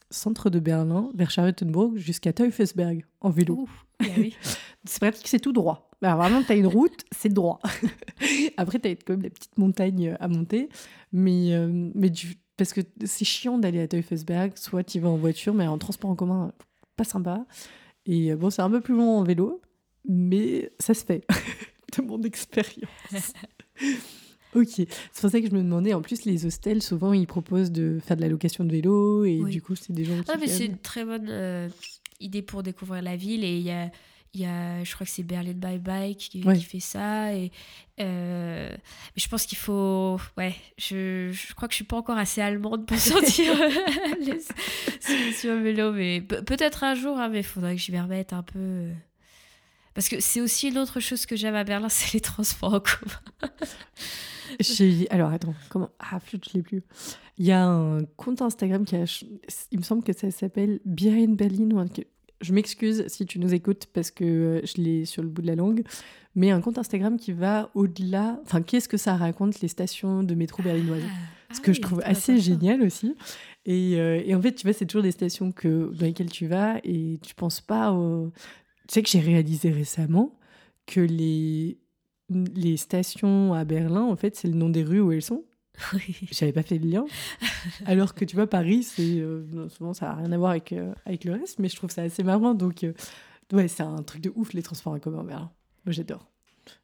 [0.10, 3.68] centre de Berlin, vers Charlottenburg, jusqu'à Teufelsberg, en vélo.
[4.00, 4.36] Ah oui.
[4.86, 5.91] c'est pratique, c'est tout droit.
[6.02, 7.60] Alors bah, vraiment, tu as une route, c'est droit.
[8.58, 10.70] Après, tu as quand même des petites montagnes à monter.
[11.12, 12.12] Mais, euh, mais
[12.58, 14.54] parce que c'est chiant d'aller à Teufelsberg.
[14.56, 16.54] Soit tu vas en voiture, mais en transport en commun,
[16.96, 17.46] pas sympa.
[18.06, 19.62] Et euh, bon, c'est un peu plus long en vélo,
[20.08, 21.26] mais ça se fait,
[21.98, 23.34] de mon expérience.
[24.56, 27.72] ok, c'est pour ça que je me demandais, en plus, les hostels, souvent, ils proposent
[27.72, 30.32] de faire de la location de vélo, et du coup, c'est des gens qui...
[30.32, 31.70] Ah, mais c'est une très bonne euh,
[32.20, 33.92] idée pour découvrir la ville, et il y a
[34.34, 37.34] il y a, je crois que c'est Berlin by Bike qui, fait ça.
[37.34, 37.52] Et,
[38.00, 40.18] euh, mais je pense qu'il faut.
[40.38, 43.54] Ouais, je, je crois que je suis pas encore assez allemande pour sortir
[44.20, 45.92] les- sur, vélo.
[45.92, 48.60] Mais pe- peut-être un jour, hein, mais il faudrait que j'y me remette un peu.
[48.60, 48.94] euh.
[49.94, 52.80] Parce que c'est aussi une autre chose que j'aime à Berlin, c'est les transports en
[52.80, 53.52] commun.
[54.60, 56.84] J'ai- Alors attends, comment Ah, flûte, je l'ai plus.
[57.38, 59.04] Il y a un compte Instagram qui a.
[59.72, 61.70] Il me semble que ça s'appelle Behind Berlin.
[61.72, 61.88] ou un
[62.42, 65.48] Je m'excuse si tu nous écoutes parce que euh, je l'ai sur le bout de
[65.48, 65.84] la langue.
[66.34, 68.40] Mais un compte Instagram qui va au-delà.
[68.44, 71.04] Enfin, qu'est-ce que ça raconte les stations de métro berlinoises?
[71.52, 73.16] Ce Ah que je trouve assez génial aussi.
[73.66, 76.48] Et, euh, et en fait, tu vois, c'est toujours des stations que, dans lesquelles tu
[76.48, 78.32] vas et tu penses pas au...
[78.88, 80.40] Tu sais que j'ai réalisé récemment
[80.88, 81.78] que les,
[82.30, 85.44] les stations à Berlin, en fait, c'est le nom des rues où elles sont.
[86.32, 87.06] J'avais pas fait le lien.
[87.86, 90.94] Alors que tu vois, Paris, c'est euh, souvent ça n'a rien à voir avec, euh,
[91.06, 92.54] avec le reste, mais je trouve ça assez marrant.
[92.54, 92.94] Donc, euh,
[93.54, 95.52] ouais, c'est un truc de ouf, les transports en commun Berlin.
[95.86, 96.28] Moi, j'adore.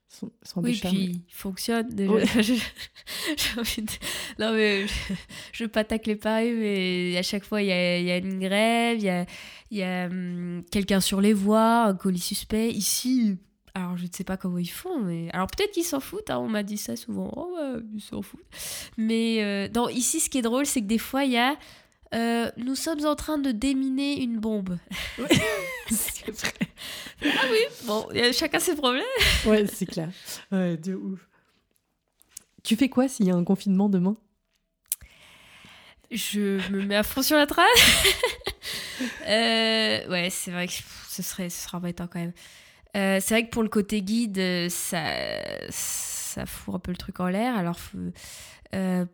[0.10, 2.12] Ils sont Oui, puis il fonctionne déjà.
[2.14, 2.26] Ouais.
[2.44, 3.92] Je- envie de...
[4.40, 5.14] Non, mais je,
[5.52, 8.40] je veux pas tacler Paris, mais à chaque fois, il y a, y a une
[8.40, 9.26] grève, il y a,
[9.70, 12.70] y a hum, quelqu'un sur les voies, un colis suspect.
[12.72, 13.38] Ici,
[13.78, 15.30] alors je ne sais pas comment ils font, mais.
[15.34, 17.32] Alors peut-être qu'ils s'en foutent, hein, on m'a dit ça souvent.
[17.36, 18.42] Oh, ouais, ils s'en foutent.
[18.98, 21.56] Mais euh, non, ici, ce qui est drôle, c'est que des fois, il y a.
[22.16, 24.78] euh, nous sommes en train de déminer une bombe.
[25.90, 26.54] C'est vrai.
[27.86, 29.04] Bon, il y a chacun ses problèmes.
[29.46, 30.10] Ouais, c'est clair.
[30.52, 31.28] Ouais, de ouf.
[32.64, 34.18] Tu fais quoi s'il y a un confinement demain?
[36.12, 37.68] Je me mets à fond sur la trace.
[39.28, 40.74] Euh, ouais, c'est vrai que
[41.10, 42.34] ce serait, ce serait embêtant quand même.
[42.98, 47.20] Euh, c'est vrai que pour le côté guide, euh, ça, fout un peu le truc
[47.20, 47.56] en l'air.
[47.56, 47.78] Alors,
[48.74, 49.06] euh,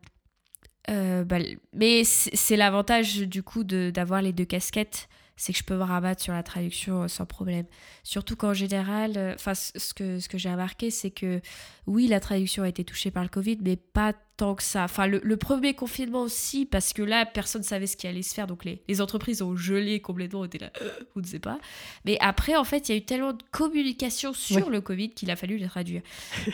[1.24, 1.38] bah,
[1.74, 6.22] mais c'est l'avantage du coup d'avoir les deux casquettes, c'est que je peux me rabattre
[6.22, 7.66] sur la traduction euh, sans problème.
[8.04, 11.42] Surtout qu'en général, euh, enfin, ce que, ce que j'ai remarqué, c'est que
[11.88, 14.84] oui, la traduction a été touchée par le Covid, mais pas tant que ça.
[14.84, 18.22] Enfin, le, le premier confinement aussi, parce que là, personne ne savait ce qui allait
[18.22, 21.26] se faire, donc les, les entreprises ont gelé complètement, on était là, euh, on ne
[21.26, 21.60] sait pas.
[22.06, 24.72] Mais après, en fait, il y a eu tellement de communication sur Ouais.
[24.72, 26.02] le Covid qu'il a fallu les traduire.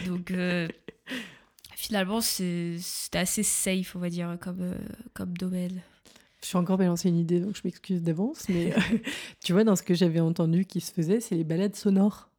[0.07, 0.67] Donc, euh,
[1.75, 4.77] finalement, c'est- c'était assez safe, on va dire, comme, euh,
[5.13, 5.81] comme domaine.
[6.41, 8.47] Je suis encore balancé une idée, donc je m'excuse d'avance.
[8.49, 8.79] Mais euh,
[9.43, 12.29] tu vois, dans ce que j'avais entendu qui se faisait, c'est les balades sonores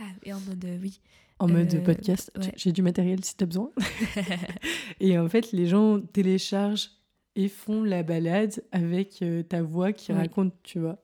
[0.00, 1.00] Ah, et en mode, euh, oui.
[1.38, 2.30] en mode Euh, podcast.
[2.38, 2.52] ouais.
[2.56, 3.70] J'ai du matériel si tu as besoin.
[5.00, 6.90] Et en fait, les gens téléchargent
[7.34, 10.18] et font la balade avec euh, ta voix qui Oui.
[10.18, 10.98] raconte, tu vois.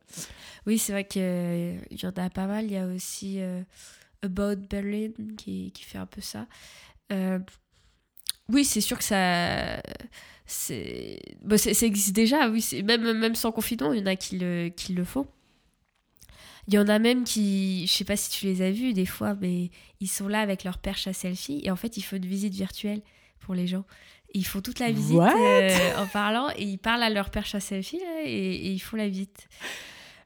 [0.67, 2.67] Oui, c'est vrai qu'il y en a pas mal.
[2.67, 3.39] Il y a aussi
[4.23, 6.47] About Berlin qui, qui fait un peu ça.
[8.51, 9.81] Oui, c'est sûr que ça.
[10.47, 12.63] C'est, bah, c'est- ça existe déjà, oui.
[12.63, 15.27] c'est- Même, même sans confinement, il y en a qui le, qui le font.
[16.69, 19.07] Il y en a même qui, je sais pas si tu les as vus des
[19.07, 19.71] fois, mais
[20.01, 22.53] ils sont là avec leur perche à selfie et en fait ils font une visite
[22.55, 23.01] virtuelle
[23.41, 23.85] pour les gens.
[24.35, 27.61] Ils font toute la visite euh, en parlant et ils parlent à leur perche à
[27.61, 29.49] selfie là, et, et ils font la visite.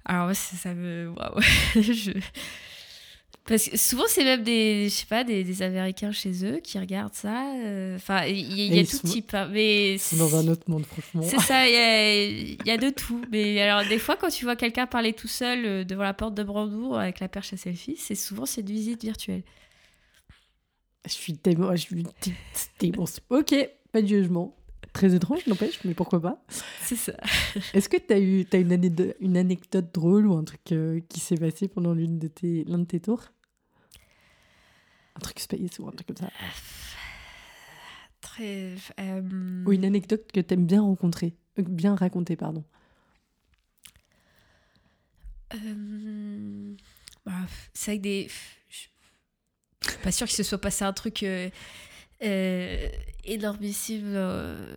[0.04, 1.10] Alors ça me...
[1.10, 1.40] waouh.
[1.80, 2.10] Je-
[3.44, 6.78] Parce que souvent c'est même des, je sais pas, des, des Américains chez eux qui
[6.78, 7.52] regardent ça.
[7.56, 10.70] euh, Enfin, il y, a tout sont- type, hein, mais Ils sont dans un autre
[10.70, 11.22] monde, franchement.
[11.22, 13.20] c'est ça, il y a, il y a de tout.
[13.32, 16.34] Mais alors, des fois, quand tu vois quelqu'un parler tout seul euh, devant la porte
[16.34, 19.42] de Brandebourg avec la perche à selfie, c'est souvent c'est une visite virtuelle.
[21.04, 21.72] Je suis tellement.
[21.74, 22.04] Je suis
[22.78, 23.54] tellement- Ok,
[23.90, 24.54] pas de jugement.
[24.92, 26.44] Très étrange, n'empêche, mais pourquoi pas.
[26.82, 27.12] C'est ça.
[27.74, 31.00] Est-ce que tu as eu t'as une, anecdote, une anecdote drôle ou un truc euh,
[31.08, 33.22] qui s'est passé pendant l'une de tes, l'un de tes tours?
[35.16, 36.28] Un truc space ou un truc comme ça
[38.20, 38.74] Très.
[39.00, 42.64] euh, Ou une anecdote que t'aimes bien rencontrer, euh, bien raconter, pardon.
[47.26, 47.32] bah,
[47.74, 48.28] c'est avec des.
[48.68, 51.24] Je suis pas sûre qu'il se soit passé un truc
[53.24, 54.12] énormissime.
[54.14, 54.74] euh.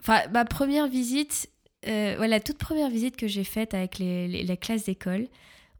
[0.00, 1.48] Enfin, ma première visite,
[1.88, 5.26] euh, ouais, la toute première visite que j'ai faite avec les, les- la classe d'école,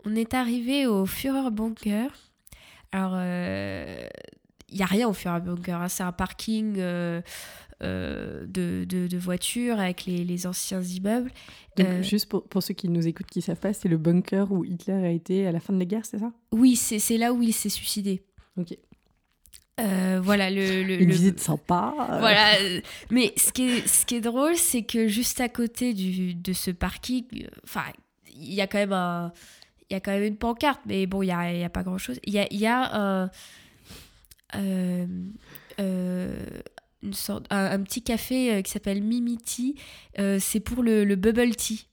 [0.05, 2.11] on est arrivé au Führer Bunker.
[2.93, 7.21] Alors, il n'y a rien au Führer Bunker, hein, c'est un parking euh,
[7.83, 11.31] euh, de, de, de voitures avec les, les anciens immeubles.
[11.77, 14.51] Donc, Euh, juste pour, pour ceux qui nous écoutent, qui savent pas, c'est le bunker
[14.51, 16.33] où Hitler a été à la fin de la guerre, c'est ça?
[16.53, 18.23] Oui, c'est c'est là où il s'est suicidé.
[18.57, 18.77] Ok.
[19.79, 20.83] Euh, voilà, le.
[20.83, 21.93] le- Une le- visite sympa.
[22.11, 22.55] euh, Voilà.
[22.61, 22.81] euh,
[23.11, 26.53] Mais ce qui est, ce qui est drôle, c'est que juste à côté du, de
[26.55, 27.25] ce parking,
[27.65, 27.85] enfin,
[28.35, 29.33] il y a quand même un.
[29.91, 31.69] Il y a quand même une pancarte, mais bon, il n'y a, il y a
[31.69, 32.19] pas grand-chose.
[32.25, 33.31] Il y a, y a un.
[34.57, 35.07] euh,
[35.79, 36.47] euh,
[37.03, 39.77] une sorte, un, un petit café qui s'appelle Mimiti.
[40.39, 41.87] C'est pour le, le bubble tea.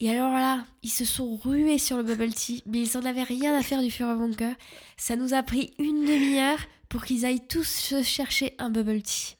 [0.00, 3.22] Et alors là, ils se sont rués sur le bubble tea, mais ils en avaient
[3.22, 4.54] rien à faire du mesure.
[4.96, 9.36] Ça nous a pris une demi-heure pour qu'ils aillent tous chercher un bubble tea.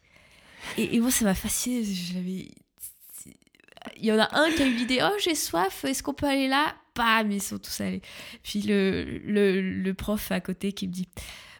[0.78, 1.84] Et, moi, ça m'a fasciné.
[3.98, 6.26] Il y en a un qui a eu l'idée Oh, j'ai soif, est-ce qu'on peut
[6.26, 6.74] aller là?
[6.94, 8.02] Bam, ils sont tous allés.
[8.42, 11.08] Puis le, le, le prof à côté qui me dit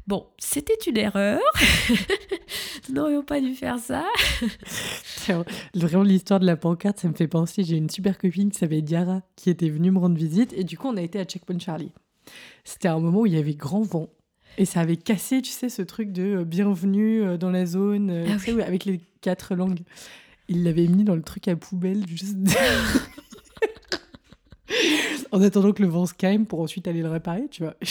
[0.07, 1.41] Bon, c'était une erreur.
[2.89, 4.05] Nous n'aurions pas dû faire ça.
[5.75, 7.65] Vraiment, l'histoire de la pancarte, ça me fait penser.
[7.65, 10.53] J'ai une super copine qui s'appelle Diara qui était venue me rendre visite.
[10.53, 11.93] Et du coup, on a été à Checkpoint Charlie.
[12.65, 14.11] C'était un moment où il y avait grand vent.
[14.57, 18.11] Et ça avait cassé, tu sais, ce truc de euh, bienvenue euh, dans la zone,
[18.11, 19.81] euh, ah avec les quatre langues.
[20.49, 22.37] Il l'avait mis dans le truc à poubelle, juste.
[25.33, 27.75] en attendant que le vent se calme pour ensuite aller le réparer, tu vois.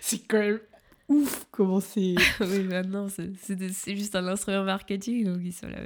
[0.00, 0.58] c'est quand même
[1.08, 2.16] ouf comment c'est.
[2.40, 5.78] oui, maintenant, c'est juste un instrument marketing, donc ils sont là.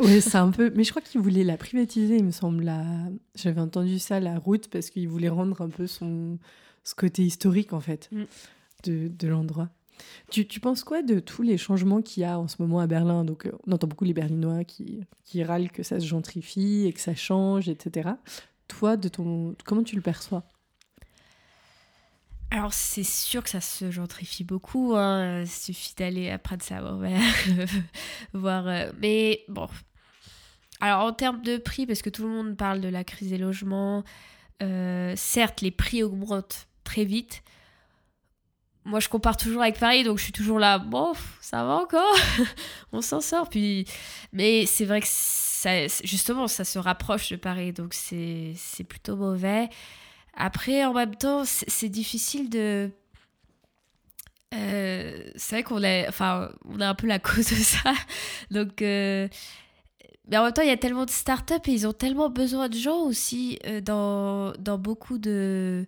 [0.00, 0.72] Oui, c'est un peu.
[0.74, 2.64] Mais je crois qu'ils voulaient la privatiser, il me semble.
[2.64, 2.82] La...
[3.36, 6.38] J'avais entendu ça, la route, parce qu'ils voulaient rendre un peu son...
[6.84, 8.24] ce côté historique, en fait, mm.
[8.84, 9.70] de, de l'endroit.
[10.30, 12.86] Tu, tu, penses quoi de tous les changements qu'il y a en ce moment à
[12.86, 13.24] Berlin?
[13.24, 16.92] Donc, euh, on entend beaucoup les Berlinois qui, qui râlent que ça se gentrifie et
[16.92, 18.10] que ça change, etc.
[18.68, 20.44] Toi, de ton, comment tu le perçois?
[22.52, 25.42] Alors c'est sûr que ça se gentrifie beaucoup, hein.
[25.42, 26.80] il suffit d'aller à saint
[28.32, 28.66] voir.
[28.66, 29.68] Euh, mais bon,
[30.80, 33.38] alors en termes de prix, parce que tout le monde parle de la crise des
[33.38, 34.02] logements,
[34.62, 37.42] euh, certes les prix augmentent très vite.
[38.84, 42.16] Moi je compare toujours avec Paris, donc je suis toujours là, bon, ça va encore,
[42.92, 43.48] on s'en sort.
[43.48, 43.86] Puis,
[44.32, 49.68] mais c'est vrai que ça, justement ça se rapproche de Paris, donc c'est plutôt mauvais.
[50.34, 52.90] Après, en même temps, c'est difficile de.
[54.54, 57.92] Euh, c'est vrai qu'on est, enfin, on est un peu la cause de ça.
[58.50, 59.28] Donc, euh,
[60.28, 62.68] mais en même temps, il y a tellement de startups et ils ont tellement besoin
[62.68, 65.84] de gens aussi euh, dans, dans beaucoup de,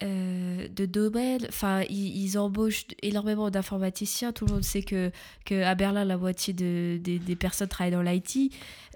[0.00, 1.46] de domaines.
[1.48, 4.32] Enfin, ils, embauchent énormément d'informaticiens.
[4.32, 5.10] Tout le monde sait que,
[5.44, 8.52] que à Berlin, la moitié de, des personnes travaillent dans l'IT.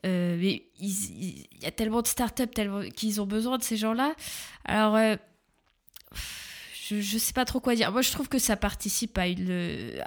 [0.06, 4.14] Euh, mais il y a tellement de startups qu'ils ont besoin de ces gens-là.
[4.64, 5.16] Alors, euh,
[6.86, 7.92] je ne sais pas trop quoi dire.
[7.92, 10.00] Moi, je trouve que ça participe à, une,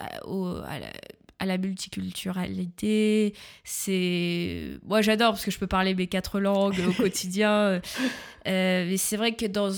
[1.40, 3.34] à, la, multiculturalité.
[3.64, 7.82] C'est moi, j'adore parce que je peux parler mes quatre langues au quotidien.
[8.48, 9.72] Euh, mais c'est vrai que dans,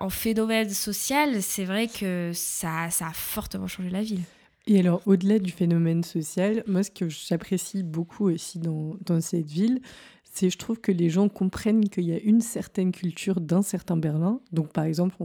[0.00, 4.22] en phénomène social, c'est vrai que ça, ça a fortement changé la ville.
[4.66, 9.50] Et alors, au-delà du phénomène social, moi, ce que j'apprécie beaucoup aussi dans, dans cette
[9.50, 9.80] ville,
[10.24, 13.96] c'est je trouve que les gens comprennent qu'il y a une certaine culture d'un certain
[13.96, 14.40] Berlin.
[14.52, 15.16] Donc, par exemple,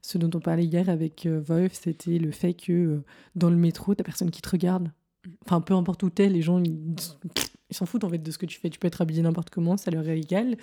[0.00, 3.04] ce dont on parlait hier avec euh, Wolf, c'était le fait que euh,
[3.36, 4.90] dans le métro, t'as personne qui te regarde.
[5.44, 6.94] Enfin, peu importe où t'es, les gens, ils
[7.76, 8.70] s'en foutent en fait de ce que tu fais.
[8.70, 10.56] Tu peux être habillé n'importe comment, ça leur est égal.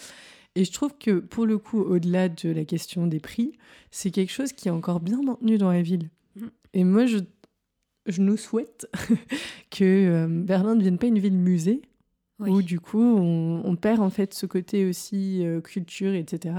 [0.56, 3.54] Et je trouve que pour le coup, au-delà de la question des prix,
[3.92, 6.10] c'est quelque chose qui est encore bien maintenu dans la ville.
[6.36, 6.46] Mm.
[6.74, 7.20] Et moi, je
[8.06, 8.88] je nous souhaite
[9.72, 11.82] que euh, Berlin ne devienne pas une ville musée,
[12.40, 16.56] où du coup on, perd en fait ce côté aussi euh, culture, etc.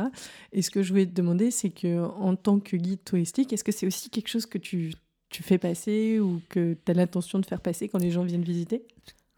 [0.52, 3.62] Et ce que je voulais te demander, c'est que en tant que guide touristique, est-ce
[3.62, 4.94] que c'est aussi quelque chose que tu,
[5.28, 8.42] tu fais passer ou que tu as l'intention de faire passer quand les gens viennent
[8.42, 8.86] visiter?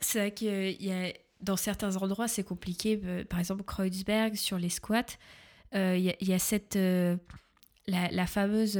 [0.01, 3.01] C'est vrai qu'il y a dans certains endroits c'est compliqué.
[3.05, 5.17] Euh, par exemple Kreuzberg sur les squats,
[5.73, 8.79] il y, a cette la, la, fameuse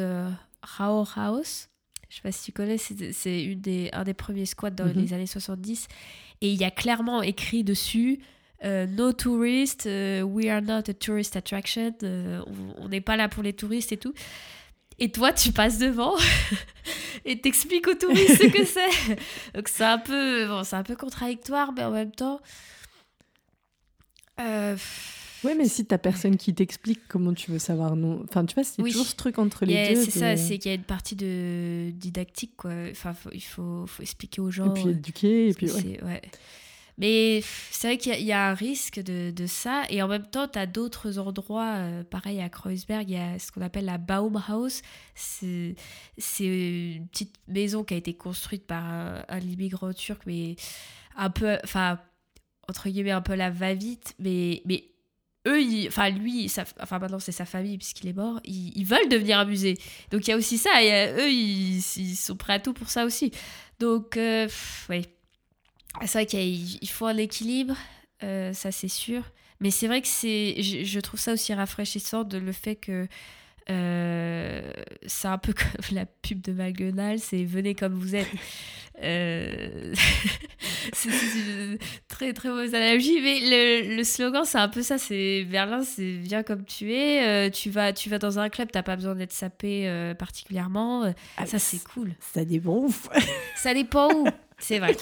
[0.63, 1.69] Rauhaus House
[2.09, 4.95] je sais pas si tu connais, c'est une des, un des premiers squats dans mhm.
[4.95, 5.89] les années 70.
[6.41, 8.21] Et il y a clairement écrit dessus
[8.65, 12.43] euh, No tourists, euh, we are not a tourist attraction, euh,
[12.79, 14.15] on n'est pas là pour les touristes et tout.
[14.99, 16.15] Et toi, tu passes devant
[17.25, 19.17] et t'expliques aux touristes ce que c'est.
[19.55, 22.41] Donc c'est un peu, bon, c'est un peu contradictoire, mais en même temps.
[25.45, 28.25] Ouais, mais si t'as personne qui t'explique comment tu veux savoir non?
[28.29, 30.05] Enfin, tu vois, c'est toujours ce truc entre les deux.
[30.05, 32.73] C'est ça, c'est qu'il y a une partie de didactique, quoi.
[32.91, 34.75] Enfin, il faut, faut, expliquer aux gens.
[34.75, 36.01] Et puis éduquer, et puis ouais.
[36.03, 36.23] ouais.
[36.99, 39.85] Mais c'est vrai qu'il y, a un risque de, de, ça.
[39.89, 43.39] Et en même temps, tu as d'autres endroits, euh, pareil à Kreuzberg, il y a
[43.39, 44.83] ce qu'on appelle la Baumhaus.
[45.15, 45.77] C'est
[46.41, 50.57] une petite maison qui a été construite par un, immigrant turc, mais
[51.17, 52.01] un peu, enfin,
[52.69, 54.15] entre guillemets, un peu la va-vite.
[54.19, 54.91] Mais, mais
[55.47, 59.45] eux, enfin lui, enfin maintenant c'est sa famille puisqu'il est mort, ils, veulent devenir un
[59.45, 59.79] musée.
[60.11, 63.05] Donc il y a aussi ça, et eux ils, sont prêts à tout pour ça
[63.05, 63.31] aussi.
[63.79, 64.49] Donc euh,
[64.91, 65.07] oui,
[66.07, 67.77] c'est vrai qu'il faut un équilibre,
[68.23, 69.23] euh, ça c'est sûr.
[69.61, 73.09] Mais c'est vrai que c'est, je, trouve ça aussi rafraîchissant de le fait que
[73.71, 74.63] Euh,
[75.07, 78.29] c'est un peu comme la pub de McDonald's, c'est venez comme vous êtes.
[79.01, 79.95] Euh,
[80.93, 85.45] c'est une très très mauvaise analogie, mais le, le slogan c'est un peu ça, c'est
[85.45, 88.83] Berlin, c'est viens comme tu es, euh, tu, vas, tu vas dans un club, t'as
[88.83, 89.89] pas besoin d'être sapé
[90.19, 92.11] particulièrement, ah, ça c'est cool.
[92.35, 92.95] Ça dépend où.
[93.55, 94.27] ça dépend où.
[94.59, 94.97] C'est vrai.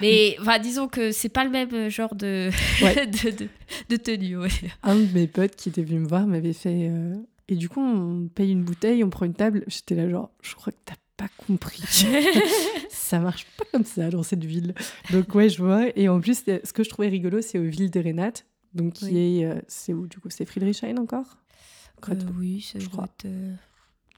[0.00, 2.50] Mais disons que c'est pas le même genre de,
[2.82, 3.48] de,
[3.88, 4.36] de, tenue.
[4.82, 6.88] Un de mes potes qui était venu me voir m'avait fait.
[6.90, 7.14] Euh,
[7.48, 9.64] et du coup, on paye une bouteille, on prend une table.
[9.68, 11.82] J'étais là, genre, je crois que t'as pas compris.
[12.90, 14.74] ça marche pas comme ça dans cette ville.
[15.12, 15.86] Donc, ouais, je vois.
[15.96, 18.44] Et en plus, ce que je trouvais rigolo, c'est au Ville de Renate.
[18.74, 19.46] Donc, qui est.
[19.46, 21.38] Euh, c'est où, du coup C'est Friedrichshain encore?
[22.10, 23.08] Euh, Oui, je crois.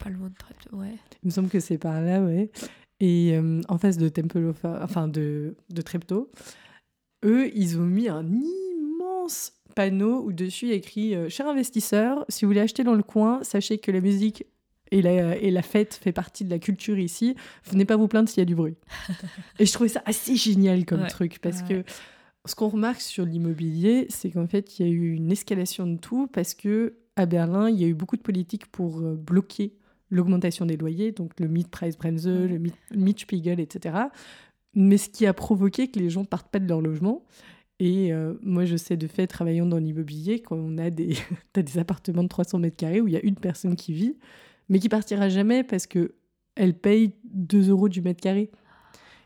[0.00, 0.96] pas loin de ouais.
[1.22, 2.50] Il me semble que c'est par là, ouais.
[3.00, 6.30] Et euh, en face de Temple enfin de, de Treptow,
[7.24, 11.46] eux, ils ont mis un immense panneau où dessus il y a écrit euh, Cher
[11.46, 14.44] investisseur, si vous voulez acheter dans le coin, sachez que la musique
[14.90, 17.36] et la, et la fête fait partie de la culture ici.
[17.64, 18.76] Venez pas vous plaindre s'il y a du bruit.
[19.58, 21.84] et je trouvais ça assez génial comme truc parce que
[22.46, 25.98] ce qu'on remarque sur l'immobilier, c'est qu'en fait, il y a eu une escalation de
[25.98, 29.74] tout parce que à Berlin, il y a eu beaucoup de politiques pour euh, bloquer
[30.10, 32.60] l'augmentation des loyers, donc le Mietpreisbremse, le
[32.94, 33.96] Mietspiegel, etc.
[34.74, 37.24] Mais ce qui a provoqué que les gens partent pas de leur logement.
[37.80, 41.16] Et euh, moi, je sais de fait, travaillant dans l'immobilier, quand on a des,
[41.54, 44.16] des appartements de 300 mètres carrés où il y a une personne qui vit,
[44.68, 46.14] mais qui partira jamais parce que
[46.56, 48.50] elle paye 2 euros du mètre carré.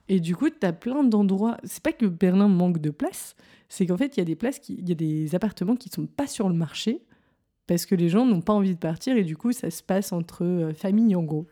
[0.08, 1.56] Et du coup, tu as plein d'endroits.
[1.64, 3.36] C'est pas que Berlin manque de place,
[3.68, 4.74] c'est qu'en fait, il y a des places, qui...
[4.74, 7.02] il y a des appartements qui sont pas sur le marché
[7.66, 10.12] parce que les gens n'ont pas envie de partir et du coup ça se passe
[10.12, 11.46] entre euh, familles en gros.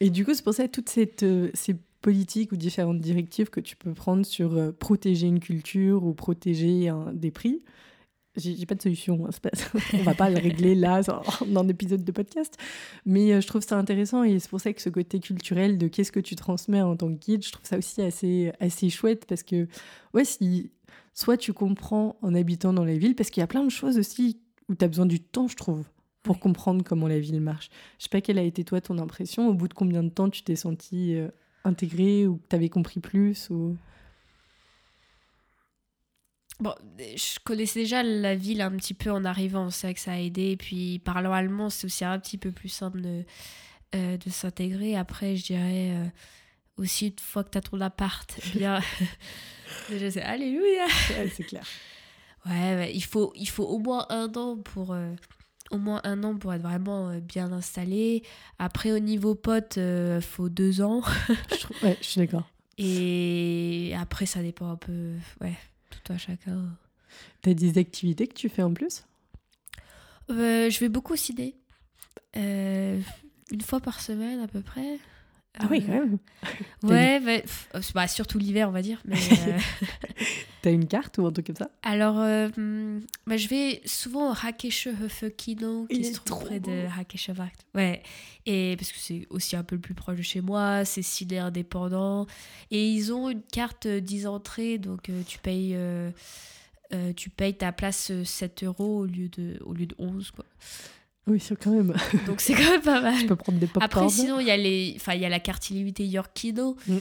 [0.00, 3.60] Et du coup c'est pour ça toutes cette, euh, ces politiques ou différentes directives que
[3.60, 7.62] tu peux prendre sur euh, protéger une culture ou protéger des prix.
[8.36, 9.30] J'ai pas de solution, hein,
[9.94, 11.00] on va pas le régler là
[11.46, 12.58] dans un épisode de podcast,
[13.06, 16.12] mais je trouve ça intéressant et c'est pour ça que ce côté culturel de qu'est-ce
[16.12, 19.42] que tu transmets en tant que guide, je trouve ça aussi assez, assez chouette parce
[19.42, 19.66] que
[20.12, 20.70] ouais, si
[21.16, 23.96] soit tu comprends en habitant dans la ville, parce qu'il y a plein de choses
[23.98, 24.38] aussi
[24.68, 25.84] où tu as besoin du temps, je trouve,
[26.22, 27.70] pour comprendre comment la ville marche.
[27.98, 30.28] Je sais pas quelle a été toi ton impression, au bout de combien de temps
[30.28, 31.28] tu t'es senti euh,
[31.64, 33.76] intégré ou que tu avais compris plus ou...
[36.58, 40.12] Bon, je connaissais déjà la ville un petit peu en arrivant, c'est vrai que ça
[40.12, 40.52] a aidé.
[40.52, 43.24] Et puis, parlant allemand, c'est aussi un petit peu plus simple de,
[43.94, 44.96] euh, de s'intégrer.
[44.96, 46.06] Après, je dirais euh,
[46.78, 48.80] aussi, une fois que tu as ton appart, bien.
[49.90, 50.86] déjà, c'est Alléluia
[51.30, 51.66] C'est clair.
[52.48, 55.12] Ouais, il, faut, il faut au moins un an pour, euh,
[55.70, 58.22] au moins un an pour être vraiment euh, bien installé.
[58.58, 61.02] Après, au niveau pote, il euh, faut deux ans.
[61.82, 62.48] ouais, je suis d'accord.
[62.78, 65.56] Et après, ça dépend un peu, ouais,
[65.90, 66.76] tout à chacun.
[67.42, 69.04] T'as des activités que tu fais en plus?
[70.28, 71.54] Je vais beaucoup au ciné.
[72.34, 74.98] une fois par semaine à peu près.
[75.58, 76.18] Ah oui, quand même.
[76.82, 79.00] Ouais, bah, bah, surtout l'hiver, on va dire.
[79.04, 79.58] Mais, euh...
[80.62, 81.70] T'as une carte ou un truc comme ça?
[81.82, 82.48] Alors, euh,
[83.26, 87.66] bah, je vais souvent au Hakeshehofe Kino, qui se trouve près de Hakeshewacht.
[87.74, 88.02] Ouais,
[88.46, 91.38] et parce que c'est aussi un peu le plus proche de chez moi, c'est ciné
[91.38, 92.26] indépendant.
[92.70, 95.74] Et ils ont une carte 10 entrées, donc euh, tu payes.
[95.74, 96.10] Euh,
[97.16, 100.44] tu payes ta place 7 euros au lieu de, au lieu de 11, quoi.
[101.26, 101.94] Oui, c'est quand même.
[102.26, 103.20] Donc c'est quand même pas mal.
[103.20, 105.40] Je peux prendre des pop Après, sinon, il y a les, enfin, y a la
[105.40, 106.76] carte illimitée Yorkino.
[106.86, 106.96] Mm.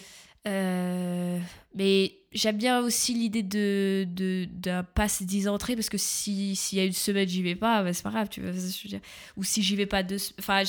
[0.48, 1.40] Euh,
[1.74, 6.78] mais j'aime bien aussi l'idée de d'un de, pass 10 entrées parce que si s'il
[6.78, 8.52] y a une semaine j'y vais pas, bah, c'est pas grave, tu vois.
[9.38, 10.64] Ou si j'y vais pas deux, enfin,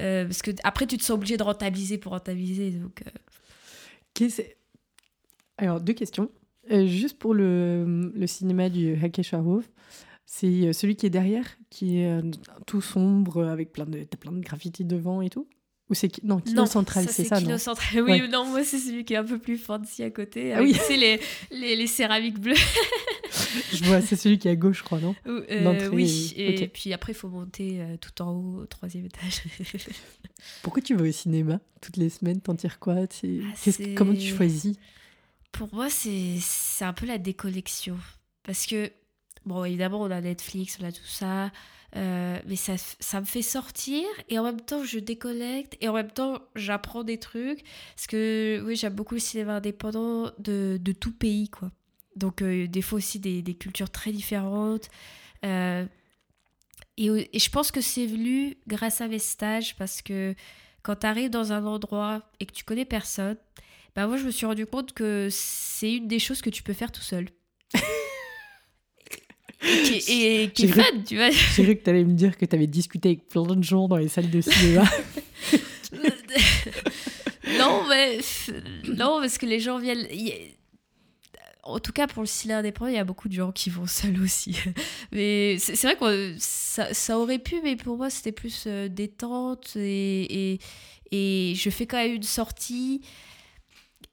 [0.00, 3.02] euh, parce que après tu te sens obligé de rentabiliser pour rentabiliser, donc.
[3.06, 4.28] Euh...
[5.58, 6.30] Alors deux questions.
[6.72, 9.64] Euh, juste pour le, le cinéma du Hakesharov,
[10.26, 12.22] c'est euh, celui qui est derrière, qui est euh,
[12.66, 15.48] tout sombre, avec plein de, plein de graffitis devant et tout?
[15.88, 18.02] Ou c'est non Kino Central, c'est ça, Kino Central.
[18.02, 20.52] Oui, non, moi c'est celui qui est un peu plus fancy à côté.
[20.52, 21.20] Ah oui, c'est les,
[21.52, 22.56] les, les, céramiques bleues.
[23.72, 25.14] je vois, c'est celui qui est à gauche, je crois, non?
[25.28, 26.34] Euh, Oui.
[26.36, 29.44] Et puis après, il faut monter tout en haut au troisième étage.
[30.62, 32.40] Pourquoi tu vas au cinéma toutes les semaines?
[32.40, 32.96] T'en tires quoi?
[32.98, 33.60] Ah,
[33.94, 34.76] Comment tu choisis?
[35.52, 37.96] Pour moi, c'est un peu la décollection,
[38.42, 38.90] parce que
[39.46, 41.50] Bon, évidemment, on a Netflix, on a tout ça.
[41.94, 45.94] Euh, mais ça, ça me fait sortir et en même temps je décollecte et en
[45.94, 47.62] même temps j'apprends des trucs
[47.94, 51.70] parce que oui j'aime beaucoup le cinéma indépendant de, de tout pays quoi
[52.16, 54.90] donc euh, des fois aussi des, des, cultures très différentes
[55.44, 55.86] euh,
[56.96, 60.34] et, et, je pense que c'est venu grâce à mes stages parce que
[60.82, 63.36] quand tu arrives dans un endroit et que tu connais personne
[63.94, 66.74] bah moi je me suis rendu compte que c'est une des choses que tu peux
[66.74, 67.28] faire tout seul
[69.60, 71.30] qui est, et qui est fun, tu vois.
[71.30, 73.88] J'ai cru que tu allais me dire que tu avais discuté avec plein de gens
[73.88, 74.84] dans les salles de cinéma.
[77.58, 78.18] non, mais
[78.88, 80.06] non, parce que les gens viennent.
[81.62, 83.86] En tout cas, pour le cinéma indépendant, il y a beaucoup de gens qui vont
[83.86, 84.56] seuls aussi.
[85.12, 88.88] Mais c'est c'est vrai que ça, ça aurait pu, mais pour moi, c'était plus euh,
[88.88, 90.60] détente et, et,
[91.10, 93.00] et je fais quand même une sortie.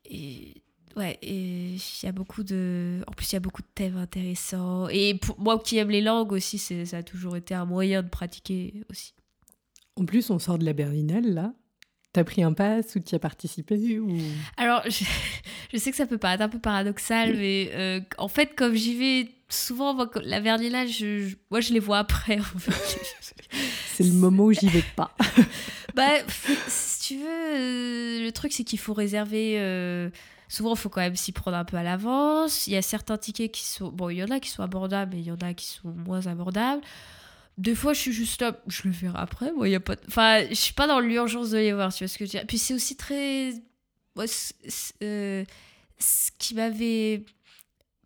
[0.06, 0.63] Et
[0.96, 3.02] ouais, et il y a beaucoup de.
[3.08, 4.88] En plus, il y a beaucoup de thèmes intéressants.
[4.90, 8.10] Et pour moi qui aime les langues aussi, ça a toujours été un moyen de
[8.10, 9.14] pratiquer aussi.
[9.96, 11.54] En plus, on sort de la Berlinale, là.
[12.14, 14.16] T'as pris un pass ou tu y as participé ou...
[14.58, 15.04] Alors, je,
[15.74, 18.96] je sais que ça peut paraître un peu paradoxal, mais euh, en fait, comme j'y
[18.96, 22.38] vais souvent, moi, la Berlinale, je, je- moi, je les vois après.
[22.40, 22.72] En fait.
[23.96, 25.16] C'est le moment où j'y vais pas.
[25.96, 26.10] bah,
[26.68, 29.56] si tu veux, euh, le truc, c'est qu'il faut réserver.
[29.60, 30.10] euh,
[30.54, 32.68] souvent, il faut quand même s'y prendre un peu à l'avance.
[32.68, 33.90] Il y a certains tickets qui sont.
[33.92, 35.90] Bon, il y en a qui sont abordables, mais il y en a qui sont
[35.90, 36.82] moins abordables.
[37.58, 39.52] Des fois, je suis juste là, je le verrai après.
[39.54, 39.96] Moi, y a pas.
[40.08, 42.40] Enfin, je suis pas dans l'urgence de les voir, tu vois ce que je veux
[42.40, 42.48] dire.
[42.48, 43.54] Puis c'est aussi très.
[44.26, 44.54] c-
[45.04, 45.44] euh,
[46.00, 47.26] ce qui m'avait.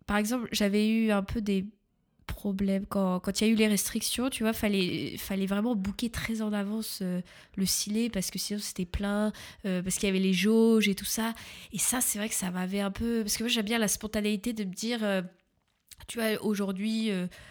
[0.06, 1.66] Par exemple, j'avais eu un peu des
[2.28, 6.10] problèmes quand, quand il y a eu les restrictions, tu vois, fallait, fallait vraiment booker
[6.10, 7.20] très en avance euh,
[7.56, 9.32] le ciné parce que sinon c'était plein,
[9.66, 11.34] euh, parce qu'il y avait les jauges et tout ça.
[11.72, 13.22] Et ça, c'est vrai que ça m'avait un peu.
[13.22, 15.02] Parce que moi, j'aime bien la spontanéité de me dire.
[15.02, 15.22] euh,
[16.06, 17.10] tu vois, aujourd'hui,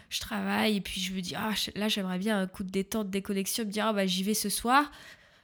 [0.10, 3.10] je travaille et puis je me dis, ah, là, j'aimerais bien un coup de détente,
[3.10, 4.90] déconnexion, me dire, ah, bah, j'y vais ce soir.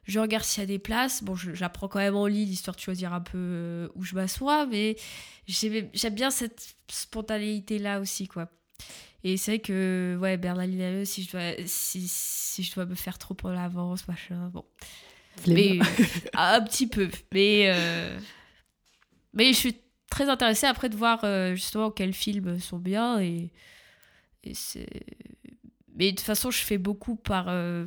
[0.06, 1.24] Je regarde s'il y a des places.
[1.24, 4.96] Bon, j'apprends quand même en ligne, histoire de choisir un peu où je m'assois, mais
[5.48, 8.50] j'aime bien cette spontanéité-là aussi, quoi.
[9.24, 13.18] Et c'est vrai que, ouais, Berlinale, si je dois, si, si je dois me faire
[13.18, 14.66] trop en avance, machin, bon.
[15.48, 15.80] Mais,
[16.34, 17.10] un petit peu.
[17.34, 18.20] Mais, euh,
[19.34, 19.76] mais je suis
[20.10, 23.20] très intéressée après de voir euh, justement quels films sont bien.
[23.22, 23.52] Et,
[24.44, 24.54] et.
[25.96, 27.86] Mais de toute façon, je fais beaucoup par euh,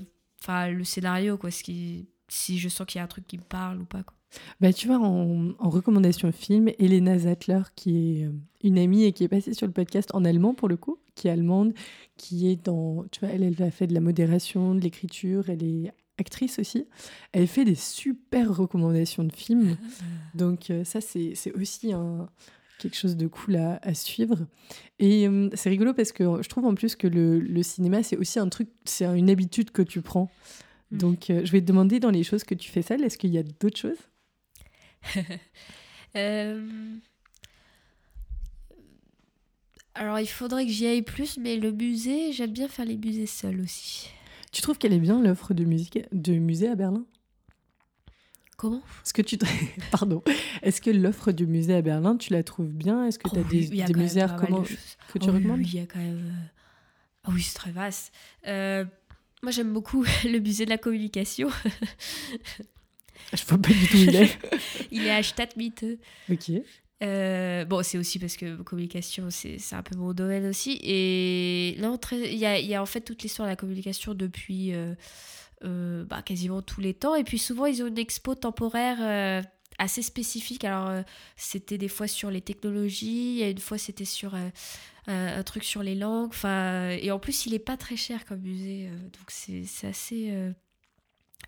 [0.49, 1.51] le scénario, quoi.
[1.51, 4.03] Ce qui, si je sens qu'il y a un truc qui me parle ou pas.
[4.03, 4.16] Quoi.
[4.61, 8.33] Bah, tu vois, en, en recommandation film, Elena Zattler, qui est euh,
[8.63, 11.29] une amie et qui est passée sur le podcast en allemand pour le coup, qui
[11.29, 11.73] est allemande,
[12.17, 13.05] qui est dans.
[13.11, 16.87] Tu vois, elle, elle a fait de la modération, de l'écriture, elle est actrice aussi.
[17.33, 19.77] Elle fait des super recommandations de films.
[20.35, 22.29] Donc, euh, ça, c'est c'est aussi un,
[22.79, 24.47] quelque chose de cool à, à suivre.
[24.99, 28.17] Et euh, c'est rigolo parce que je trouve en plus que le, le cinéma, c'est
[28.17, 30.31] aussi un truc, c'est une habitude que tu prends.
[30.91, 33.31] Donc, euh, je vais te demander dans les choses que tu fais seule, est-ce qu'il
[33.31, 33.99] y a d'autres choses?
[36.15, 36.97] Euh,
[39.95, 43.27] Alors, il faudrait que j'y aille plus, mais le musée, j'aime bien faire les musées
[43.27, 44.09] seuls aussi.
[44.51, 47.05] Tu trouves qu'elle est bien l'offre de musique de musée à Berlin?
[48.57, 48.81] Comment?
[49.05, 49.37] Est-ce que tu
[49.91, 50.23] pardon
[50.63, 53.05] Est-ce que l'offre du musée à Berlin, tu la trouves bien?
[53.07, 53.83] Est-ce que tu as Oh des, musées
[54.23, 54.33] à de
[55.13, 55.59] que tu Oh oui, recommandes?
[55.59, 56.25] oui, il y a quand même.
[56.33, 56.47] euh,
[57.25, 58.11] Ah oui, c'est très vaste.
[58.47, 58.87] Euh,
[59.43, 61.49] Moi, j'aime beaucoup le musée de la communication.
[63.33, 64.39] Je vois pas du tout où il est.
[64.91, 65.85] Il est à Stadtmitte.
[66.31, 66.51] ok.
[67.03, 70.79] Euh, bon, c'est aussi parce que communication, c'est un peu mon domaine aussi.
[70.83, 74.95] Et très- il y y a en fait toute l'histoire de la communication depuis euh,
[75.65, 77.15] euh, bah, quasiment tous les temps.
[77.15, 79.43] Et puis souvent, ils ont une expo temporaire euh,
[79.79, 80.65] assez spécifique.
[80.65, 81.03] Alors,
[81.37, 84.35] c'était des fois sur les technologies, une fois, c'était sur
[85.07, 86.31] un, truc sur les langues.
[86.31, 88.89] Enfin, et en plus, il est pas très cher comme musée.
[88.89, 90.33] donc, c'est c'est assez.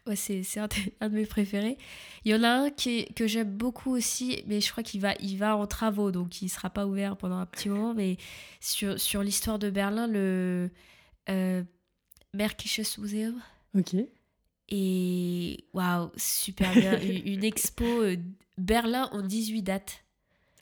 [0.07, 1.77] Ouais, c'est c'est un, de- un de mes préférés.
[2.25, 5.01] Il y en a un qui est- que j'aime beaucoup aussi, mais je crois qu'il
[5.01, 7.95] va, il va en travaux, donc il sera pas ouvert pendant un petit moment.
[7.95, 8.17] Mais
[8.61, 10.71] sur, sur l'histoire de Berlin, le
[11.29, 11.63] euh,
[12.35, 13.41] Märkisches Museum.
[13.77, 13.95] Ok.
[14.71, 16.99] Et waouh, super bien.
[17.03, 18.17] une, une expo euh,
[18.59, 20.05] Berlin en 18 dates.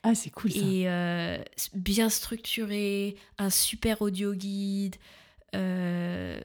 [0.03, 0.59] Ah, c'est cool ça.
[0.59, 1.37] Et euh,
[1.73, 4.95] bien structuré, un super audio guide.
[5.55, 6.39] euh,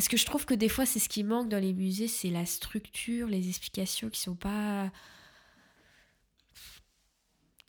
[0.00, 2.30] parce que je trouve que des fois, c'est ce qui manque dans les musées, c'est
[2.30, 4.90] la structure, les explications qui sont pas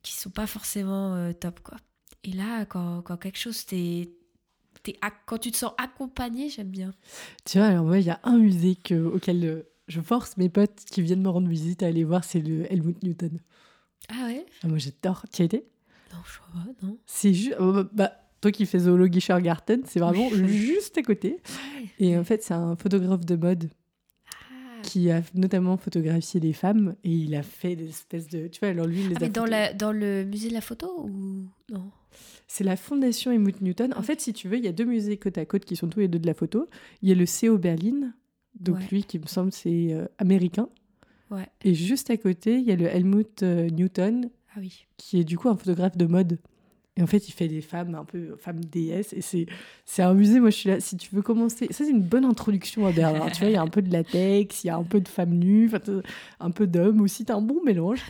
[0.01, 1.75] qui sont pas forcément euh, top quoi.
[2.23, 4.11] Et là, quand, quand quelque chose t'es
[5.25, 6.93] quand tu te sens accompagné, j'aime bien.
[7.43, 10.47] Tu vois, alors moi, il y a un musée que- auquel euh, je force mes
[10.47, 13.41] potes qui viennent me rendre visite à aller voir, c'est le Helmut Newton.
[14.07, 14.45] Ah ouais?
[14.63, 15.25] Ah, moi, j'adore.
[15.33, 15.65] Tu y as été?
[16.13, 16.97] Non, je vois pas, non.
[17.05, 17.57] C'est juste.
[17.91, 21.37] bah, toi qui fais Zoologie Garten, c'est vraiment juste à côté.
[21.99, 23.69] Et en fait, c'est un photographe de mode
[24.25, 24.81] Ah.
[24.83, 28.47] qui a notamment photographié des femmes et il a fait des espèces de.
[28.47, 30.49] Tu vois, alors lui, il les Ah, a mais dans, photos- la, dans le musée
[30.49, 31.91] de la photo ou non?
[32.47, 33.93] C'est la fondation Helmut Newton.
[33.95, 35.87] En fait, si tu veux, il y a deux musées côte à côte qui sont
[35.87, 36.67] tous les deux de la photo.
[37.01, 38.11] Il y a le CO Berlin,
[38.59, 38.87] donc Ouais.
[38.91, 40.67] lui qui me semble c'est euh, américain.
[41.29, 41.47] Ouais.
[41.63, 44.85] Et juste à côté, il y a le Helmut euh, Newton Ah oui.
[44.97, 46.39] qui est du coup un photographe de mode.
[46.97, 49.13] Et en fait, il fait des femmes un peu femmes déesses.
[49.13, 49.45] Et c'est,
[49.85, 50.13] c'est un.
[50.13, 50.79] Moi, je suis là.
[50.79, 53.29] Si tu veux commencer, ça, c'est une bonne introduction à Berlin.
[53.29, 55.07] tu vois, il y a un peu de latex, il y a un peu de
[55.07, 55.71] femmes nues,
[56.39, 57.23] un peu d'hommes aussi.
[57.23, 58.03] T'as un bon mélange.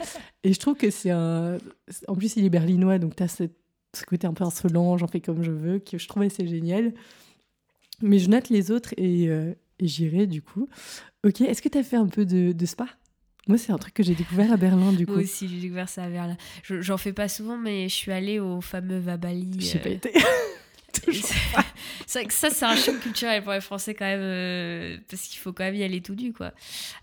[0.44, 1.58] Et je trouve que c'est un.
[2.08, 3.56] En plus, il est berlinois, donc t'as cette,
[3.95, 6.94] ce côté un peu insolent, j'en fais comme je veux, que je trouvais c'est génial.
[8.02, 10.68] Mais je note les autres et, euh, j'irai du coup.
[11.24, 12.88] Ok, est-ce que tu as fait un peu de spa?
[13.48, 15.14] Moi, c'est un truc que j'ai découvert à Berlin, du coup.
[15.14, 16.38] Moi aussi, j'ai découvert ça à Berlin.
[16.64, 19.58] J'en fais pas souvent, mais je suis allée au fameux Vabali.
[19.60, 20.14] J'ai pas euh, été.
[22.06, 25.24] c'est vrai que ça, c'est un choc culturel pour les Français, quand même, euh, parce
[25.24, 26.52] qu'il faut quand même y aller tout nu, quoi.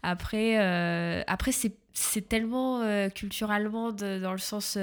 [0.05, 4.79] Après, euh, après c'est tellement culturellement dans le sens.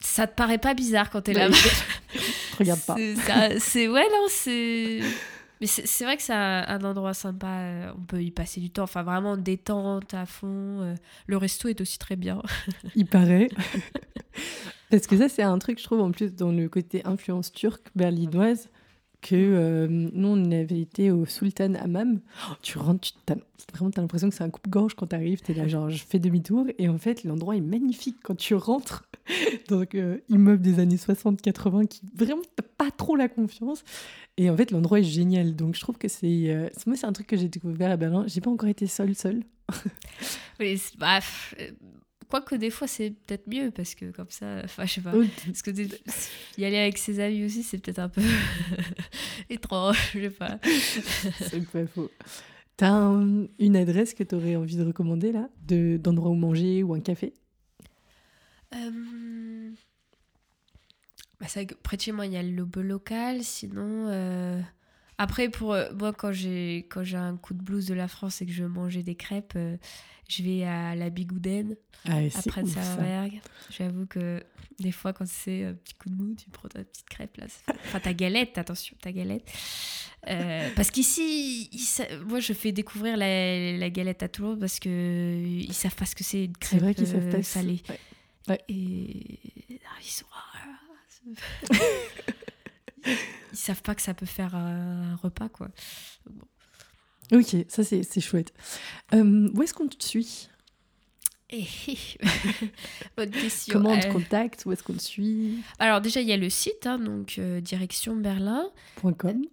[0.00, 1.56] ça te paraît pas bizarre quand t'es là-bas.
[2.58, 2.96] Regarde pas.
[3.60, 3.86] C'est.
[3.86, 5.00] Ouais, non, c'est.
[5.60, 8.84] Mais c'est vrai que c'est un, endroit sympa, euh, on peut y passer du temps,
[8.84, 10.80] enfin vraiment détente à fond.
[10.80, 10.94] Euh,
[11.26, 12.40] le resto est aussi très bien.
[12.96, 13.48] Il paraît.
[14.90, 17.88] Parce que ça, c'est un truc, je trouve, en plus, dans le côté influence turque
[17.94, 18.70] berlinoise,
[19.20, 22.20] que euh, nous, on avait été au Sultan Hammam.
[22.48, 23.36] Oh, tu rentres, tu as,
[23.74, 25.40] vraiment, as l'impression que c'est un coupe-gorge quand tu arrives.
[25.42, 26.66] Tu es là, genre, je fais demi-tour.
[26.78, 29.08] Et en fait, l'endroit est magnifique quand tu rentres.
[29.68, 29.96] Donc,
[30.28, 32.42] immeuble des années 60-80 qui vraiment,
[32.76, 33.84] pas trop la confiance.
[34.36, 35.54] Et en fait, l'endroit est génial.
[35.54, 36.50] Donc, je trouve que c'est.
[36.50, 38.24] Euh, moi, c'est un truc que j'ai découvert à Berlin.
[38.26, 39.42] J'ai pas encore été seule, seule.
[40.60, 41.20] oui, bah,
[42.30, 44.60] quoique des fois, c'est peut-être mieux parce que comme ça.
[44.64, 45.12] Enfin, je sais pas.
[45.46, 45.70] Parce que
[46.58, 48.22] y aller avec ses amis aussi, c'est peut-être un peu
[49.50, 50.12] étrange.
[50.14, 50.58] Je sais pas.
[51.40, 52.10] c'est pas faux.
[52.76, 53.10] T'as
[53.58, 57.34] une adresse que tu aurais envie de recommander là D'endroit où manger ou un café?
[58.74, 59.70] Euh...
[61.40, 61.46] Bah,
[61.82, 63.42] près de chez moi, il y a le lobo local.
[63.42, 64.60] Sinon, euh,
[65.22, 68.40] après, pour euh, moi, quand j'ai quand j'ai un coup de blues de la France
[68.40, 69.76] et que je veux manger des crêpes, euh,
[70.30, 71.76] je vais à la Bigouden,
[72.08, 73.38] ah, après de Saint-Berg.
[73.68, 74.42] J'avoue que
[74.78, 77.44] des fois, quand c'est un petit coup de mou, tu prends ta petite crêpe là.
[77.68, 79.44] Enfin, ta galette, attention, ta galette.
[80.74, 81.68] parce qu'ici,
[82.26, 85.96] moi, je fais découvrir la, la, galette à tout le monde parce que ils savent
[85.96, 87.82] pas ce que c'est une crêpe C'est vrai qu'ils savent pas salée.
[88.70, 89.38] Et
[89.84, 90.24] ah, ils sont
[93.06, 95.68] ils savent pas que ça peut faire un repas, quoi.
[97.32, 98.52] Ok, ça c'est chouette.
[99.14, 100.48] Euh, où est-ce qu'on te suit?
[101.50, 101.64] Eh,
[103.16, 103.74] Bonne question.
[103.74, 104.64] Comment on te euh, contacte?
[104.66, 105.62] Où est-ce qu'on te suit?
[105.78, 109.44] Alors déjà, il y a le site, hein, donc euh, directionberlin.com.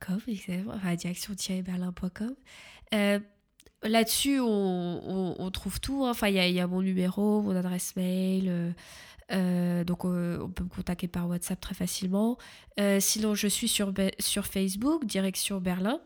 [0.00, 0.74] .com, exactement.
[0.74, 2.34] Enfin, direction-berlin.com.
[3.82, 6.04] Là-dessus, on, on, trouve tout.
[6.04, 6.10] Hein.
[6.10, 8.74] Enfin, il y, y, a mon numéro, mon adresse mail,
[9.32, 12.38] euh, donc euh, on peut me contacter par WhatsApp très facilement.
[12.78, 16.00] Euh, sinon je suis sur, sur Facebook, direction Berlin.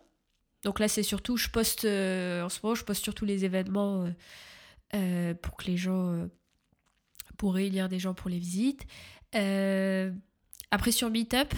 [0.64, 4.08] Donc là c'est surtout, je poste en ce moment, je poste surtout les événements
[5.42, 6.28] pour que les gens,
[7.36, 8.84] pour réunir des gens pour les visites.
[10.70, 11.54] après sur Meetup,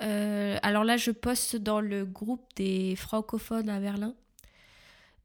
[0.00, 4.14] alors là je poste dans le groupe des francophones à Berlin.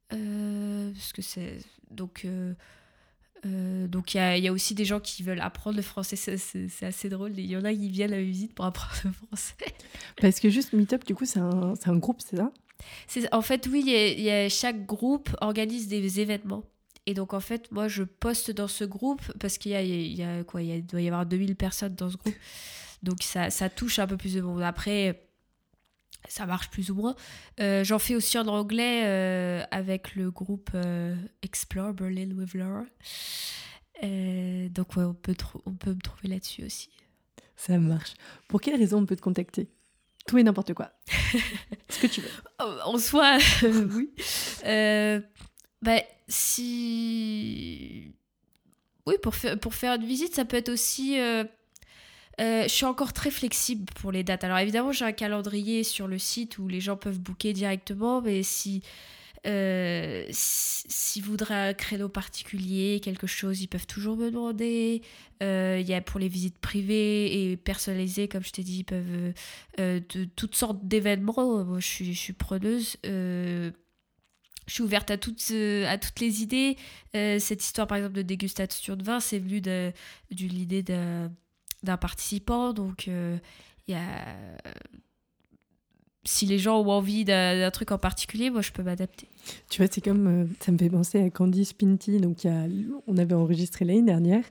[0.10, 1.58] parce que c'est
[1.92, 2.26] donc
[3.46, 7.10] euh, donc il y a, aussi des gens qui veulent apprendre le français, c'est assez
[7.10, 7.38] drôle.
[7.38, 9.56] Il y en a qui viennent à la visite pour apprendre le français.
[10.22, 12.52] Parce que juste Meetup, du coup, c'est un, un, groupe, c'est ça?
[13.32, 16.64] En fait, oui, il y, a, chaque groupe organise des événements.
[17.06, 20.44] Et donc, en fait, moi, je poste dans ce groupe parce qu'il y y a
[20.44, 20.62] quoi?
[20.62, 22.36] Il doit y avoir 2000 personnes dans ce groupe.
[23.04, 24.62] Donc, ça, ça touche un peu plus de monde.
[24.62, 25.29] Après,
[26.30, 27.16] ça marche plus ou moins.
[27.60, 32.86] Euh, j'en fais aussi en anglais euh, avec le groupe euh, Explore Berlin with Laura.
[34.02, 35.36] donc ouais, on peut,
[35.66, 36.90] on peut me trouver là-dessus aussi.
[37.58, 38.14] Ça marche.
[38.48, 39.68] Pour quelle raison on peut te contacter?
[40.28, 40.92] Tout et n'importe quoi.
[41.90, 42.30] Ce que tu veux.
[42.86, 44.12] En soi, oui.
[45.82, 48.14] bah, si...
[49.08, 51.18] Oui, pour faire, pour faire une visite, ça peut être aussi
[52.40, 54.44] euh, je suis encore très flexible pour les dates.
[54.44, 58.44] Alors évidemment, j'ai un calendrier sur le site où les gens peuvent booker directement, mais
[58.44, 58.82] si
[59.48, 65.02] euh, s'ils voudraient un créneau particulier, quelque chose, ils peuvent toujours me demander.
[65.44, 68.84] Euh, il y a pour les visites privées et personnalisées, comme je t'ai dit, ils
[68.86, 69.34] peuvent
[69.78, 71.64] de toutes sortes d'événements.
[71.66, 72.98] Moi, je suis, je suis preneuse.
[73.04, 73.72] je
[74.68, 75.52] suis ouverte à toutes,
[75.88, 76.78] à toutes les idées.
[77.14, 79.92] cette histoire, par exemple, de dégustation de vin, c'est venu de,
[80.32, 81.30] de l'idée de
[81.84, 82.74] d'un participant.
[82.74, 83.38] Donc, euh,
[83.88, 84.02] il y a...
[86.24, 89.28] si les gens ont envie d'un truc en particulier, moi, je peux m'adapter.
[89.70, 90.28] Tu vois, c'est comme...
[90.28, 92.20] Euh, ça me fait penser à Candy Spinty.
[92.20, 92.46] Donc,
[93.08, 94.44] on avait enregistré l'année dernière.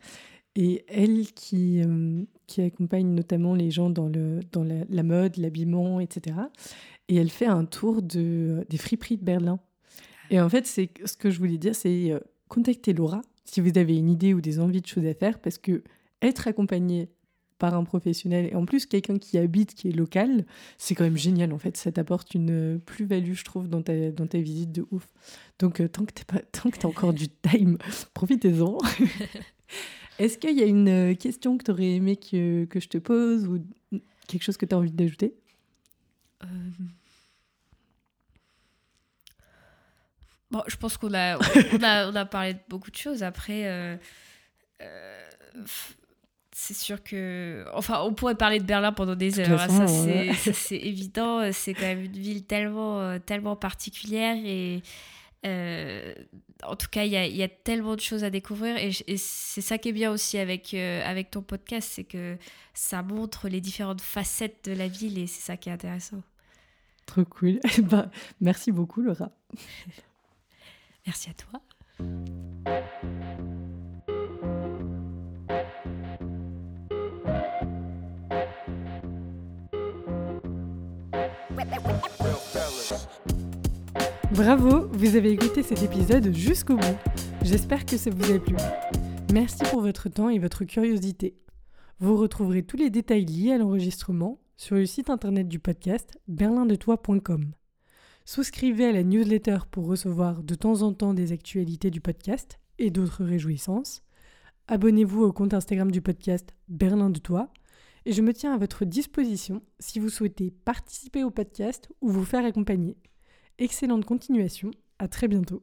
[0.56, 6.00] Et elle qui, euh, qui accompagne notamment les gens dans, le, dans la, mode, l'habillement,
[6.00, 6.36] etc.
[7.08, 9.60] Et elle fait un tour de, des friperies de Berlin.
[10.30, 12.12] Et en fait, c'est ce que je voulais dire, c'est
[12.48, 15.58] contacter Laura si vous avez une idée ou des envies de choses à faire, parce
[15.58, 15.82] que
[16.20, 17.08] être accompagné
[17.58, 20.44] par un professionnel et en plus quelqu'un qui habite, qui est local,
[20.78, 21.76] c'est quand même génial en fait.
[21.76, 25.06] Ça t'apporte une plus-value, je trouve, dans ta, dans visite de ouf.
[25.58, 26.12] Donc euh, tant que
[26.78, 27.78] tu encore du time,
[28.14, 28.78] profitez-en.
[30.18, 32.98] Est-ce qu'il y a une euh, question que tu aurais aimé que, que, je te
[32.98, 33.60] pose ou
[34.26, 35.34] quelque chose que tu as envie d'ajouter?
[36.42, 36.46] Euh,
[40.50, 43.22] Bon, je pense qu'on a, on a, on a, parlé de beaucoup de choses.
[43.22, 43.98] Après,
[46.60, 47.64] c'est sûr que.
[47.72, 49.60] Enfin, on pourrait parler de Berlin pendant des heures.
[49.60, 51.52] Hein, ça, c'est évident.
[51.52, 54.34] C'est quand même une ville tellement, euh, tellement particulière.
[54.44, 54.82] Et
[55.46, 56.12] euh,
[56.64, 58.76] en tout cas, il y a, y a, tellement de choses à découvrir.
[58.76, 62.36] Et, c'est ça qui est bien aussi avec, euh, avec ton podcast c'est que
[62.74, 65.16] ça montre les différentes facettes de la ville.
[65.16, 66.24] Et c'est ça qui est intéressant.
[67.06, 67.60] Trop cool.
[67.84, 68.10] bah,
[68.40, 69.30] merci beaucoup, Laura.
[71.06, 71.60] merci à toi.
[84.32, 86.98] Bravo, vous avez écouté cet épisode jusqu'au bout.
[87.42, 88.56] J'espère que ça vous a plu.
[89.32, 91.36] Merci pour votre temps et votre curiosité.
[92.00, 97.52] Vous retrouverez tous les détails liés à l'enregistrement sur le site internet du podcast berlindetoi.com.
[98.24, 102.90] Souscrivez à la newsletter pour recevoir de temps en temps des actualités du podcast et
[102.90, 104.02] d'autres réjouissances.
[104.66, 107.50] Abonnez-vous au compte Instagram du podcast Berlin de Toi
[108.08, 112.24] et je me tiens à votre disposition si vous souhaitez participer au podcast ou vous
[112.24, 112.96] faire accompagner.
[113.58, 115.62] Excellente continuation, à très bientôt.